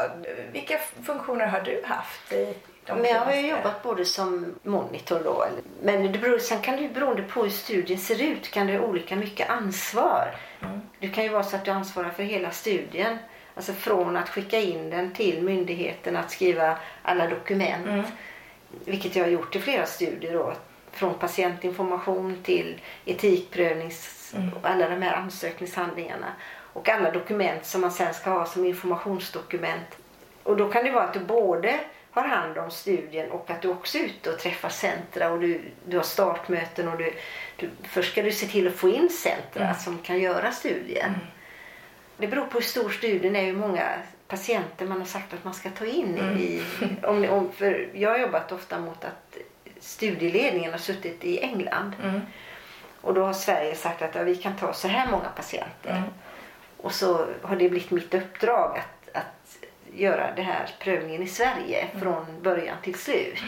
Vilka 0.53 0.79
funktioner 1.07 1.47
har 1.47 1.61
du 1.61 1.83
haft 1.87 2.33
i 2.33 2.55
de 2.87 2.99
Men 2.99 3.11
jag 3.11 3.21
har 3.21 3.33
ju 3.33 3.47
jobbat 3.47 3.83
både 3.83 4.05
som 4.05 4.55
monitor 4.63 5.21
då. 5.25 5.47
Men 5.83 6.13
det 6.13 6.19
beror, 6.19 6.39
sen 6.39 6.63
kan 6.63 6.77
det 6.77 6.83
ju 6.83 6.89
beroende 6.89 7.23
på 7.23 7.43
hur 7.43 7.51
studien 7.51 7.99
ser 7.99 8.23
ut 8.23 8.51
kan 8.51 8.67
det 8.67 8.79
ha 8.79 8.87
olika 8.87 9.17
mycket 9.17 9.51
ansvar. 9.51 10.37
Det 10.99 11.09
kan 11.09 11.25
ju 11.25 11.31
vara 11.31 11.43
så 11.43 11.57
att 11.57 11.65
du 11.65 11.71
ansvarar 11.71 12.11
för 12.11 12.23
hela 12.23 12.51
studien. 12.51 13.19
Alltså 13.55 13.73
från 13.73 14.17
att 14.17 14.29
skicka 14.29 14.59
in 14.59 14.91
den 14.91 15.13
till 15.13 15.43
myndigheten 15.43 16.17
att 16.17 16.31
skriva 16.31 16.79
alla 17.03 17.27
dokument. 17.27 18.07
Vilket 18.85 19.17
jag 19.17 19.25
har 19.25 19.31
gjort 19.31 19.57
i 19.57 19.61
flera 19.61 19.87
studier 19.87 20.33
då. 20.33 20.53
Från 20.93 21.15
patientinformation 21.15 22.37
till 22.43 22.81
etikprövnings 23.05 24.35
och 24.55 24.71
alla 24.71 24.89
de 24.89 25.03
här 25.03 25.15
ansökningshandlingarna. 25.15 26.33
Och 26.73 26.89
alla 26.89 27.11
dokument 27.11 27.67
som 27.67 27.81
man 27.81 27.91
sen 27.91 28.15
ska 28.15 28.31
ha 28.31 28.47
som 28.47 28.65
informationsdokument. 28.65 29.97
Och 30.43 30.57
då 30.57 30.69
kan 30.69 30.85
det 30.85 30.91
vara 30.91 31.05
att 31.05 31.15
du 31.15 31.21
både 31.21 31.81
har 32.11 32.25
hand 32.25 32.59
om 32.59 32.71
studien 32.71 33.31
och 33.31 33.51
att 33.51 33.63
du 33.63 33.69
också 33.69 33.99
är 33.99 34.03
ute 34.03 34.31
och 34.31 34.39
träffar 34.39 34.69
centra 34.69 35.33
och 35.33 35.41
du, 35.41 35.61
du 35.85 35.97
har 35.97 36.05
startmöten 36.05 36.89
och 36.89 36.99
du, 36.99 37.15
du, 37.57 37.71
först 37.83 38.13
ska 38.13 38.23
du 38.23 38.33
se 38.33 38.47
till 38.47 38.69
att 38.69 38.75
få 38.75 38.89
in 38.89 39.09
centra 39.11 39.75
som 39.75 39.99
kan 39.99 40.21
göra 40.21 40.53
studien. 40.53 41.15
Det 42.21 42.27
beror 42.27 42.47
på 42.47 42.59
hur 42.59 42.65
stor 42.65 42.91
studien 42.91 43.37
är, 43.37 43.45
hur 43.45 43.57
många 43.57 43.89
patienter 44.29 44.87
man 44.87 44.99
har 44.99 45.07
sagt 45.07 45.35
att 45.35 45.45
man 45.45 45.55
ska 45.55 45.71
ta 45.71 45.87
in 45.87 46.19
i. 46.19 46.63
Om, 47.03 47.25
om, 47.25 47.53
för 47.53 47.89
jag 47.95 48.11
har 48.11 48.19
jobbat 48.19 48.53
ofta 48.53 48.79
mot 48.79 49.05
att 49.05 49.37
studieledningen 49.81 50.73
har 50.73 50.79
suttit 50.79 51.25
i 51.25 51.39
England. 51.39 51.93
Och 53.01 53.15
då 53.15 53.25
har 53.25 53.33
Sverige 53.33 53.75
sagt 53.75 54.03
att 54.03 54.15
ja, 54.15 54.23
vi 54.23 54.37
kan 54.37 54.57
ta 54.57 54.73
så 54.73 54.89
här 54.89 55.11
många 55.11 55.29
patienter. 55.29 56.03
Och 56.77 56.93
så 56.93 57.27
har 57.43 57.57
det 57.57 57.69
blivit 57.69 57.91
mitt 57.91 58.15
uppdrag 58.15 58.79
att, 58.79 59.17
att 59.17 59.59
göra 59.95 60.33
den 60.37 60.45
här 60.45 60.71
prövningen 60.79 61.23
i 61.23 61.27
Sverige 61.27 61.87
från 62.01 62.27
början 62.43 62.77
till 62.83 62.95
slut. 62.95 63.39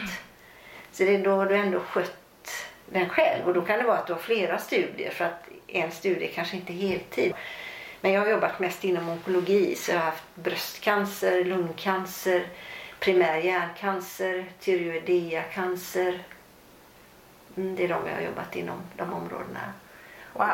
Så 0.91 1.03
det 1.03 1.17
då 1.17 1.31
har 1.31 1.45
du 1.45 1.55
ändå 1.55 1.79
skött 1.79 2.67
den 2.85 3.09
själv. 3.09 3.45
Och 3.45 3.53
då 3.53 3.61
kan 3.61 3.79
det 3.79 3.85
vara 3.85 3.97
att 3.97 4.07
du 4.07 4.13
har 4.13 4.19
flera 4.19 4.57
studier 4.57 5.11
för 5.11 5.25
att 5.25 5.47
en 5.67 5.91
studie 5.91 6.27
kanske 6.27 6.55
inte 6.55 6.73
är 6.73 6.87
heltid. 6.87 7.33
Men 8.03 8.11
jag 8.11 8.21
har 8.21 8.29
jobbat 8.29 8.59
mest 8.59 8.83
inom 8.83 9.09
onkologi 9.09 9.75
så 9.75 9.91
jag 9.91 9.97
har 9.97 10.05
haft 10.05 10.23
bröstcancer, 10.35 11.43
lungcancer, 11.43 12.47
primär 12.99 13.37
hjärncancer, 13.37 14.45
tyreoideacancer. 14.59 16.19
Mm, 17.57 17.75
det 17.75 17.83
är 17.83 17.87
de 17.87 18.07
jag 18.07 18.15
har 18.15 18.21
jobbat 18.21 18.55
inom 18.55 18.81
de 18.97 19.13
områdena. 19.13 19.73
Wow. 20.33 20.47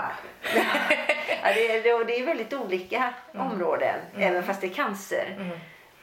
Ja, 1.43 1.53
det, 1.53 1.71
är, 1.71 2.05
det, 2.05 2.19
är 2.19 2.25
väldigt 2.25 2.53
olika 2.53 3.13
områden, 3.33 3.99
även 4.17 4.43
fast 4.43 4.61
det 4.61 4.67
är 4.67 4.73
cancer. 4.73 5.51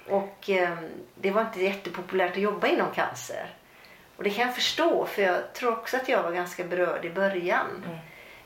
Och 0.08 0.50
eh, 0.50 0.78
det 1.14 1.30
var 1.30 1.42
inte 1.42 1.64
jättepopulärt 1.64 2.32
att 2.32 2.42
jobba 2.42 2.66
inom 2.66 2.90
cancer. 2.94 3.54
Och 4.16 4.24
det 4.24 4.30
kan 4.30 4.46
jag 4.46 4.54
förstå, 4.54 5.06
för 5.06 5.22
jag 5.22 5.52
tror 5.52 5.72
också 5.72 5.96
att 5.96 6.08
jag 6.08 6.22
var 6.22 6.32
ganska 6.32 6.64
berörd 6.64 7.04
i 7.04 7.10
början. 7.10 7.86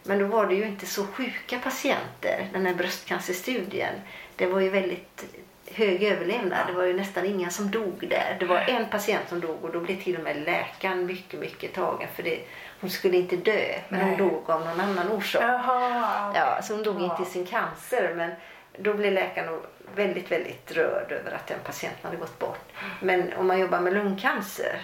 Men 0.02 0.18
då 0.18 0.26
var 0.26 0.46
det 0.46 0.54
ju 0.54 0.64
inte 0.66 0.86
så 0.86 1.06
sjuka 1.06 1.58
patienter, 1.58 2.48
den 2.52 2.66
här 2.66 2.74
bröstcancerstudien. 2.74 3.94
Det 4.36 4.46
var 4.46 4.60
ju 4.60 4.68
väldigt 4.70 5.24
hög 5.72 6.02
överlevnad. 6.02 6.66
Det 6.66 6.72
var 6.72 6.84
ju 6.84 6.92
nästan 6.92 7.26
inga 7.26 7.50
som 7.50 7.70
dog 7.70 8.06
där. 8.10 8.36
Det 8.40 8.46
var 8.46 8.58
en 8.58 8.88
patient 8.88 9.28
som 9.28 9.40
dog 9.40 9.64
och 9.64 9.72
då 9.72 9.80
blev 9.80 10.02
till 10.02 10.16
och 10.16 10.22
med 10.22 10.36
läkaren 10.42 11.06
mycket, 11.06 11.40
mycket 11.40 11.74
tagen 11.74 12.08
för 12.14 12.22
det. 12.22 12.40
Hon 12.80 12.90
skulle 12.90 13.16
inte 13.16 13.36
dö, 13.36 13.74
men 13.88 14.00
hon 14.00 14.08
Nej. 14.08 14.18
dog 14.18 14.50
av 14.50 14.60
någon 14.66 14.80
annan 14.80 15.12
orsak. 15.12 15.42
Jaha. 15.42 16.32
Ja, 16.34 16.62
så 16.62 16.74
hon 16.74 16.82
dog 16.82 17.00
Ja. 17.00 17.04
inte 17.04 17.30
i 17.30 17.32
sin 17.32 17.46
cancer 17.46 18.14
men 18.16 18.30
då 18.78 18.94
blev 18.94 19.12
läkaren 19.12 19.60
väldigt, 19.94 20.32
väldigt 20.32 20.72
rörd 20.72 21.12
över 21.12 21.32
att 21.32 21.46
den 21.46 21.58
patienten 21.64 22.00
hade 22.02 22.16
gått 22.16 22.38
bort. 22.38 22.72
Men 23.00 23.32
om 23.32 23.46
man 23.46 23.58
jobbar 23.60 23.80
med 23.80 23.92
lungcancer 23.94 24.80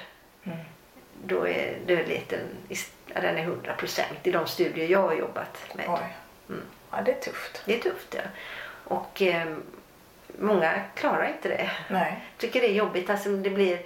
då 1.25 1.49
är 1.49 1.79
dödligheten 1.87 2.41
ja, 3.17 3.23
den 3.23 3.39
är 3.39 3.43
100 3.43 3.75
procent 3.75 4.19
i 4.23 4.31
de 4.31 4.47
studier 4.47 4.89
jag 4.89 5.03
har 5.03 5.15
jobbat 5.15 5.75
med. 5.75 5.87
Oj. 5.89 6.17
Ja, 6.91 7.03
det 7.05 7.13
är 7.13 7.21
tufft. 7.21 7.63
Det 7.65 7.75
är 7.75 7.81
tufft 7.81 8.15
ja. 8.15 8.23
Och 8.85 9.23
eh, 9.23 9.47
många 10.39 10.81
klarar 10.95 11.29
inte 11.29 11.49
det. 11.49 11.71
Nej. 11.89 12.25
tycker 12.39 12.61
det 12.61 12.67
är 12.67 12.75
jobbigt. 12.75 13.11
Alltså 13.11 13.29
det 13.29 13.51
blir, 13.51 13.79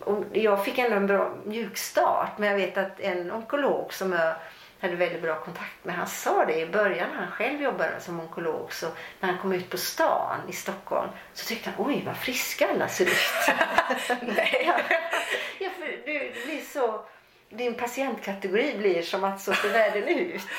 och 0.00 0.24
jag 0.32 0.64
fick 0.64 0.78
ändå 0.78 0.96
en 0.96 1.06
bra 1.06 1.34
mjukstart 1.44 2.38
men 2.38 2.48
jag 2.48 2.56
vet 2.56 2.78
att 2.78 3.00
en 3.00 3.30
onkolog 3.30 3.92
som 3.92 4.12
jag 4.12 4.34
hade 4.80 4.96
väldigt 4.96 5.22
bra 5.22 5.40
kontakt 5.40 5.84
med 5.84 5.94
han 5.94 6.06
sa 6.06 6.44
det 6.44 6.60
i 6.60 6.66
början 6.66 7.08
när 7.10 7.16
han 7.16 7.30
själv 7.30 7.62
jobbade 7.62 8.00
som 8.00 8.20
onkolog 8.20 8.72
så 8.72 8.86
när 9.20 9.28
han 9.28 9.38
kom 9.38 9.52
ut 9.52 9.70
på 9.70 9.76
stan 9.76 10.40
i 10.48 10.52
Stockholm 10.52 11.10
så 11.34 11.46
tyckte 11.46 11.70
han 11.70 11.86
oj 11.86 12.02
vad 12.06 12.16
friska 12.16 12.68
alla 12.70 12.88
ser 12.88 13.04
ut. 13.04 13.48
Nej. 14.20 14.62
ja, 15.58 15.70
för 15.78 15.86
det 16.04 16.44
blir 16.46 16.60
så 16.60 17.04
din 17.50 17.74
patientkategori 17.74 18.74
blir 18.78 19.02
som 19.02 19.24
att 19.24 19.40
så 19.40 19.52
ser 19.54 19.72
världen 19.72 20.08
ut. 20.08 20.42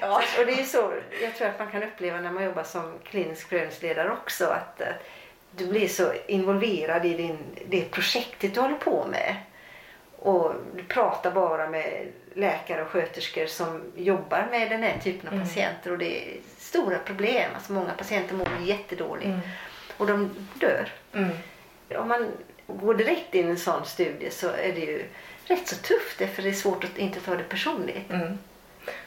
Ja. 0.00 0.22
Och 0.38 0.46
det 0.46 0.60
är 0.60 0.64
så 0.64 0.92
jag 1.22 1.36
tror 1.36 1.48
att 1.48 1.58
man 1.58 1.70
kan 1.70 1.82
uppleva 1.82 2.20
när 2.20 2.32
man 2.32 2.44
jobbar 2.44 2.62
som 2.62 2.98
klinisk 3.04 3.48
prövningsledare 3.48 4.10
också 4.10 4.46
att 4.46 4.80
eh, 4.80 4.86
du 5.50 5.66
blir 5.66 5.88
så 5.88 6.12
involverad 6.26 7.06
i 7.06 7.14
din, 7.14 7.38
det 7.68 7.90
projektet 7.90 8.54
du 8.54 8.60
håller 8.60 8.76
på 8.76 9.06
med. 9.10 9.36
Och 10.18 10.54
du 10.76 10.84
pratar 10.84 11.30
bara 11.30 11.70
med 11.70 12.06
läkare 12.34 12.82
och 12.82 12.88
sköterskor 12.88 13.46
som 13.46 13.92
jobbar 13.96 14.48
med 14.50 14.70
den 14.70 14.82
här 14.82 14.98
typen 14.98 15.28
av 15.28 15.44
patienter 15.44 15.92
och 15.92 15.98
det 15.98 16.28
är 16.28 16.36
stora 16.58 16.98
problem. 16.98 17.50
Alltså 17.54 17.72
många 17.72 17.92
patienter 17.92 18.34
mår 18.34 18.48
jättedåligt 18.64 19.30
och 19.96 20.06
de 20.06 20.30
dör. 20.54 20.92
Mm. 21.14 21.30
Om 21.96 22.08
man 22.08 22.32
går 22.66 22.94
direkt 22.94 23.34
in 23.34 23.46
i 23.46 23.50
en 23.50 23.58
sån 23.58 23.84
studie 23.84 24.30
så 24.30 24.48
är 24.48 24.72
det 24.72 24.80
ju 24.80 25.04
rätt 25.48 25.68
så 25.68 25.76
tufft 25.76 26.34
för 26.34 26.42
det 26.42 26.48
är 26.48 26.52
svårt 26.52 26.84
att 26.84 26.98
inte 26.98 27.20
ta 27.20 27.34
det 27.34 27.44
personligt. 27.44 28.10
Mm. 28.10 28.38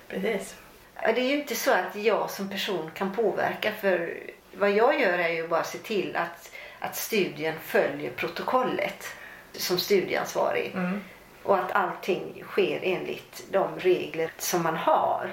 Precis. 0.07 0.55
Det 0.95 1.21
är 1.21 1.29
ju 1.29 1.41
inte 1.41 1.55
så 1.55 1.71
att 1.71 1.95
jag 1.95 2.29
som 2.29 2.49
person 2.49 2.91
kan 2.93 3.15
påverka 3.15 3.71
för 3.71 4.19
vad 4.53 4.71
jag 4.71 5.01
gör 5.01 5.19
är 5.19 5.29
ju 5.29 5.47
bara 5.47 5.59
att 5.59 5.67
se 5.67 5.77
till 5.77 6.15
att, 6.15 6.51
att 6.79 6.95
studien 6.95 7.55
följer 7.63 8.11
protokollet 8.11 9.07
som 9.53 9.77
studieansvarig. 9.77 10.71
Mm. 10.75 11.01
Och 11.43 11.59
att 11.59 11.71
allting 11.71 12.43
sker 12.47 12.79
enligt 12.83 13.43
de 13.51 13.79
regler 13.79 14.31
som 14.37 14.63
man 14.63 14.75
har. 14.75 15.31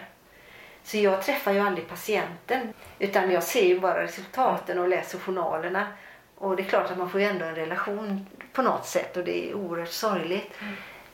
Så 0.82 0.96
jag 0.96 1.22
träffar 1.22 1.52
ju 1.52 1.60
aldrig 1.60 1.88
patienten 1.88 2.72
utan 2.98 3.30
jag 3.30 3.42
ser 3.42 3.64
ju 3.64 3.80
bara 3.80 4.02
resultaten 4.02 4.78
och 4.78 4.88
läser 4.88 5.18
journalerna. 5.18 5.86
Och 6.34 6.56
det 6.56 6.62
är 6.62 6.64
klart 6.64 6.90
att 6.90 6.98
man 6.98 7.10
får 7.10 7.20
ju 7.20 7.26
ändå 7.26 7.44
en 7.44 7.54
relation 7.54 8.26
på 8.52 8.62
något 8.62 8.86
sätt 8.86 9.16
och 9.16 9.24
det 9.24 9.50
är 9.50 9.54
oerhört 9.54 9.88
sorgligt. 9.88 10.52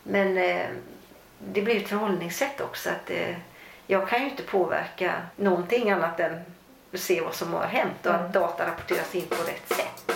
Men 0.06 0.38
eh, 0.38 0.66
det 1.38 1.62
blir 1.62 1.76
ett 1.76 1.88
förhållningssätt 1.88 2.60
också. 2.60 2.90
att 2.90 3.10
eh, 3.10 3.36
Jag 3.86 4.08
kan 4.08 4.20
ju 4.22 4.30
inte 4.30 4.42
påverka 4.42 5.14
någonting 5.36 5.90
annat 5.90 6.20
än 6.20 6.44
att 6.92 7.00
se 7.00 7.20
vad 7.20 7.34
som 7.34 7.52
har 7.52 7.66
hänt 7.66 8.06
och 8.06 8.14
att 8.14 8.32
data 8.32 8.66
rapporteras 8.66 9.14
in 9.14 9.26
på 9.26 9.34
rätt 9.42 9.68
sätt. 9.68 10.10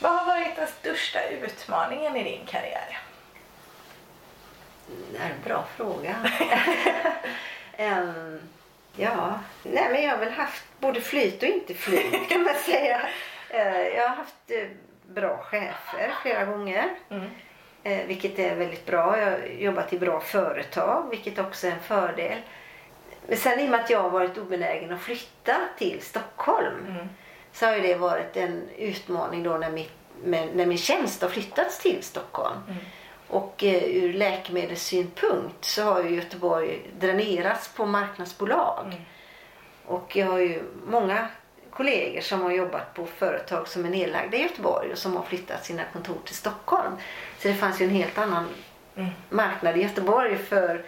Vad 0.00 0.12
har 0.12 0.26
varit 0.26 0.56
den 0.56 0.66
största 0.80 1.28
utmaningen 1.28 2.16
i 2.16 2.24
din 2.24 2.46
karriär? 2.46 2.98
Det 5.12 5.18
är 5.18 5.30
en 5.30 5.42
bra 5.44 5.64
fråga. 5.76 6.16
Ehm, 7.76 8.40
ja, 8.96 9.40
nej 9.62 9.88
men 9.92 10.02
jag 10.02 10.10
har 10.10 10.18
väl 10.18 10.32
haft 10.32 10.64
både 10.80 11.00
flyt 11.00 11.42
och 11.42 11.48
inte 11.48 11.74
flyt 11.74 12.28
kan 12.28 12.42
man 12.42 12.54
säga. 12.54 13.00
Eh, 13.48 13.88
jag 13.88 14.08
har 14.08 14.16
haft 14.16 14.34
eh, 14.50 14.66
bra 15.08 15.36
chefer 15.42 16.12
flera 16.22 16.44
gånger. 16.44 16.90
Mm. 17.10 17.30
Eh, 17.82 18.06
vilket 18.06 18.38
är 18.38 18.54
väldigt 18.56 18.86
bra. 18.86 19.18
Jag 19.18 19.30
har 19.30 19.38
jobbat 19.58 19.92
i 19.92 19.98
bra 19.98 20.20
företag 20.20 21.06
vilket 21.10 21.38
också 21.38 21.66
är 21.66 21.70
en 21.70 21.80
fördel. 21.80 22.38
Men 23.26 23.36
sen 23.36 23.60
i 23.60 23.66
och 23.66 23.70
med 23.70 23.80
att 23.80 23.90
jag 23.90 24.02
har 24.02 24.10
varit 24.10 24.38
obenägen 24.38 24.92
att 24.92 25.00
flytta 25.00 25.56
till 25.78 26.00
Stockholm 26.02 26.86
Mm. 26.88 27.08
så 27.52 27.66
har 27.66 27.76
det 27.76 27.94
varit 27.94 28.36
en 28.36 28.68
utmaning 28.78 29.42
då 29.42 29.56
när, 29.56 29.70
mitt, 29.70 29.92
när 30.24 30.66
min 30.66 30.78
tjänst 30.78 31.22
har 31.22 31.28
flyttats 31.28 31.78
till 31.78 32.02
Stockholm. 32.02 32.58
Mm. 32.68 32.84
Och 33.32 33.64
eh, 33.64 33.84
ur 33.84 34.12
läkemedelssynpunkt 34.12 35.64
så 35.64 35.82
har 35.82 36.02
ju 36.02 36.16
Göteborg 36.16 36.80
dränerats 36.98 37.68
på 37.68 37.86
marknadsbolag. 37.86 38.86
Mm. 38.86 39.00
Och 39.86 40.16
jag 40.16 40.26
har 40.26 40.38
ju 40.38 40.62
många 40.86 41.28
kollegor 41.70 42.20
som 42.20 42.40
har 42.40 42.50
jobbat 42.50 42.94
på 42.94 43.06
företag 43.06 43.68
som 43.68 43.84
är 43.84 43.90
nedlagda 43.90 44.36
i 44.36 44.42
Göteborg 44.42 44.92
och 44.92 44.98
som 44.98 45.16
har 45.16 45.22
flyttat 45.22 45.64
sina 45.64 45.82
kontor 45.92 46.16
till 46.24 46.34
Stockholm. 46.34 46.92
Så 47.38 47.48
det 47.48 47.54
fanns 47.54 47.80
ju 47.80 47.84
en 47.84 47.90
helt 47.90 48.18
annan 48.18 48.48
mm. 48.96 49.10
marknad 49.28 49.76
i 49.76 49.82
Göteborg 49.82 50.38
för 50.38 50.84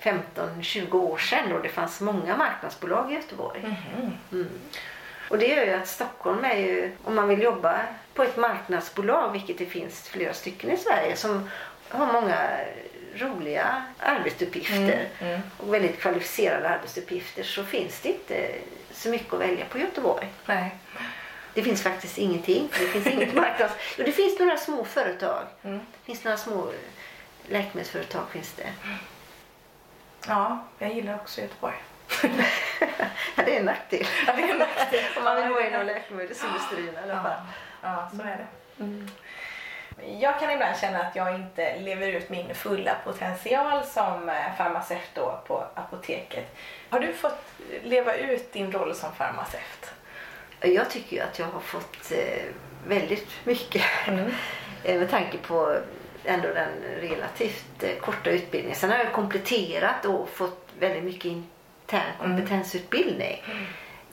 15-20 0.00 0.94
år 0.94 1.18
sedan 1.18 1.52
och 1.52 1.62
det 1.62 1.68
fanns 1.68 2.00
många 2.00 2.36
marknadsbolag 2.36 3.12
i 3.12 3.14
Göteborg. 3.14 3.60
Mm. 3.60 4.12
Mm. 4.32 4.48
Och 5.30 5.38
det 5.38 5.46
gör 5.46 5.64
ju 5.64 5.72
att 5.72 5.88
Stockholm 5.88 6.44
är 6.44 6.56
ju, 6.56 6.92
om 7.04 7.14
man 7.14 7.28
vill 7.28 7.42
jobba 7.42 7.80
på 8.14 8.22
ett 8.22 8.36
marknadsbolag, 8.36 9.32
vilket 9.32 9.58
det 9.58 9.66
finns 9.66 10.08
flera 10.08 10.34
stycken 10.34 10.70
i 10.70 10.76
Sverige 10.76 11.16
som 11.16 11.50
har 11.88 12.12
många 12.12 12.60
roliga 13.14 13.82
arbetsuppgifter 13.98 15.08
mm, 15.20 15.32
mm. 15.32 15.40
och 15.56 15.74
väldigt 15.74 16.00
kvalificerade 16.00 16.68
arbetsuppgifter 16.68 17.42
så 17.42 17.64
finns 17.64 18.00
det 18.00 18.08
inte 18.08 18.54
så 18.92 19.08
mycket 19.08 19.32
att 19.32 19.40
välja 19.40 19.64
på 19.64 19.78
Göteborg. 19.78 20.28
Nej. 20.46 20.74
Det 21.54 21.62
finns 21.62 21.82
faktiskt 21.82 22.18
ingenting. 22.18 22.68
Det 22.72 22.86
finns 22.86 23.06
inget 23.06 23.34
marknads... 23.42 23.74
Jo, 23.96 24.04
det 24.04 24.12
finns 24.12 24.38
några 24.38 24.56
små 24.56 24.84
företag. 24.84 25.42
Mm. 25.62 25.78
Det 25.78 26.06
finns 26.06 26.24
några 26.24 26.36
små 26.36 26.72
läkemedelsföretag. 27.48 28.30
Finns 28.30 28.52
det. 28.52 28.72
Ja, 30.26 30.64
jag 30.78 30.94
gillar 30.94 31.14
också 31.14 31.40
Göteborg. 31.40 31.74
ja, 33.34 33.42
det 33.44 33.56
är 33.56 33.60
en 33.60 33.64
nackdel. 33.64 34.06
Ja, 34.26 34.32
det 34.36 34.42
är 34.42 34.52
en 34.52 34.58
nackdel. 34.58 35.04
Om 35.16 35.24
man 35.24 35.36
vill 35.36 35.48
vara 35.48 35.68
inom 35.68 35.86
läkemedelsindustrin 35.86 36.94
i 36.94 37.10
alla 37.10 37.22
fall. 37.22 37.40
Ja, 37.82 38.10
så 38.16 38.22
är 38.22 38.36
det. 38.36 38.46
Jag 40.20 40.40
kan 40.40 40.50
ibland 40.50 40.76
känna 40.76 40.98
att 40.98 41.16
jag 41.16 41.34
inte 41.34 41.78
lever 41.78 42.08
ut 42.08 42.30
min 42.30 42.54
fulla 42.54 42.96
potential 43.04 43.84
som 43.84 44.28
eh, 44.28 44.56
farmaceut 44.58 45.10
då 45.14 45.40
på 45.46 45.64
apoteket. 45.74 46.56
Har 46.90 47.00
du 47.00 47.12
fått 47.12 47.44
leva 47.82 48.14
ut 48.14 48.52
din 48.52 48.72
roll 48.72 48.94
som 48.94 49.12
farmaceut? 49.12 49.92
Jag 50.60 50.90
tycker 50.90 51.16
ju 51.16 51.22
att 51.22 51.38
jag 51.38 51.46
har 51.46 51.60
fått 51.60 52.12
eh, 52.12 52.44
väldigt 52.86 53.28
mycket 53.44 53.82
mm. 54.06 54.30
Eh, 54.84 54.98
med 54.98 55.10
tanke 55.10 55.38
på 55.38 55.76
ändå 56.24 56.48
den 56.48 56.68
relativt 57.00 58.00
korta 58.00 58.30
utbildningen. 58.30 58.78
Sen 58.78 58.90
har 58.90 58.98
jag 58.98 59.12
kompletterat 59.12 60.04
och 60.04 60.28
fått 60.28 60.68
väldigt 60.78 61.04
mycket 61.04 61.24
intern 61.24 62.02
mm. 62.20 62.36
kompetensutbildning. 62.36 63.44
Mm. 63.50 63.64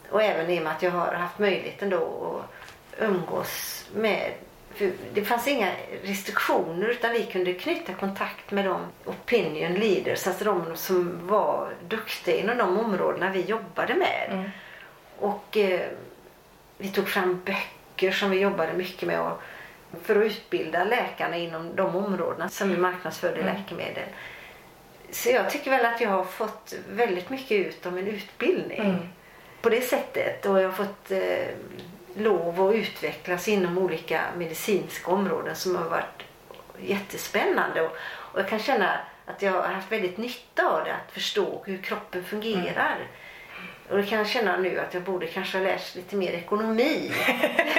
Och 0.10 0.24
även 0.24 0.50
i 0.50 0.60
och 0.60 0.64
med 0.64 0.72
att 0.72 0.82
jag 0.82 0.92
har 0.92 1.14
haft 1.14 1.40
möjligheten 1.40 1.90
då 1.90 1.98
att 2.44 3.02
umgås 3.02 3.86
med 3.94 4.32
det 5.14 5.26
fanns 5.26 5.48
inga 5.48 5.72
restriktioner 6.04 6.88
utan 6.88 7.12
vi 7.12 7.24
kunde 7.24 7.54
knyta 7.54 7.94
kontakt 7.94 8.52
med 8.52 8.66
de 8.66 8.82
opinion 9.06 9.74
leaders, 9.74 10.28
alltså 10.28 10.46
de 10.46 10.76
som 10.76 11.28
var 11.28 11.74
duktiga 11.88 12.36
inom 12.36 12.58
de 12.58 12.80
områdena 12.80 13.32
vi 13.32 13.42
jobbade 13.42 13.94
med. 13.94 14.28
Mm. 14.32 14.50
Och 15.20 15.58
eh, 15.58 15.82
vi 16.78 16.90
tog 16.90 17.08
fram 17.08 17.42
böcker 17.46 18.12
som 18.12 18.32
vi 18.32 18.40
jobbade 18.40 18.74
mycket 18.74 19.08
med 19.08 19.22
och, 19.22 19.42
för 20.04 20.16
att 20.16 20.26
utbilda 20.26 20.84
läkarna 20.84 21.38
inom 21.38 21.76
de 21.76 21.96
områdena 21.96 22.50
som 22.50 22.70
vi 22.70 22.78
marknadsförde 22.78 23.42
mm. 23.42 23.56
läkemedel. 23.56 24.10
Så 25.12 25.30
jag 25.30 25.50
tycker 25.50 25.72
väl 25.72 25.86
att 25.86 26.02
jag 26.02 26.10
har 26.10 26.24
fått 26.24 26.74
väldigt 26.90 27.30
mycket 27.30 27.52
ut 27.52 27.86
av 27.86 27.94
min 27.94 28.08
utbildning. 28.08 28.80
Mm. 28.80 28.98
På 29.62 29.70
det 29.70 29.82
sättet. 29.82 30.46
Och 30.46 30.62
jag 30.62 30.70
har 30.70 30.86
fått 30.86 31.12
eh, 31.12 31.48
lov 32.18 32.62
att 32.62 32.76
utvecklas 32.76 33.48
inom 33.48 33.78
olika 33.78 34.22
medicinska 34.38 35.12
områden 35.12 35.56
som 35.56 35.76
har 35.76 35.90
varit 35.90 36.24
jättespännande. 36.80 37.82
Och, 37.82 37.92
och 38.06 38.40
jag 38.40 38.50
kan 38.50 38.60
känna 38.60 39.00
att 39.26 39.42
jag 39.42 39.52
har 39.52 39.62
haft 39.62 39.92
väldigt 39.92 40.18
nytta 40.18 40.70
av 40.70 40.84
det, 40.86 40.94
att 40.94 41.12
förstå 41.12 41.64
hur 41.66 41.78
kroppen 41.78 42.24
fungerar. 42.24 42.96
Mm. 42.96 43.08
Och 43.90 43.98
det 43.98 44.04
kan 44.04 44.18
jag 44.18 44.28
känna 44.28 44.58
nu 44.58 44.80
att 44.80 44.94
jag 44.94 45.04
borde 45.04 45.28
kanske 45.28 45.58
ha 45.58 45.66
lärt 45.66 45.96
lite 45.96 46.16
mer 46.16 46.32
ekonomi. 46.32 47.12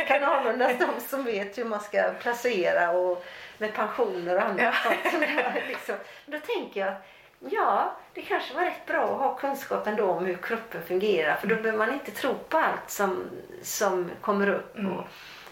kan 0.09 0.25
användas 0.25 0.73
de 0.79 1.01
som 1.09 1.25
vet 1.25 1.59
hur 1.59 1.65
man 1.65 1.81
ska 1.81 2.13
placera 2.21 2.91
och 2.91 3.25
med 3.59 3.75
pensioner 3.75 4.37
och 4.37 4.43
annat. 4.43 4.75
Ja. 4.85 5.53
liksom. 5.69 5.95
Då 6.27 6.39
tänker 6.39 6.81
jag 6.81 6.95
Ja, 7.39 7.97
det 8.15 8.23
kanske 8.23 8.55
var 8.55 8.65
rätt 8.65 8.87
bra 8.87 9.03
att 9.05 9.21
ha 9.21 9.37
kunskap 9.37 9.87
ändå 9.87 10.11
om 10.11 10.27
hur 10.27 10.37
kroppen 10.37 10.83
fungerar 10.83 11.37
för 11.37 11.47
då 11.47 11.57
behöver 11.57 11.79
man 11.79 11.95
inte 11.95 12.11
tro 12.11 12.35
på 12.49 12.59
allt 12.59 12.91
som, 12.91 13.25
som 13.63 14.11
kommer 14.21 14.49
upp. 14.49 14.79
Mm. 14.79 14.93
Och 14.93 15.05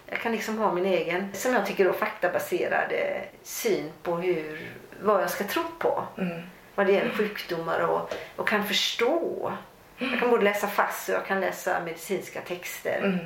jag 0.07 0.20
kan 0.20 0.33
liksom 0.33 0.59
ha 0.59 0.73
min 0.73 0.87
egen, 0.87 1.33
som 1.33 1.53
jag 1.53 1.66
tycker 1.66 1.85
då, 1.85 1.92
faktabaserade 1.92 3.25
syn 3.42 3.92
på 4.03 4.16
hur, 4.16 4.70
vad 5.01 5.23
jag 5.23 5.31
ska 5.31 5.44
tro 5.44 5.62
på. 5.79 6.05
Mm. 6.18 6.42
Vad 6.75 6.87
det 6.87 6.92
gäller 6.92 7.11
sjukdomar 7.11 7.81
och, 7.81 8.14
och 8.37 8.49
kan 8.49 8.66
förstå. 8.66 9.53
Jag 9.99 10.20
kan 10.20 10.31
både 10.31 10.44
läsa 10.44 10.66
fast 10.66 11.09
och 11.09 11.14
jag 11.14 11.27
kan 11.27 11.40
läsa 11.40 11.81
medicinska 11.81 12.40
texter. 12.40 12.99
Mm. 12.99 13.18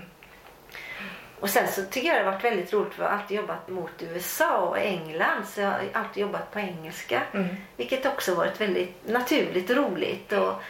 Och 1.41 1.51
sen 1.51 1.69
så 1.69 1.85
tycker 1.85 2.09
jag 2.09 2.17
det 2.17 2.25
har 2.25 2.33
varit 2.33 2.45
väldigt 2.45 2.73
roligt 2.73 2.95
för 2.95 3.03
jag 3.03 3.11
har 3.11 3.19
alltid 3.19 3.37
jobbat 3.37 3.69
mot 3.69 4.03
USA 4.03 4.59
och 4.59 4.79
England 4.79 5.45
så 5.47 5.61
jag 5.61 5.71
har 5.71 5.81
alltid 5.93 6.21
jobbat 6.21 6.53
på 6.53 6.59
engelska. 6.59 7.23
Mm. 7.33 7.47
Vilket 7.77 8.07
också 8.07 8.35
varit 8.35 8.61
väldigt 8.61 9.09
naturligt 9.09 9.71
roligt 9.71 10.33
och 10.33 10.63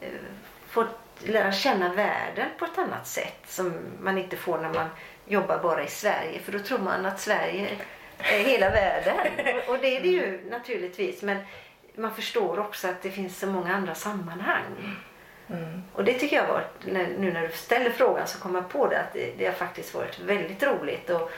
eh, 0.00 0.08
fått 0.68 0.96
lära 1.18 1.52
känna 1.52 1.94
världen 1.94 2.48
på 2.58 2.64
ett 2.64 2.78
annat 2.78 3.06
sätt 3.06 3.42
som 3.46 3.74
man 4.00 4.18
inte 4.18 4.36
får 4.36 4.58
när 4.58 4.68
man 4.68 4.88
jobbar 5.26 5.58
bara 5.58 5.84
i 5.84 5.88
Sverige 5.88 6.40
för 6.40 6.52
då 6.52 6.58
tror 6.58 6.78
man 6.78 7.06
att 7.06 7.20
Sverige 7.20 7.68
är 8.18 8.38
hela 8.38 8.70
världen. 8.70 9.16
och, 9.68 9.78
det 9.78 9.96
är 9.96 10.00
det 10.00 10.08
ju 10.08 10.50
naturligtvis 10.50 11.22
men 11.22 11.38
man 11.94 12.14
förstår 12.14 12.58
också 12.58 12.88
att 12.88 13.02
det 13.02 13.10
finns 13.10 13.38
så 13.38 13.46
många 13.46 13.74
andra 13.74 13.94
sammanhang. 13.94 14.96
Mm. 15.52 15.82
Och 15.92 16.04
det 16.04 16.14
tycker 16.14 16.36
jag 16.36 16.46
var, 16.46 16.66
nu 17.18 17.32
när 17.32 17.48
du 17.48 17.52
ställer 17.52 17.90
frågan 17.90 18.26
så 18.26 18.38
kommer 18.38 18.58
jag 18.60 18.68
på 18.68 18.86
det 18.86 19.00
att 19.00 19.12
det, 19.12 19.32
det 19.38 19.46
har 19.46 19.52
faktiskt 19.52 19.94
varit 19.94 20.18
väldigt 20.18 20.62
roligt. 20.62 21.10
Och 21.10 21.30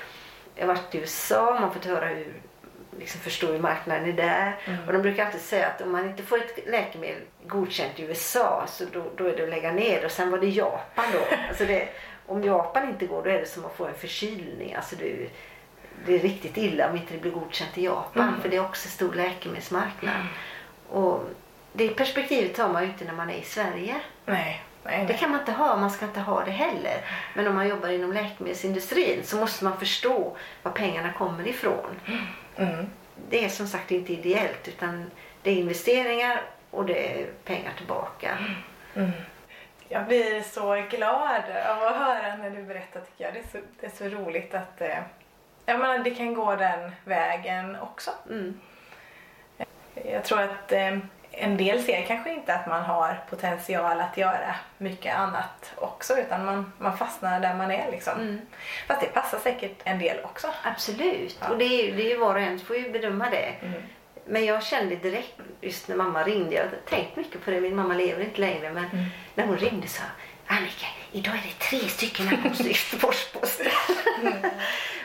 jag 0.54 0.66
har 0.66 0.74
varit 0.74 0.94
i 0.94 0.98
USA, 0.98 1.50
man 1.54 1.62
har 1.62 1.70
fått 1.70 1.84
höra 1.84 2.06
hur, 2.06 2.32
liksom 2.98 3.20
förstå 3.20 3.46
hur 3.46 3.58
marknaden 3.58 4.08
är 4.08 4.12
där. 4.12 4.56
Mm. 4.64 4.86
Och 4.86 4.92
de 4.92 5.02
brukar 5.02 5.26
alltid 5.26 5.40
säga 5.40 5.68
att 5.68 5.80
om 5.80 5.92
man 5.92 6.08
inte 6.08 6.22
får 6.22 6.38
ett 6.38 6.68
läkemedel 6.68 7.22
godkänt 7.46 8.00
i 8.00 8.02
USA 8.02 8.64
så 8.68 8.84
då, 8.92 9.04
då 9.16 9.24
är 9.24 9.36
det 9.36 9.42
att 9.42 9.50
lägga 9.50 9.72
ner. 9.72 10.04
Och 10.04 10.10
sen 10.10 10.30
var 10.30 10.38
det 10.38 10.46
Japan 10.46 11.04
då. 11.12 11.36
alltså 11.48 11.64
det, 11.64 11.88
om 12.26 12.44
Japan 12.44 12.88
inte 12.88 13.06
går 13.06 13.22
då 13.22 13.30
är 13.30 13.40
det 13.40 13.46
som 13.46 13.64
att 13.64 13.76
få 13.76 13.86
en 13.86 13.94
förkylning. 13.94 14.74
Alltså 14.74 14.96
det, 14.96 15.28
det 16.06 16.14
är 16.14 16.18
riktigt 16.18 16.56
illa 16.56 16.90
om 16.90 16.96
inte 16.96 17.14
det 17.14 17.20
blir 17.20 17.32
godkänt 17.32 17.78
i 17.78 17.84
Japan 17.84 18.28
mm. 18.28 18.40
för 18.40 18.48
det 18.48 18.56
är 18.56 18.64
också 18.64 18.88
stor 18.88 19.14
läkemedelsmarknad. 19.14 20.14
Mm. 20.14 20.26
Och 21.02 21.24
det 21.72 21.88
perspektivet 21.88 22.58
har 22.58 22.68
man 22.68 22.82
ju 22.82 22.88
inte 22.88 23.04
när 23.04 23.12
man 23.12 23.30
är 23.30 23.36
i 23.36 23.42
Sverige. 23.42 24.00
Nej, 24.26 24.62
nej, 24.84 24.98
nej. 24.98 25.06
Det 25.06 25.14
kan 25.14 25.30
man 25.30 25.40
inte 25.40 25.52
ha, 25.52 25.76
man 25.76 25.90
ska 25.90 26.04
inte 26.04 26.20
ha 26.20 26.44
det 26.44 26.50
heller. 26.50 27.04
Men 27.34 27.46
om 27.46 27.54
man 27.54 27.68
jobbar 27.68 27.88
inom 27.88 28.12
läkemedelsindustrin 28.12 29.24
så 29.24 29.36
måste 29.36 29.64
man 29.64 29.78
förstå 29.78 30.36
var 30.62 30.72
pengarna 30.72 31.12
kommer 31.12 31.48
ifrån. 31.48 32.00
Mm. 32.56 32.86
Det 33.28 33.44
är 33.44 33.48
som 33.48 33.66
sagt 33.66 33.90
inte 33.90 34.12
ideellt 34.12 34.68
utan 34.68 35.10
det 35.42 35.50
är 35.50 35.56
investeringar 35.56 36.42
och 36.70 36.86
det 36.86 37.20
är 37.20 37.26
pengar 37.44 37.72
tillbaka. 37.76 38.38
Mm. 38.94 39.10
Jag 39.88 40.06
blir 40.06 40.40
så 40.42 40.84
glad 40.90 41.42
av 41.68 41.82
att 41.82 41.96
höra 41.96 42.36
när 42.36 42.50
du 42.50 42.62
berättar 42.62 43.00
tycker 43.00 43.24
jag. 43.24 43.34
Det 43.34 43.38
är 43.38 43.44
så, 43.52 43.58
det 43.80 43.86
är 43.86 43.90
så 43.90 44.16
roligt 44.16 44.54
att 44.54 44.80
eh, 44.80 44.98
jag 45.66 45.78
menar, 45.80 45.98
det 45.98 46.10
kan 46.10 46.34
gå 46.34 46.56
den 46.56 46.92
vägen 47.04 47.76
också. 47.80 48.10
Mm. 48.30 48.60
Jag 50.04 50.24
tror 50.24 50.40
att 50.40 50.72
eh, 50.72 50.98
en 51.32 51.56
del 51.56 51.82
ser 51.82 52.02
kanske 52.02 52.32
inte 52.32 52.54
att 52.54 52.66
man 52.66 52.82
har 52.82 53.20
potential 53.30 54.00
att 54.00 54.16
göra 54.16 54.54
mycket 54.78 55.16
annat 55.16 55.72
också 55.76 56.18
utan 56.18 56.44
man, 56.44 56.72
man 56.78 56.98
fastnar 56.98 57.40
där 57.40 57.54
man 57.54 57.70
är 57.70 57.90
liksom. 57.90 58.20
Mm. 58.20 58.40
Fast 58.86 59.00
det 59.00 59.06
passar 59.06 59.38
säkert 59.38 59.76
en 59.84 59.98
del 59.98 60.24
också. 60.24 60.48
Absolut, 60.62 61.38
ja. 61.40 61.48
och 61.48 61.58
det 61.58 61.64
är, 61.64 61.84
ju, 61.84 61.96
det 61.96 62.02
är 62.02 62.08
ju 62.08 62.16
var 62.16 62.34
och 62.34 62.40
en 62.40 62.58
får 62.58 62.76
ju 62.76 62.92
bedöma 62.92 63.30
det. 63.30 63.54
Mm. 63.66 63.82
Men 64.24 64.44
jag 64.44 64.62
kände 64.62 64.96
direkt 64.96 65.40
just 65.60 65.88
när 65.88 65.96
mamma 65.96 66.22
ringde, 66.22 66.54
jag 66.54 66.62
har 66.62 66.70
tänkt 66.88 67.16
mycket 67.16 67.44
på 67.44 67.50
det, 67.50 67.60
min 67.60 67.76
mamma 67.76 67.94
lever 67.94 68.24
inte 68.24 68.40
längre 68.40 68.70
men 68.72 68.84
mm. 68.84 69.04
när 69.34 69.46
hon 69.46 69.56
ringde 69.56 69.88
sa 69.88 70.02
Annika, 70.46 70.86
idag 71.12 71.34
är 71.34 71.42
det 71.42 71.78
tre 71.78 71.88
stycken 71.88 72.28
ankomster 72.28 72.64
i 72.64 72.68
Göteborgs-Posten. 72.68 73.66
Mm. 74.20 74.34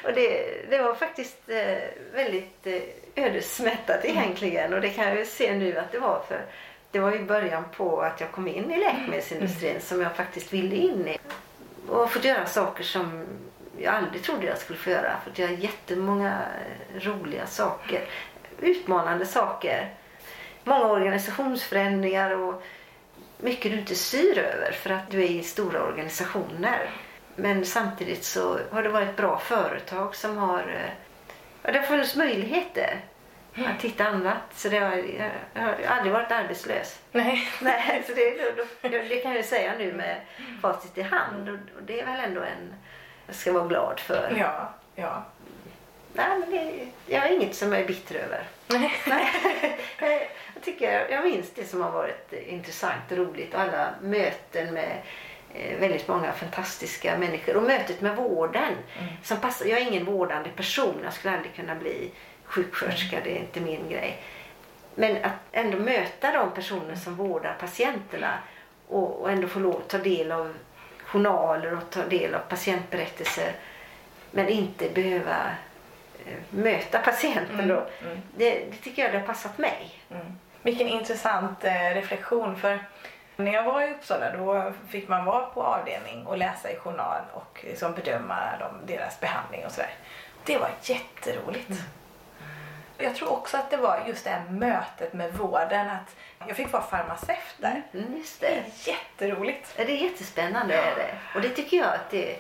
och 0.04 0.14
det, 0.14 0.70
det 0.70 0.82
var 0.82 0.96
faktiskt 0.96 1.50
eh, 1.50 1.78
väldigt 2.14 2.68
eh, 2.68 2.82
ödesmättat 3.16 4.06
mm. 4.06 4.18
egentligen 4.18 4.74
och 4.74 4.82
det 4.82 4.90
kan 4.90 5.08
jag 5.08 5.28
se 5.28 5.56
nu 5.56 5.78
att 5.78 5.92
det 5.92 6.00
var 6.00 6.24
för 6.28 6.46
det 6.92 7.00
var 7.00 7.12
ju 7.12 7.24
början 7.24 7.64
på 7.78 8.02
att 8.02 8.22
jag 8.22 8.32
kom 8.32 8.48
in 8.48 8.72
i 8.72 8.80
läkemedelsindustrin 8.80 9.72
mm. 9.72 9.82
som 9.82 10.02
jag 10.02 10.16
faktiskt 10.16 10.54
ville 10.54 10.76
in 10.76 11.08
i. 11.08 11.18
Och 11.90 12.12
fått 12.12 12.26
göra 12.26 12.46
saker 12.46 12.84
som 12.84 13.26
jag 13.78 13.96
aldrig 13.96 14.24
trodde 14.24 14.46
jag 14.46 14.58
skulle 14.58 14.80
få 14.80 14.90
göra. 14.90 15.16
Fått 15.26 15.40
göra 15.40 15.52
jättemånga 15.52 16.42
roliga 17.00 17.48
saker. 17.48 18.02
Utmanande 18.62 19.26
saker. 19.26 19.94
Många 20.64 20.86
organisationsförändringar 20.86 22.32
och 22.32 22.64
mycket 23.38 23.72
du 23.72 23.78
inte 23.80 23.96
styr 23.96 24.38
över 24.38 24.72
för 24.72 24.90
att 24.90 25.10
du 25.12 25.24
är 25.24 25.28
i 25.30 25.44
stora 25.44 25.84
organisationer. 25.84 26.90
Men 27.36 27.66
samtidigt 27.66 28.24
så 28.24 28.60
har 28.72 28.84
det 28.84 28.90
varit 28.90 29.16
bra 29.16 29.38
företag 29.40 30.16
som 30.16 30.38
har... 30.38 30.60
eh, 30.60 30.92
Ja, 31.64 31.72
det 31.74 31.80
har 31.80 31.86
funnits 31.86 32.16
möjligheter 32.16 33.00
att 33.56 33.82
hitta 33.84 34.06
annat. 34.08 34.38
Så 34.56 34.70
det 34.70 34.78
har, 34.80 35.04
jag 35.54 35.62
har 35.62 35.76
aldrig 35.88 36.14
varit 36.14 36.32
arbetslös. 36.32 37.00
Nej. 37.12 37.48
Nej, 37.62 38.04
så 38.08 38.14
det, 38.14 38.56
då, 38.56 38.64
då, 38.82 38.90
det 38.90 39.20
kan 39.24 39.36
jag 39.36 39.46
säga 39.46 39.74
nu 39.78 39.94
med 39.94 40.22
facit 40.62 40.98
i 40.98 41.02
hand. 41.02 41.50
Och, 41.50 41.56
och 41.56 41.84
det 41.86 42.02
är 42.02 42.06
väl 42.06 42.20
ändå 42.20 42.42
en... 42.42 42.74
Jag 43.28 43.36
ska 43.36 43.52
vara 43.54 43.68
glad 43.68 44.00
för. 44.00 44.36
Ja, 44.40 44.74
ja. 44.96 45.24
Nej, 46.14 46.40
men 46.40 46.52
det, 46.52 46.88
jag 47.14 47.22
har 47.22 47.28
inget 47.28 47.56
som 47.56 47.72
jag 47.74 47.82
är 47.82 47.88
bitter 47.88 48.16
över. 48.16 48.44
Nej. 49.06 49.32
Nej, 50.02 50.30
jag, 50.54 50.64
tycker, 50.64 51.08
jag 51.10 51.24
minns 51.24 51.52
det 51.56 51.66
som 51.66 51.82
har 51.82 51.92
varit 51.92 52.34
intressant 52.34 53.12
och 53.12 53.18
roligt. 53.18 53.56
Alla 53.56 53.90
möten 54.02 54.74
med 54.74 55.02
eh, 55.54 55.80
väldigt 55.80 56.08
många 56.08 56.34
fantastiska 56.34 57.18
människor. 57.18 57.58
Och 57.58 57.64
mötet 57.64 58.02
med 58.02 58.16
vården. 58.16 58.74
Som 59.24 59.38
passar, 59.38 59.66
jag 59.66 59.82
är 59.82 59.88
ingen 59.88 60.06
vårdande 60.06 60.50
person. 60.50 60.96
Jag 61.04 61.14
skulle 61.14 61.34
aldrig 61.36 61.56
kunna 61.56 61.76
bli 61.76 62.12
sjuksköterska. 62.44 63.20
Det 63.24 63.38
är 63.38 63.40
inte 63.40 63.60
min 63.60 63.90
grej. 63.90 64.24
Men 64.96 65.24
att 65.24 65.32
ändå 65.52 65.78
möta 65.78 66.32
de 66.32 66.52
personer 66.52 66.96
som 66.96 67.16
vårdar 67.16 67.58
patienterna 67.60 68.40
och, 68.88 69.22
och 69.22 69.32
ändå 69.32 69.48
få 69.48 69.60
lov 69.60 69.76
att 69.76 69.90
ta 69.90 69.98
del 69.98 70.32
av 70.32 70.54
journaler 71.06 71.78
och 71.78 71.90
ta 71.90 72.06
del 72.06 72.36
av 72.36 72.40
patientberättelser 72.40 73.52
men 74.32 74.48
inte 74.48 74.90
behöva 74.90 75.36
eh, 75.36 75.52
möta 76.50 77.00
patienten 77.00 77.68
då. 77.68 77.88
Det, 78.36 78.60
det 78.60 78.78
tycker 78.84 79.02
jag 79.04 79.12
det 79.12 79.20
har 79.20 79.26
passat 79.28 79.58
mig. 79.58 80.02
Mm. 80.12 80.26
Vilken 80.62 80.88
intressant 80.88 81.64
eh, 81.64 81.74
reflektion. 81.94 82.56
För 82.56 82.80
när 83.36 83.54
jag 83.54 83.64
var 83.64 83.82
i 83.82 83.92
Uppsala 83.94 84.38
då 84.38 84.74
fick 84.90 85.08
man 85.08 85.26
vara 85.26 85.46
på 85.46 85.64
avdelning 85.64 86.26
och 86.26 86.38
läsa 86.38 86.72
i 86.72 86.76
journal 86.76 87.22
och 87.34 87.60
liksom 87.68 87.94
bedöma 87.94 88.58
dem, 88.60 88.72
deras 88.86 89.20
behandling 89.20 89.66
och 89.66 89.72
sådär. 89.72 89.94
Det 90.44 90.58
var 90.58 90.70
jätteroligt. 90.82 91.72
Jag 92.98 93.16
tror 93.16 93.32
också 93.32 93.58
att 93.58 93.70
det 93.72 93.78
var 93.78 94.04
just 94.08 94.24
det 94.24 94.30
här 94.30 94.44
mötet 94.50 95.14
med 95.14 95.34
vården. 95.34 95.90
Att 95.90 96.16
jag 96.48 96.56
fick 96.58 96.72
vara 96.72 96.84
farmaceut 96.84 97.38
där. 97.58 97.82
Mm, 97.94 98.18
just 98.18 98.42
Det 98.42 98.48
det. 98.48 98.54
är 98.54 98.94
jätteroligt. 98.94 99.74
Ja, 99.78 99.84
Det 99.86 99.92
är 99.92 100.04
jättespännande. 100.10 100.74
Är 100.76 100.96
det. 100.96 101.10
Och 101.36 101.42
det 101.42 101.50
tycker 101.50 101.78
jag 101.78 101.88
att 101.88 102.10
det, 102.10 102.36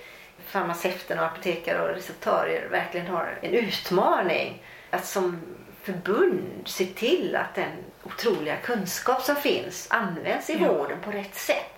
farmaceuten 0.48 1.20
och 1.20 1.26
apotekare 1.26 1.82
och 1.82 1.96
receptarier 1.96 2.68
verkligen 2.72 3.08
har 3.08 3.40
en 3.42 3.54
utmaning. 3.54 4.64
Att 4.90 5.06
som 5.06 5.42
förbund 5.84 6.62
se 6.66 6.86
till 6.86 7.36
att 7.36 7.56
den 7.56 7.72
otroliga 8.04 8.56
kunskap 8.58 9.22
som 9.22 9.36
finns 9.36 9.88
används 9.90 10.50
i 10.50 10.58
Ja. 10.62 10.74
vården 10.74 10.98
på 11.02 11.12
rätt 11.12 11.36
sätt. 11.36 11.72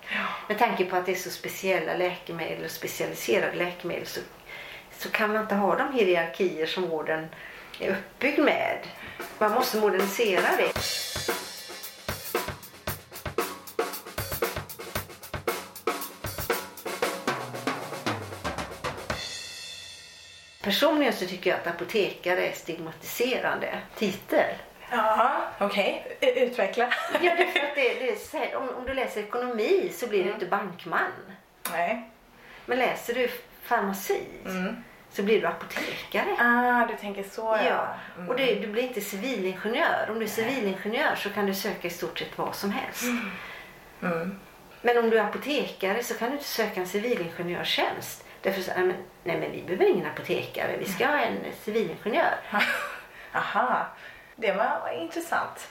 Med 0.48 0.58
tanke 0.58 0.84
på 0.84 0.96
att 0.96 1.06
det 1.06 1.12
är 1.12 1.16
så 1.16 1.30
speciella 1.30 1.94
läkemedel 1.96 2.64
och 2.64 2.70
specialiserade 2.70 3.56
läkemedel 3.56 4.06
så, 4.06 4.20
så 4.98 5.10
kan 5.10 5.32
man 5.32 5.42
inte 5.42 5.54
ha 5.54 5.76
de 5.76 5.92
hierarkier 5.92 6.66
som 6.66 6.88
vården 6.88 7.26
är 7.80 7.90
uppbyggd 7.90 8.38
med. 8.38 8.78
Man 9.38 9.52
måste 9.52 9.76
modernisera 9.80 10.56
det. 10.56 10.72
Personligen 20.62 21.12
så 21.12 21.26
tycker 21.26 21.50
jag 21.50 21.60
att 21.60 21.66
apotekare 21.66 22.46
är 22.46 22.52
stigmatiserande 22.52 23.78
titel. 23.96 24.54
Ja, 24.90 25.36
okej. 25.58 26.16
U- 26.20 26.26
Utveckla. 26.36 26.92
Ja, 27.22 27.36
det 27.36 27.42
att 27.42 27.74
det, 27.74 28.16
det 28.40 28.56
om, 28.56 28.68
om 28.68 28.84
du 28.86 28.94
läser 28.94 29.20
ekonomi 29.20 29.90
så 29.94 30.06
blir 30.06 30.24
du 30.24 30.30
inte 30.30 30.46
bankman. 30.46 31.12
Nej. 31.72 32.10
Men 32.66 32.78
läser 32.78 33.14
du 33.14 33.28
farmaci 33.62 34.20
Mm. 34.46 34.76
så 35.12 35.22
blir 35.22 35.40
du 35.40 35.46
apotekare. 35.46 36.36
Ah, 36.38 36.86
du 36.86 36.96
tänker 36.96 37.22
så 37.22 37.42
ja. 37.42 37.64
Ja, 37.68 37.94
Mm. 38.16 38.28
och 38.28 38.36
det, 38.36 38.54
du 38.54 38.66
blir 38.66 38.82
inte 38.82 39.00
civilingenjör. 39.00 40.06
Om 40.10 40.18
du 40.18 40.24
är 40.24 40.28
civilingenjör 40.28 41.14
så 41.14 41.30
kan 41.30 41.46
du 41.46 41.54
söka 41.54 41.88
i 41.88 41.90
stort 41.90 42.18
sett 42.18 42.38
vad 42.38 42.54
som 42.54 42.70
helst. 42.70 43.02
Mm. 44.02 44.38
Men 44.82 44.98
om 44.98 45.10
du 45.10 45.18
är 45.18 45.24
apotekare 45.24 46.02
så 46.02 46.14
kan 46.14 46.28
du 46.28 46.32
inte 46.32 46.48
söka 46.48 46.80
en 46.80 46.86
civilingenjörstjänst. 46.88 48.24
Därför 48.42 48.74
nej, 48.76 48.86
men, 48.86 48.96
nej 49.24 49.36
men 49.36 49.52
vi 49.52 49.62
behöver 49.62 49.86
ingen 49.86 50.06
apotekare, 50.06 50.76
vi 50.76 50.84
ska 50.84 51.06
ha 51.06 51.18
en 51.18 51.38
civilingenjör. 51.62 52.34
Aha, 53.32 53.86
det 54.36 54.52
var, 54.52 54.90
intressant. 55.00 55.68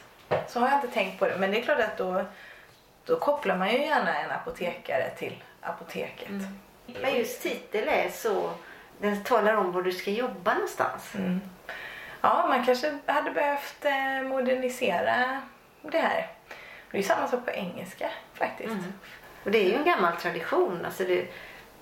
Så 0.47 0.59
har 0.59 0.69
jag 0.69 0.77
inte 0.77 0.87
tänkt 0.87 1.19
på 1.19 1.25
det. 1.25 1.37
Men 1.37 1.51
det 1.51 1.59
är 1.59 1.61
klart 1.61 1.79
att 1.79 1.97
då, 1.97 2.25
då 3.05 3.19
kopplar 3.19 3.57
man 3.57 3.71
ju 3.71 3.77
gärna 3.77 4.17
en 4.17 4.31
apotekare 4.31 5.09
till 5.09 5.43
apoteket. 5.61 6.29
Men 7.01 7.15
just 7.15 7.41
titel 7.41 7.87
är 7.87 8.09
så, 8.09 8.51
den 8.97 9.23
talar 9.23 9.53
om 9.53 9.71
var 9.71 9.81
du 9.81 9.91
ska 9.91 10.11
jobba 10.11 10.53
någonstans. 10.53 11.15
Mm. 11.15 11.41
Ja, 12.21 12.45
man 12.49 12.65
kanske 12.65 12.97
hade 13.05 13.31
behövt 13.31 13.85
eh, 13.85 14.27
modernisera 14.29 15.41
det 15.81 15.97
här. 15.97 16.27
Det 16.91 16.97
är 16.97 17.01
ju 17.01 17.07
samma 17.07 17.27
sak 17.27 17.45
på 17.45 17.51
engelska 17.51 18.09
faktiskt. 18.33 18.75
Och 19.43 19.51
det 19.51 19.57
är 19.57 19.69
ju 19.69 19.75
en 19.75 19.85
gammal 19.85 20.17
tradition. 20.17 20.85
Alltså 20.85 21.03
det, 21.03 21.27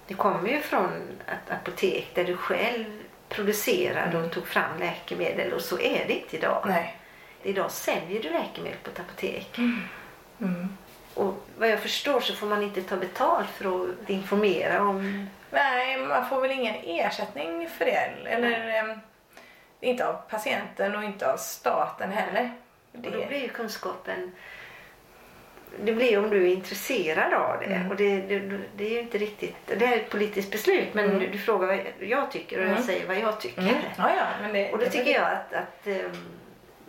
det 0.08 0.14
kommer 0.14 0.50
ju 0.50 0.62
från 0.62 0.92
ett 1.28 1.52
apotek 1.52 2.08
där 2.14 2.24
du 2.24 2.38
själv 2.38 2.86
producerade 3.30 4.18
och 4.18 4.32
tog 4.32 4.48
fram 4.48 4.80
läkemedel 4.80 5.54
och 5.54 5.62
så 5.62 5.80
är 5.80 6.06
det 6.08 6.14
inte 6.14 6.38
idag. 6.38 6.64
Nej. 6.68 6.98
Idag 7.44 7.72
säljer 7.72 8.24
du 8.24 8.30
läkemedel 8.30 8.78
på 8.84 8.90
ett 8.90 9.00
apotek. 9.00 9.58
Mm. 10.40 10.78
Och 11.14 11.34
vad 11.58 11.70
jag 11.70 11.80
förstår 11.80 12.20
så 12.20 12.34
får 12.34 12.48
man 12.48 12.64
inte 12.64 12.82
ta 12.82 12.98
betalt 12.98 13.50
för 13.50 13.90
att 13.90 14.10
informera 14.10 14.82
om... 14.82 15.30
Nej, 15.52 15.98
man 15.98 16.30
får 16.30 16.42
väl 16.42 16.52
ingen 16.52 16.76
ersättning 16.84 17.70
för 17.70 17.86
det. 17.86 18.14
Eller 18.26 18.68
eh, 18.68 18.98
inte 19.82 20.08
av 20.08 20.14
patienten 20.30 20.96
och 20.96 21.04
inte 21.04 21.34
av 21.34 21.38
staten 21.38 22.12
heller. 22.12 22.52
Och 22.92 23.00
då 23.00 23.10
blir 23.10 23.42
ju 23.42 23.50
kunskapen... 23.50 24.32
Det 25.84 25.94
blir 25.94 26.20
om 26.20 26.30
du 26.30 26.48
är 26.48 26.54
intresserad 26.54 27.34
av 27.34 27.60
det. 27.60 27.66
Mm. 27.66 27.90
Och 27.92 27.96
det, 27.96 28.22
det, 28.22 28.60
det 28.76 28.86
är 28.86 28.90
ju 28.92 29.00
inte 29.00 29.18
riktigt... 29.18 29.56
Det 29.66 29.86
är 29.86 29.98
ett 29.98 30.10
politiskt 30.10 30.52
beslut 30.52 30.94
men 30.94 31.06
Mm. 31.06 31.20
du, 31.20 31.28
du 31.28 31.38
frågar 31.38 31.68
vad 31.68 31.80
jag 32.00 32.32
tycker 32.32 32.58
och 32.58 32.64
jag 32.64 32.72
Mm. 32.72 32.84
säger 32.84 33.08
vad 33.08 33.18
jag 33.20 33.40
tycker. 33.42 33.62
mm. 33.62 33.74
Ja, 33.98 34.12
ja, 34.18 34.48
det, 34.54 34.72
Och 34.72 34.78
då 34.78 34.86
det- 34.86 34.92
tycker 34.92 35.12
jag 35.12 35.32
att, 35.32 35.54
att 35.54 35.88
ehm, 35.88 36.12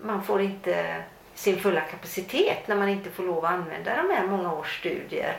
man 0.02 0.22
får 0.24 0.40
inte 0.42 0.96
sin 1.34 1.56
fulla 1.60 1.80
kapacitet 1.80 2.68
när 2.68 2.76
man 2.76 2.88
inte 2.88 3.10
får 3.10 3.22
lov 3.22 3.44
att 3.44 3.50
använda 3.52 3.96
de 3.96 4.14
här 4.14 4.26
många 4.26 4.52
års 4.52 4.78
studier 4.78 5.36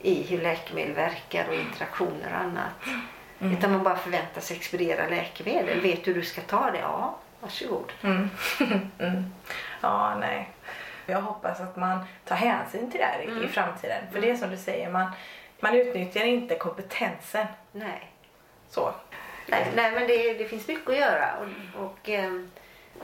i 0.00 0.22
hur 0.22 0.38
läkemedel 0.40 0.92
verkar 0.94 1.48
och 1.48 1.54
interaktioner 1.54 2.32
och 2.34 2.40
annat. 2.40 2.96
Mm. 3.40 3.52
Utan 3.58 3.72
man 3.72 3.82
bara 3.82 3.96
förväntas 3.96 4.50
expediera 4.50 5.08
läkemedel. 5.08 5.80
Vet 5.80 6.04
du 6.04 6.12
hur 6.12 6.20
du 6.20 6.26
ska 6.26 6.40
ta 6.40 6.70
det? 6.70 6.78
Ja, 6.78 7.18
varsågod. 7.40 7.92
Mm. 8.02 8.30
mm. 8.98 9.24
Ja, 9.80 10.16
nej. 10.20 10.48
Jag 11.06 11.20
hoppas 11.20 11.60
att 11.60 11.76
man 11.76 11.98
tar 12.24 12.36
hänsyn 12.36 12.90
till 12.90 13.00
det 13.00 13.06
här 13.06 13.20
i- 13.20 13.24
i 13.24 13.30
Mm. 13.30 13.48
framtiden. 13.48 14.02
För 14.12 14.20
det 14.20 14.30
är 14.30 14.36
som 14.36 14.50
du 14.50 14.56
säger, 14.56 14.90
man, 14.90 15.10
man 15.60 15.74
utnyttjar 15.74 16.24
inte 16.24 16.54
kompetensen. 16.54 17.46
Nej. 17.72 18.10
Så. 18.68 18.94
Nej, 19.46 19.66
nej 19.74 19.92
men 19.92 20.06
det, 20.06 20.34
det 20.34 20.44
finns 20.44 20.68
mycket 20.68 20.88
att 20.90 20.96
göra. 20.98 21.28
Och, 21.76 21.84
och, 21.84 22.08
ehm, 22.08 22.50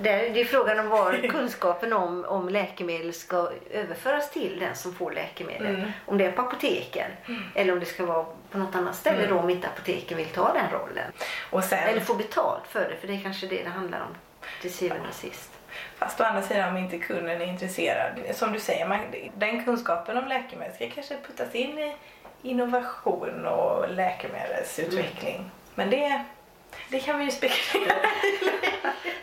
det, 0.00 0.28
det 0.28 0.40
är 0.40 0.44
frågan 0.44 0.80
om 0.80 0.88
var 0.88 1.12
kunskapen 1.30 1.92
om, 1.92 2.24
om 2.24 2.48
läkemedel 2.48 3.12
ska 3.14 3.50
överföras 3.70 4.30
till 4.30 4.58
den 4.60 4.74
som 4.76 4.94
får 4.94 5.10
läkemedel. 5.12 5.74
Mm. 5.74 5.90
Om 6.06 6.18
det 6.18 6.24
är 6.26 6.32
på 6.32 6.42
apoteken 6.42 7.10
eller 7.54 7.72
om 7.72 7.80
det 7.80 7.86
ska 7.86 8.06
vara 8.06 8.26
på 8.50 8.58
något 8.58 8.74
annat 8.74 8.94
ställe 8.96 9.18
Mm. 9.18 9.30
då 9.30 9.40
om 9.42 9.50
inte 9.50 9.68
apoteken 9.68 10.16
vill 10.16 10.26
ta 10.28 10.52
den 10.52 10.70
rollen. 10.80 11.12
Sen, 11.68 11.78
Eller 11.78 12.00
få 12.00 12.14
betalt 12.14 12.66
för 12.66 12.88
det, 12.90 12.96
för 12.96 13.06
det 13.06 13.14
är 13.14 13.20
kanske 13.22 13.46
det 13.46 13.62
det 13.62 13.70
handlar 13.70 14.00
om 14.00 14.14
till 14.62 14.72
syvende 14.74 15.08
och 15.08 15.14
sist. 15.14 15.57
Fast 15.98 16.20
å 16.20 16.24
andra 16.24 16.42
sidan 16.42 16.68
om 16.68 16.76
inte 16.76 16.98
kunden 16.98 17.40
är 17.40 17.46
intresserad. 17.46 18.12
Som 18.34 18.52
du 18.52 18.60
säger, 18.60 18.88
man, 18.88 19.00
den 19.36 19.64
kunskapen 19.64 20.18
om 20.18 20.28
läkemedel 20.28 20.74
ska 20.74 20.90
kanske 20.90 21.16
puttas 21.26 21.54
in 21.54 21.78
i 21.78 21.94
innovation 22.42 23.46
och 23.46 23.94
läkemedelsutveckling. 23.94 25.50
Men 25.74 25.90
det, 25.90 26.24
det 26.88 27.00
kan 27.00 27.18
vi 27.18 27.24
ju 27.24 27.30
spekulera 27.30 28.02
i. 28.02 28.38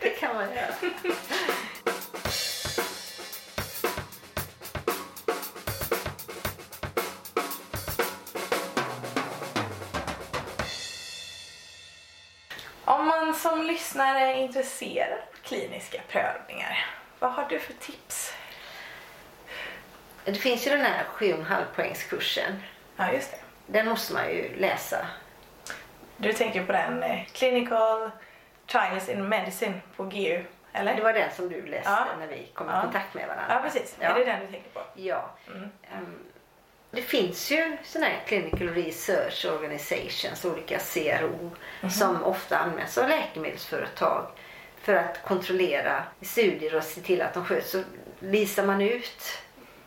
Det 0.02 0.10
kan 0.10 0.34
man 0.34 0.44
göra. 0.54 0.74
Om 12.84 13.06
man 13.06 13.34
som 13.34 13.62
lyssnare 13.62 14.20
är 14.20 14.34
intresserad 14.34 15.18
kliniska 15.46 16.00
prövningar, 16.08 16.86
vad 17.18 17.32
har 17.32 17.46
du 17.48 17.58
för 17.58 17.72
tips? 17.72 18.34
Det 20.24 20.34
finns 20.34 20.66
ju 20.66 20.70
den 20.70 20.80
här 20.80 21.04
7,5 21.16 21.62
poängskursen. 21.74 22.62
Ja, 22.96 23.12
just 23.12 23.30
det. 23.30 23.38
Den 23.66 23.88
måste 23.88 24.14
man 24.14 24.28
ju 24.30 24.56
läsa. 24.56 25.06
Du 26.16 26.32
tänker 26.32 26.64
på 26.66 26.72
den 26.72 27.02
eh, 27.02 27.24
Clinical 27.32 28.10
Trials 28.66 29.08
in 29.08 29.28
Medicine 29.28 29.80
på 29.96 30.04
GU, 30.04 30.44
eller? 30.72 30.94
Det 30.94 31.02
var 31.02 31.12
den 31.12 31.30
som 31.36 31.48
du 31.48 31.66
läste 31.66 31.90
Ja. 31.90 32.06
när 32.18 32.26
vi 32.26 32.46
kom 32.54 32.68
i 32.68 32.72
Ja. 32.72 32.80
kontakt 32.80 33.14
med 33.14 33.28
varandra. 33.28 33.54
Ja, 33.54 33.60
precis. 33.70 33.96
Ja. 34.00 34.06
Är 34.08 34.14
det 34.18 34.24
den 34.24 34.40
du 34.40 34.46
tänker 34.46 34.70
på? 34.70 34.80
Ja. 34.94 35.30
Mm. 35.48 35.70
Ehm, 35.92 36.18
Det 36.90 37.02
finns 37.02 37.50
ju 37.50 37.76
sådana 37.84 38.06
här 38.06 38.20
Clinical 38.26 38.68
Research 38.68 39.46
Organizations, 39.52 40.44
olika 40.44 40.78
CRO, 40.78 41.50
som 41.90 42.24
ofta 42.24 42.58
används 42.58 42.98
av 42.98 43.08
läkemedelsföretag 43.08 44.26
för 44.86 44.94
att 44.94 45.22
kontrollera 45.22 46.02
studier 46.22 46.74
och 46.76 46.82
se 46.82 47.00
till 47.00 47.22
att 47.22 47.34
de 47.34 47.44
sköts. 47.44 47.70
Så 47.70 47.82
lisar 48.20 48.66
man 48.66 48.80
ut 48.80 49.38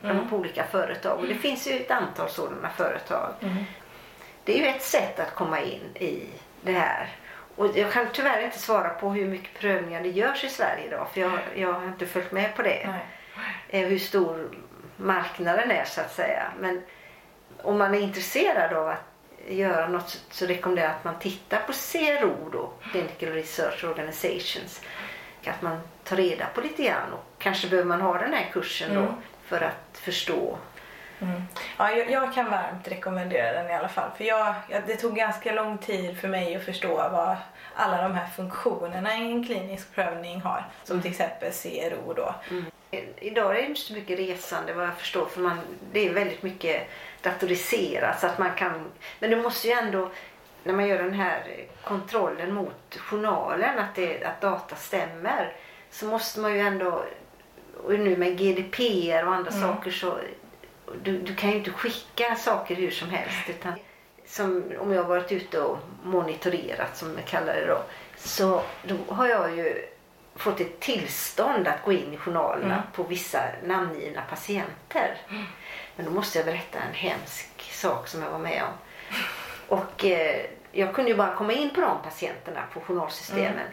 dem 0.01 0.29
på 0.29 0.35
olika 0.35 0.63
företag 0.63 1.19
och 1.19 1.27
det 1.27 1.35
finns 1.35 1.67
ju 1.67 1.71
ett 1.71 1.91
antal 1.91 2.29
sådana 2.29 2.69
företag. 2.69 3.33
Det 4.43 4.53
är 4.53 4.57
ju 4.57 4.65
ett 4.67 4.81
sätt 4.83 5.19
att 5.19 5.35
komma 5.35 5.61
in 5.61 5.95
i 5.95 6.23
det 6.61 6.71
här. 6.71 7.07
Och 7.55 7.77
jag 7.77 7.91
kan 7.91 8.07
tyvärr 8.13 8.41
inte 8.45 8.59
svara 8.59 8.89
på 8.89 9.09
hur 9.09 9.27
mycket 9.27 9.59
prövningar 9.59 10.03
det 10.03 10.09
görs 10.09 10.43
i 10.43 10.49
Sverige 10.49 10.85
idag 10.87 11.07
för 11.13 11.21
jag, 11.21 11.39
jag 11.55 11.73
har 11.73 11.87
inte 11.87 12.05
följt 12.05 12.31
med 12.31 12.55
på 12.55 12.61
det. 12.61 12.87
Nej. 12.87 13.05
Eh, 13.69 13.87
Hur 13.87 13.99
stor 13.99 14.49
marknaden 14.97 15.71
är 15.71 15.85
så 15.85 16.01
att 16.01 16.13
säga. 16.13 16.51
Men 16.59 16.81
om 17.61 17.77
man 17.77 17.95
är 17.95 17.99
intresserad 17.99 18.73
av 18.73 18.87
att 18.87 19.03
göra 19.53 19.87
något 19.87 20.09
så- 20.09 20.19
så 20.31 20.45
rekommenderar 20.45 20.87
jag 20.87 20.95
att 20.95 21.03
man 21.03 21.19
tittar 21.19 21.59
på 21.67 21.73
CRO 21.73 22.49
då, 22.51 22.69
Clinical 22.91 23.29
Research 23.29 23.83
Organizations. 23.83 24.81
Att 25.45 25.61
man 25.61 25.81
tar 26.03 26.15
reda 26.15 26.45
på 26.55 26.61
lite 26.61 26.83
grann 26.83 27.13
och 27.13 27.25
kanske 27.39 27.67
behöver 27.67 27.87
man 27.87 28.01
ha 28.01 28.17
den 28.17 28.33
här 28.33 28.49
kursen 28.53 28.93
då 28.95 28.99
Mm. 29.01 29.13
för 29.45 29.61
att 29.61 29.97
förstå. 29.97 30.57
Mm. 31.21 31.41
Ja, 31.77 31.91
jag, 31.91 32.11
jag 32.11 32.33
kan 32.33 32.51
varmt 32.51 32.87
rekommendera 32.87 33.53
den 33.53 33.71
i 33.71 33.73
alla 33.73 33.89
fall. 33.89 34.09
För 34.17 34.23
jag, 34.23 34.55
jag, 34.69 34.81
det 34.87 34.95
tog 34.95 35.15
ganska 35.15 35.51
lång 35.51 35.77
tid 35.77 36.19
för 36.19 36.27
mig 36.27 36.55
att 36.55 36.63
förstå 36.65 36.95
vad 36.95 37.35
alla 37.75 38.01
de 38.03 38.13
här 38.15 38.27
funktionerna 38.27 39.13
i 39.17 39.31
en 39.31 39.45
klinisk 39.45 39.95
prövning 39.95 40.41
har. 40.41 40.65
Som 40.83 41.01
till 41.01 41.11
exempel 41.11 41.51
CRO 41.51 42.13
då. 42.13 42.35
Eh, 42.91 43.03
Idag 43.17 43.51
är 43.51 43.61
det 43.61 43.65
inte 43.67 43.81
så 43.81 43.93
mycket 43.93 44.19
resande 44.19 44.73
vad 44.73 44.85
jag 44.85 44.97
förstår 44.97 45.25
för 45.25 45.41
man, 45.41 45.59
det 45.91 46.07
är 46.07 46.13
väldigt 46.13 46.43
mycket 46.43 46.87
datoriserat 47.23 48.19
så 48.19 48.27
att 48.27 48.39
man 48.39 48.53
kan, 48.55 48.91
men 49.19 49.29
du 49.29 49.41
måste 49.41 49.67
ju 49.67 49.73
ändå 49.73 50.11
när 50.63 50.73
man 50.73 50.87
gör 50.87 51.03
den 51.03 51.13
här 51.13 51.65
kontrollen 51.83 52.53
mot 52.53 52.97
journalen 52.97 53.79
att, 53.79 53.95
det, 53.95 54.23
att 54.23 54.41
data 54.41 54.75
stämmer 54.75 55.55
så 55.91 56.05
måste 56.05 56.39
man 56.39 56.53
ju 56.53 56.59
ändå 56.59 57.03
och 57.83 57.99
nu 57.99 58.17
med 58.17 58.37
GDPR 58.37 59.27
och 59.27 59.33
andra 59.33 59.51
saker 59.51 59.91
så 59.91 60.17
du, 61.03 61.17
du 61.17 61.35
kan 61.35 61.49
ju 61.49 61.55
inte 61.55 61.71
skicka 61.71 62.35
saker 62.35 62.75
hur 62.75 62.91
som 62.91 63.09
helst 63.09 63.49
utan 63.49 63.73
som 64.25 64.63
om 64.79 64.93
jag 64.93 65.03
har 65.03 65.09
varit 65.09 65.31
ute 65.31 65.61
och 65.61 65.77
monitorerat 66.03 66.97
som 66.97 67.15
jag 67.17 67.25
kallar 67.25 67.53
det 67.53 67.67
då 67.67 67.81
så 68.15 68.61
då 68.83 69.13
har 69.13 69.27
jag 69.27 69.57
ju 69.57 69.85
fått 70.35 70.59
ett 70.59 70.79
tillstånd 70.79 71.67
att 71.67 71.83
gå 71.85 71.91
in 71.91 72.13
i 72.13 72.17
journalerna 72.17 72.83
på 72.93 73.03
vissa 73.03 73.41
namngivna 73.65 74.21
patienter. 74.29 75.17
Men 75.99 76.05
då 76.05 76.13
måste 76.13 76.37
jag 76.37 76.45
berätta 76.45 76.79
en 76.79 76.93
hemsk 76.93 77.71
sak 77.71 78.07
som 78.07 78.21
jag 78.21 78.31
var 78.31 78.39
med 78.39 78.63
om. 78.63 78.73
Och 79.67 80.05
eh, 80.05 80.45
jag 80.71 80.95
kunde 80.95 81.11
ju 81.11 81.17
bara 81.17 81.35
komma 81.35 81.53
in 81.53 81.69
på 81.69 81.81
de 81.81 82.01
patienterna 82.03 82.63
på 82.73 82.79
journalsystemen. 82.79 83.67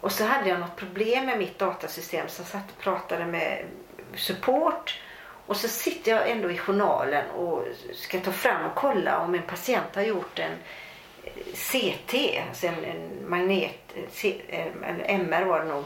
Och 0.00 0.12
så 0.12 0.24
hade 0.24 0.48
jag 0.48 0.60
något 0.60 0.76
problem 0.76 1.26
med 1.26 1.38
mitt 1.38 1.58
datasystem 1.58 2.28
så 2.28 2.40
jag 2.42 2.46
satt 2.48 2.70
och 2.70 2.78
pratade 2.78 3.26
med 3.26 3.64
support. 4.14 5.00
Och 5.46 5.56
så 5.56 5.68
sitter 5.68 6.12
jag 6.12 6.30
ändå 6.30 6.50
i 6.50 6.58
journalen 6.58 7.30
och 7.30 7.64
ska 7.94 8.20
ta 8.20 8.32
fram 8.32 8.66
och 8.66 8.74
kolla 8.74 9.18
om 9.18 9.34
en 9.34 9.42
patient 9.42 9.94
har 9.94 10.02
gjort 10.02 10.38
en 10.38 10.52
eh, 11.24 11.54
CT, 11.54 12.14
alltså 12.48 12.66
en, 12.66 12.84
en 12.84 13.30
magnet, 13.30 13.94
eh, 13.94 14.30
eh, 14.48 14.66
eller 14.82 15.04
MR 15.08 15.44
var 15.44 15.60
det 15.60 15.64
nog, 15.64 15.84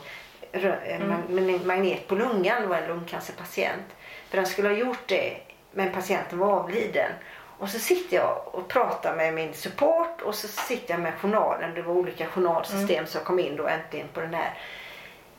en 0.52 1.12
en 1.38 1.66
magnet 1.66 2.08
på 2.08 2.14
lungan, 2.14 2.62
det 2.62 2.68
var 2.68 2.76
en 2.76 2.88
lungcancerpatient. 2.88 3.86
För 4.30 4.36
den 4.36 4.46
skulle 4.46 4.68
ha 4.68 4.76
gjort 4.76 5.06
det 5.06 5.36
men 5.70 5.92
patienten 5.92 6.38
var 6.38 6.52
avliden. 6.52 7.12
Och 7.58 7.68
så 7.68 7.78
sitter 7.78 8.16
jag 8.16 8.42
och 8.54 8.68
pratar 8.68 9.16
med 9.16 9.34
min 9.34 9.54
support 9.54 10.22
och 10.22 10.34
så 10.34 10.48
sitter 10.48 10.94
jag 10.94 11.00
med 11.00 11.14
journalen. 11.14 11.74
Det 11.74 11.82
var 11.82 11.94
olika 11.94 12.26
journalsystem 12.26 13.06
så 13.06 13.18
jag 13.18 13.24
kom 13.24 13.38
in 13.38 13.56
då 13.56 13.68
äntligen 13.68 14.08
på 14.08 14.20
den 14.20 14.34
här 14.34 14.54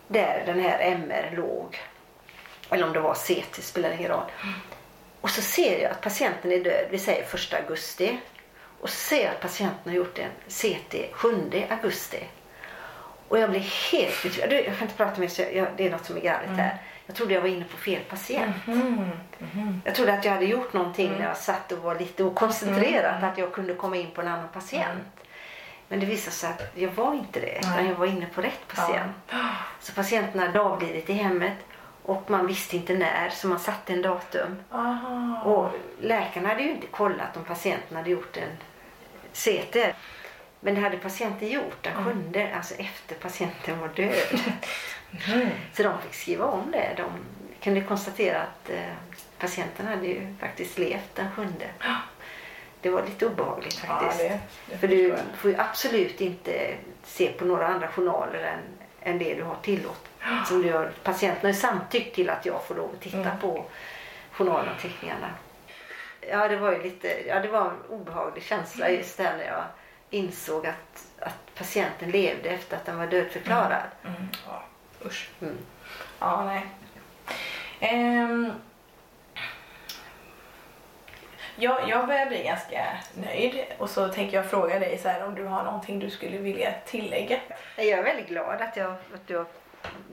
där 0.08 0.44
den 0.46 0.60
här 0.60 0.80
MR 0.80 1.34
låg. 1.36 1.78
Eller 2.70 2.88
om 2.88 2.94
det 2.94 3.00
var 3.00 3.14
CT, 3.14 3.64
spelar 3.64 3.92
ingen 3.92 4.12
roll. 4.12 4.32
Och 5.22 5.30
så 5.30 5.42
ser 5.42 5.82
jag 5.82 5.92
att 5.92 6.02
patienten 6.02 6.52
är 6.52 6.64
död, 6.64 6.86
vi 6.90 7.00
säger 7.00 7.24
1 7.24 7.54
augusti. 7.54 8.20
Och 8.82 8.90
så 8.90 8.96
ser 8.96 9.24
jag 9.24 9.32
att 9.32 9.42
patienten 9.42 9.92
har 9.92 9.98
gjort 9.98 10.20
en 10.20 10.32
CT 10.48 10.96
7 11.12 11.52
augusti. 11.70 12.24
Och 13.28 13.40
jag 13.40 13.50
blir 13.50 13.92
helt. 13.92 14.50
Du, 14.50 14.56
Jag 14.56 14.78
kan 14.78 14.82
inte 14.82 14.98
prata 14.98 15.20
mer 15.22 15.32
jag, 15.42 15.56
jag, 15.56 15.68
det 15.78 15.88
är 15.88 15.92
något 15.92 16.06
som 16.06 16.18
är 16.18 16.22
galet 16.22 16.50
här. 16.58 16.78
Jag 17.10 17.16
trodde 17.16 17.34
jag 17.34 17.42
var 17.42 17.48
inne 17.48 17.66
på 17.66 17.78
fel 17.78 18.02
patient. 18.10 18.56
Jag 19.86 19.96
trodde 19.96 20.14
att 20.14 20.26
jag 20.26 20.32
hade 20.32 20.46
gjort 20.46 20.74
någonting 20.74 21.12
när 21.12 21.26
jag 21.28 21.38
satt 21.38 21.72
och 21.72 21.78
var 21.78 22.00
lite 22.00 22.24
okoncentrerad. 22.24 23.24
Att 23.24 23.38
jag 23.38 23.54
kunde 23.54 23.74
komma 23.74 23.98
in 23.98 24.12
på 24.12 24.22
en 24.22 24.28
annan 24.28 24.48
patient. 24.54 25.08
Men 25.88 26.00
det 26.00 26.06
visade 26.06 26.36
sig 26.36 26.50
att 26.50 26.62
jag 26.76 26.92
var 26.92 27.14
inte 27.14 27.40
det. 27.40 27.58
Utan 27.60 27.86
jag 27.86 27.96
var 27.96 28.06
inne 28.06 28.26
på 28.36 28.42
rätt 28.42 28.68
patient. 28.68 29.12
Så 29.80 29.94
patienten 29.94 30.40
hade 30.40 30.62
avlidit 30.62 31.10
i 31.10 31.14
hemmet. 31.14 31.58
Och 32.04 32.30
man 32.30 32.48
visste 32.48 32.76
inte 32.76 32.94
när 32.94 33.30
så 33.30 33.48
man 33.48 33.60
satte 33.60 33.94
en 33.94 34.02
datum. 34.02 34.56
Aha. 34.72 35.42
Och 35.44 35.72
läkarna 36.02 36.50
hade 36.50 36.62
ju 36.62 36.72
inte 36.72 36.88
kollat 36.88 37.38
om 37.38 37.44
patienten 37.44 37.98
hade 37.98 38.10
gjort 38.10 38.38
en 38.38 38.58
CT. 39.34 39.76
Men 40.60 40.76
det 40.76 40.82
hade 40.82 40.98
patienten 40.98 41.48
gjort 41.50 41.78
den 41.84 42.06
sjunde, 42.06 42.56
alltså 42.56 42.74
efter 42.74 43.16
patienten 43.16 43.80
var 43.80 43.88
död. 43.88 44.40
Så 45.74 45.84
de 45.84 46.02
fick 46.02 46.14
skriva 46.14 46.46
om 46.46 46.72
det. 46.72 46.94
De 46.98 47.12
kunde 47.64 47.82
konstatera 47.82 48.42
att 48.42 48.70
eh, 48.70 48.94
patienten 49.40 49.88
hade 49.88 50.08
ju 50.08 50.36
faktiskt 50.40 50.78
levt 50.78 51.16
den 51.16 51.32
sjunde. 51.32 51.68
Det 52.82 52.90
var 52.90 53.04
lite 53.06 53.26
obehagligt 53.26 53.84
Ja, 53.88 53.94
faktiskt. 54.00 54.20
det, 54.20 54.40
det 54.70 54.78
För 54.78 54.88
du 54.88 55.16
får 55.38 55.52
ju 55.52 55.58
absolut 55.58 56.22
inte 56.22 56.76
se 57.04 57.32
på 57.32 57.46
några 57.46 57.68
andra 57.68 57.88
journaler 57.88 58.40
än, 58.44 58.60
än 59.14 59.20
det 59.20 59.34
du 59.36 59.44
har 59.44 59.56
tillåt. 59.62 60.06
Som 60.48 60.62
du 60.62 60.68
gör. 60.68 60.92
Patienten 61.04 61.46
har 61.46 61.54
samtyckt 61.54 62.16
till 62.16 62.30
att 62.30 62.46
jag 62.46 62.64
får 62.64 62.76
lov 62.76 62.90
att 62.94 63.02
titta 63.02 63.18
Mm. 63.18 63.40
på 63.42 63.66
journalanteckningarna. 64.32 65.30
Ja, 66.30 66.48
det 66.48 66.58
var 66.58 66.72
ju 66.72 66.84
lite, 66.84 67.28
ja, 67.28 67.40
det 67.40 67.48
var 67.48 67.66
en 67.66 67.82
obehaglig 67.90 68.44
känsla 68.44 68.90
just 68.90 69.18
där 69.18 69.38
när 69.38 69.46
jag 69.46 69.64
insåg 70.10 70.68
att, 70.68 71.06
att 71.20 71.56
patienten 71.56 72.12
levde 72.12 72.50
efter 72.50 72.78
att 72.78 72.86
den 72.86 72.98
var 72.98 73.08
dödförklarad. 73.08 73.84
Mm. 74.06 74.28
Ja, 74.48 74.64
usch. 75.06 75.30
Mm. 75.42 75.58
Ja, 76.20 76.46
nej. 76.46 76.66
Ehm, 77.80 78.52
jag, 81.56 81.90
jag 81.90 82.08
börjar 82.08 82.26
bli 82.26 82.44
ganska 82.44 82.86
nöjd 83.14 83.66
och 83.78 83.90
så 83.90 84.08
tänker 84.08 84.38
jag 84.38 84.50
fråga 84.50 84.80
dig 84.80 84.98
så 84.98 85.10
här, 85.10 85.26
om 85.26 85.36
du 85.36 85.44
har 85.44 85.64
någonting 85.64 86.00
du 86.00 86.10
skulle 86.10 86.38
vilja 86.38 86.74
tillägga. 86.86 87.40
Jag 87.76 87.88
är 87.88 88.04
väldigt 88.04 88.28
glad 88.28 88.62
att, 88.62 88.78
jag, 88.78 88.92
att 88.92 89.28
du 89.28 89.38
har 89.38 89.46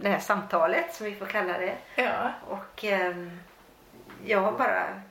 det 0.01 0.09
här 0.09 0.18
samtalet 0.18 0.95
som 0.95 1.07
vi 1.07 1.14
får 1.14 1.26
kalla 1.26 1.59
det. 1.59 1.74
Ja. 1.95 2.30
Och 2.49 2.84
ehm, 2.84 3.41
jag 4.24 4.41
har 4.41 4.53
bara 4.53 5.03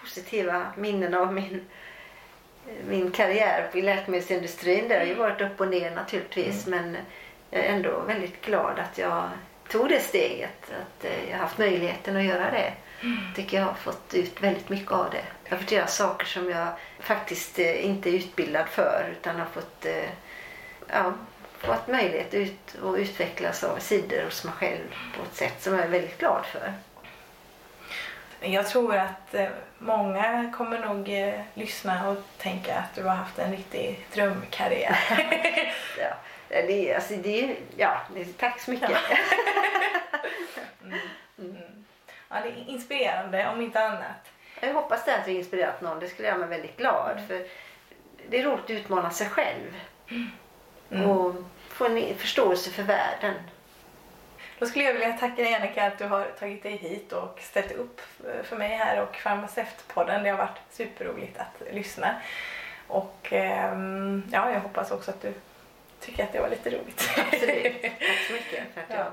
positiva 0.00 0.66
minnen 0.76 1.14
av 1.14 1.32
min, 1.32 1.66
min 2.88 3.10
karriär 3.10 3.70
i 3.72 3.82
läkemedelsindustrin. 3.82 4.88
Det 4.88 4.98
har 4.98 5.04
ju 5.04 5.14
varit 5.14 5.40
upp 5.40 5.60
och 5.60 5.68
ner 5.68 5.90
naturligtvis 5.90 6.66
men 6.66 6.96
jag 7.54 7.64
är 7.64 7.68
ändå 7.68 8.00
väldigt 8.00 8.44
glad 8.44 8.78
att 8.78 8.98
jag 8.98 9.28
tog 9.68 9.88
det 9.88 10.00
steget. 10.00 10.70
Att 10.70 11.04
eh, 11.04 11.24
jag 11.30 11.36
har 11.36 11.42
haft 11.42 11.58
möjligheten 11.58 12.16
att 12.16 12.24
göra 12.24 12.50
det. 12.50 12.72
tycker 13.36 13.56
jag 13.56 13.64
har 13.64 13.74
fått 13.74 14.14
ut 14.14 14.42
väldigt 14.42 14.68
mycket 14.68 14.92
av 14.92 15.10
det. 15.10 15.24
Jag 15.44 15.50
har 15.50 15.58
fått 15.58 15.72
göra 15.72 15.86
saker 15.86 16.26
som 16.26 16.50
jag 16.50 16.68
faktiskt 17.00 17.58
eh, 17.58 17.86
inte 17.86 18.10
är 18.10 18.12
utbildad 18.12 18.68
för 18.68 19.08
utan 19.12 19.36
har 19.36 19.46
fått 19.46 19.86
eh, 19.86 20.08
ja, 20.88 21.12
fått 21.58 21.88
möjlighet 21.88 22.34
ut 22.34 22.74
och 22.82 22.94
utvecklas 22.94 23.64
av 23.64 23.78
sidor 23.78 24.24
hos 24.24 24.44
mig 24.44 24.54
själv 24.54 24.94
på 25.16 25.22
ett 25.22 25.34
sätt 25.34 25.62
som 25.62 25.74
jag 25.74 25.84
är 25.84 25.88
väldigt 25.88 26.18
glad 26.18 26.44
för. 26.46 26.72
Jag 28.40 28.68
tror 28.68 28.96
att 28.96 29.34
många 29.78 30.52
kommer 30.56 30.78
nog 30.78 31.10
lyssna 31.54 32.08
och 32.08 32.16
tänka 32.38 32.74
att 32.74 32.94
du 32.94 33.02
har 33.02 33.14
haft 33.14 33.38
en 33.38 33.50
riktig 33.50 34.06
drömkarriär. 34.12 34.98
Ja, 35.98 36.14
det, 36.62 36.90
är- 36.90 36.94
alltså, 36.94 37.14
det, 37.14 37.56
ja, 37.76 38.00
det, 38.14 38.38
tack 38.38 38.60
så 38.60 38.70
mycket. 38.70 38.90
ja, 42.28 42.36
det 42.42 42.48
är 42.48 42.64
inspirerande 42.68 43.48
om 43.48 43.60
inte 43.60 43.80
annat. 43.84 44.30
Jag 44.60 44.74
hoppas 44.74 45.04
det 45.04 45.16
att 45.16 45.28
vi 45.28 45.32
inspirerat 45.38 45.80
någon. 45.80 46.00
Det 46.00 46.08
skulle 46.08 46.28
göra 46.28 46.38
mig 46.38 46.48
väldigt 46.48 46.76
glad. 46.76 47.20
För 47.28 47.46
Det 48.28 48.38
är 48.40 48.44
roligt 48.44 48.64
att 48.64 48.70
utmana 48.70 49.10
sig 49.10 49.28
själv. 49.28 49.80
Och 51.06 51.34
få 51.68 51.86
en 51.86 52.14
förståelse 52.18 52.70
för 52.70 52.82
världen. 52.82 53.34
Då 54.58 54.66
skulle 54.66 54.84
jag 54.84 54.92
vilja 54.92 55.12
tacka 55.12 55.42
dig 55.42 55.54
Annika 55.54 55.86
att 55.86 55.98
du 55.98 56.04
har 56.04 56.24
tagit 56.24 56.62
dig 56.62 56.76
hit 56.76 57.12
och 57.12 57.38
ställt 57.40 57.72
upp 57.72 58.00
för 58.42 58.56
mig 58.56 58.68
här 58.68 59.02
och 59.02 59.16
Farmaceutpodden. 59.16 60.22
Det 60.22 60.30
har 60.30 60.38
varit 60.38 60.58
superroligt 60.70 61.38
att 61.38 61.62
lyssna. 61.74 62.14
Och 62.88 63.28
ehm, 63.30 64.22
ja, 64.32 64.50
jag 64.52 64.60
hoppas 64.60 64.90
också 64.90 65.10
att 65.10 65.22
du 65.22 65.32
tycker 66.04 66.24
att 66.24 66.32
det 66.32 66.40
var 66.40 66.48
lite 66.48 66.70
roligt. 66.70 67.10
Absolut. 67.32 67.82
Tack 67.82 68.18
så 68.26 68.32
mycket 68.32 68.62
för 68.74 68.80
att 68.80 68.86
Ja. 68.88 68.96
jag 68.96 69.12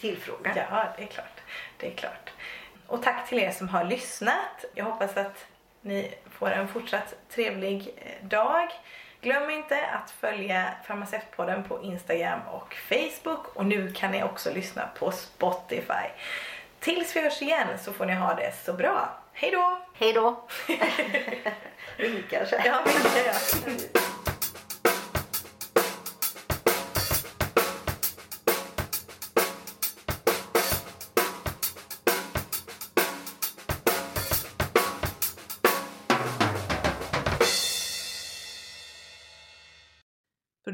tillfrågad. 0.00 0.52
Ja, 0.70 0.84
det 0.96 1.02
är 1.02 1.06
klart. 1.06 1.40
Det 1.76 1.86
är 1.86 1.94
klart. 1.96 2.30
Och 2.86 3.02
tack 3.02 3.28
till 3.28 3.38
er 3.38 3.50
som 3.50 3.68
har 3.68 3.84
lyssnat. 3.84 4.64
Jag 4.74 4.84
hoppas 4.84 5.16
att 5.16 5.46
ni 5.80 6.14
får 6.30 6.50
en 6.50 6.68
fortsatt 6.68 7.14
trevlig 7.30 7.94
eh, 7.96 8.26
dag. 8.28 8.68
Glöm 9.20 9.50
inte 9.50 9.86
att 9.86 10.10
följa 10.10 10.70
Farmaceutpodden 10.86 11.64
på 11.64 11.82
Instagram 11.82 12.40
och 12.52 12.74
Facebook 12.74 13.56
och 13.56 13.66
nu 13.66 13.92
kan 13.92 14.10
ni 14.12 14.22
också 14.22 14.50
lyssna 14.54 14.88
på 14.98 15.12
Spotify. 15.12 16.08
Tills 16.80 17.16
vi 17.16 17.20
hörs 17.20 17.42
igen 17.42 17.68
så 17.78 17.92
får 17.92 18.06
ni 18.06 18.14
ha 18.14 18.34
det 18.34 18.52
så 18.64 18.72
bra. 18.72 19.18
Hej 19.32 19.50
då! 19.50 19.80
Hej 19.94 20.12
då! 20.12 20.48
Så 22.46 22.56
här. 22.56 22.66
Ja, 22.66 22.82
vinkar 22.84 23.26
jag. 23.26 24.17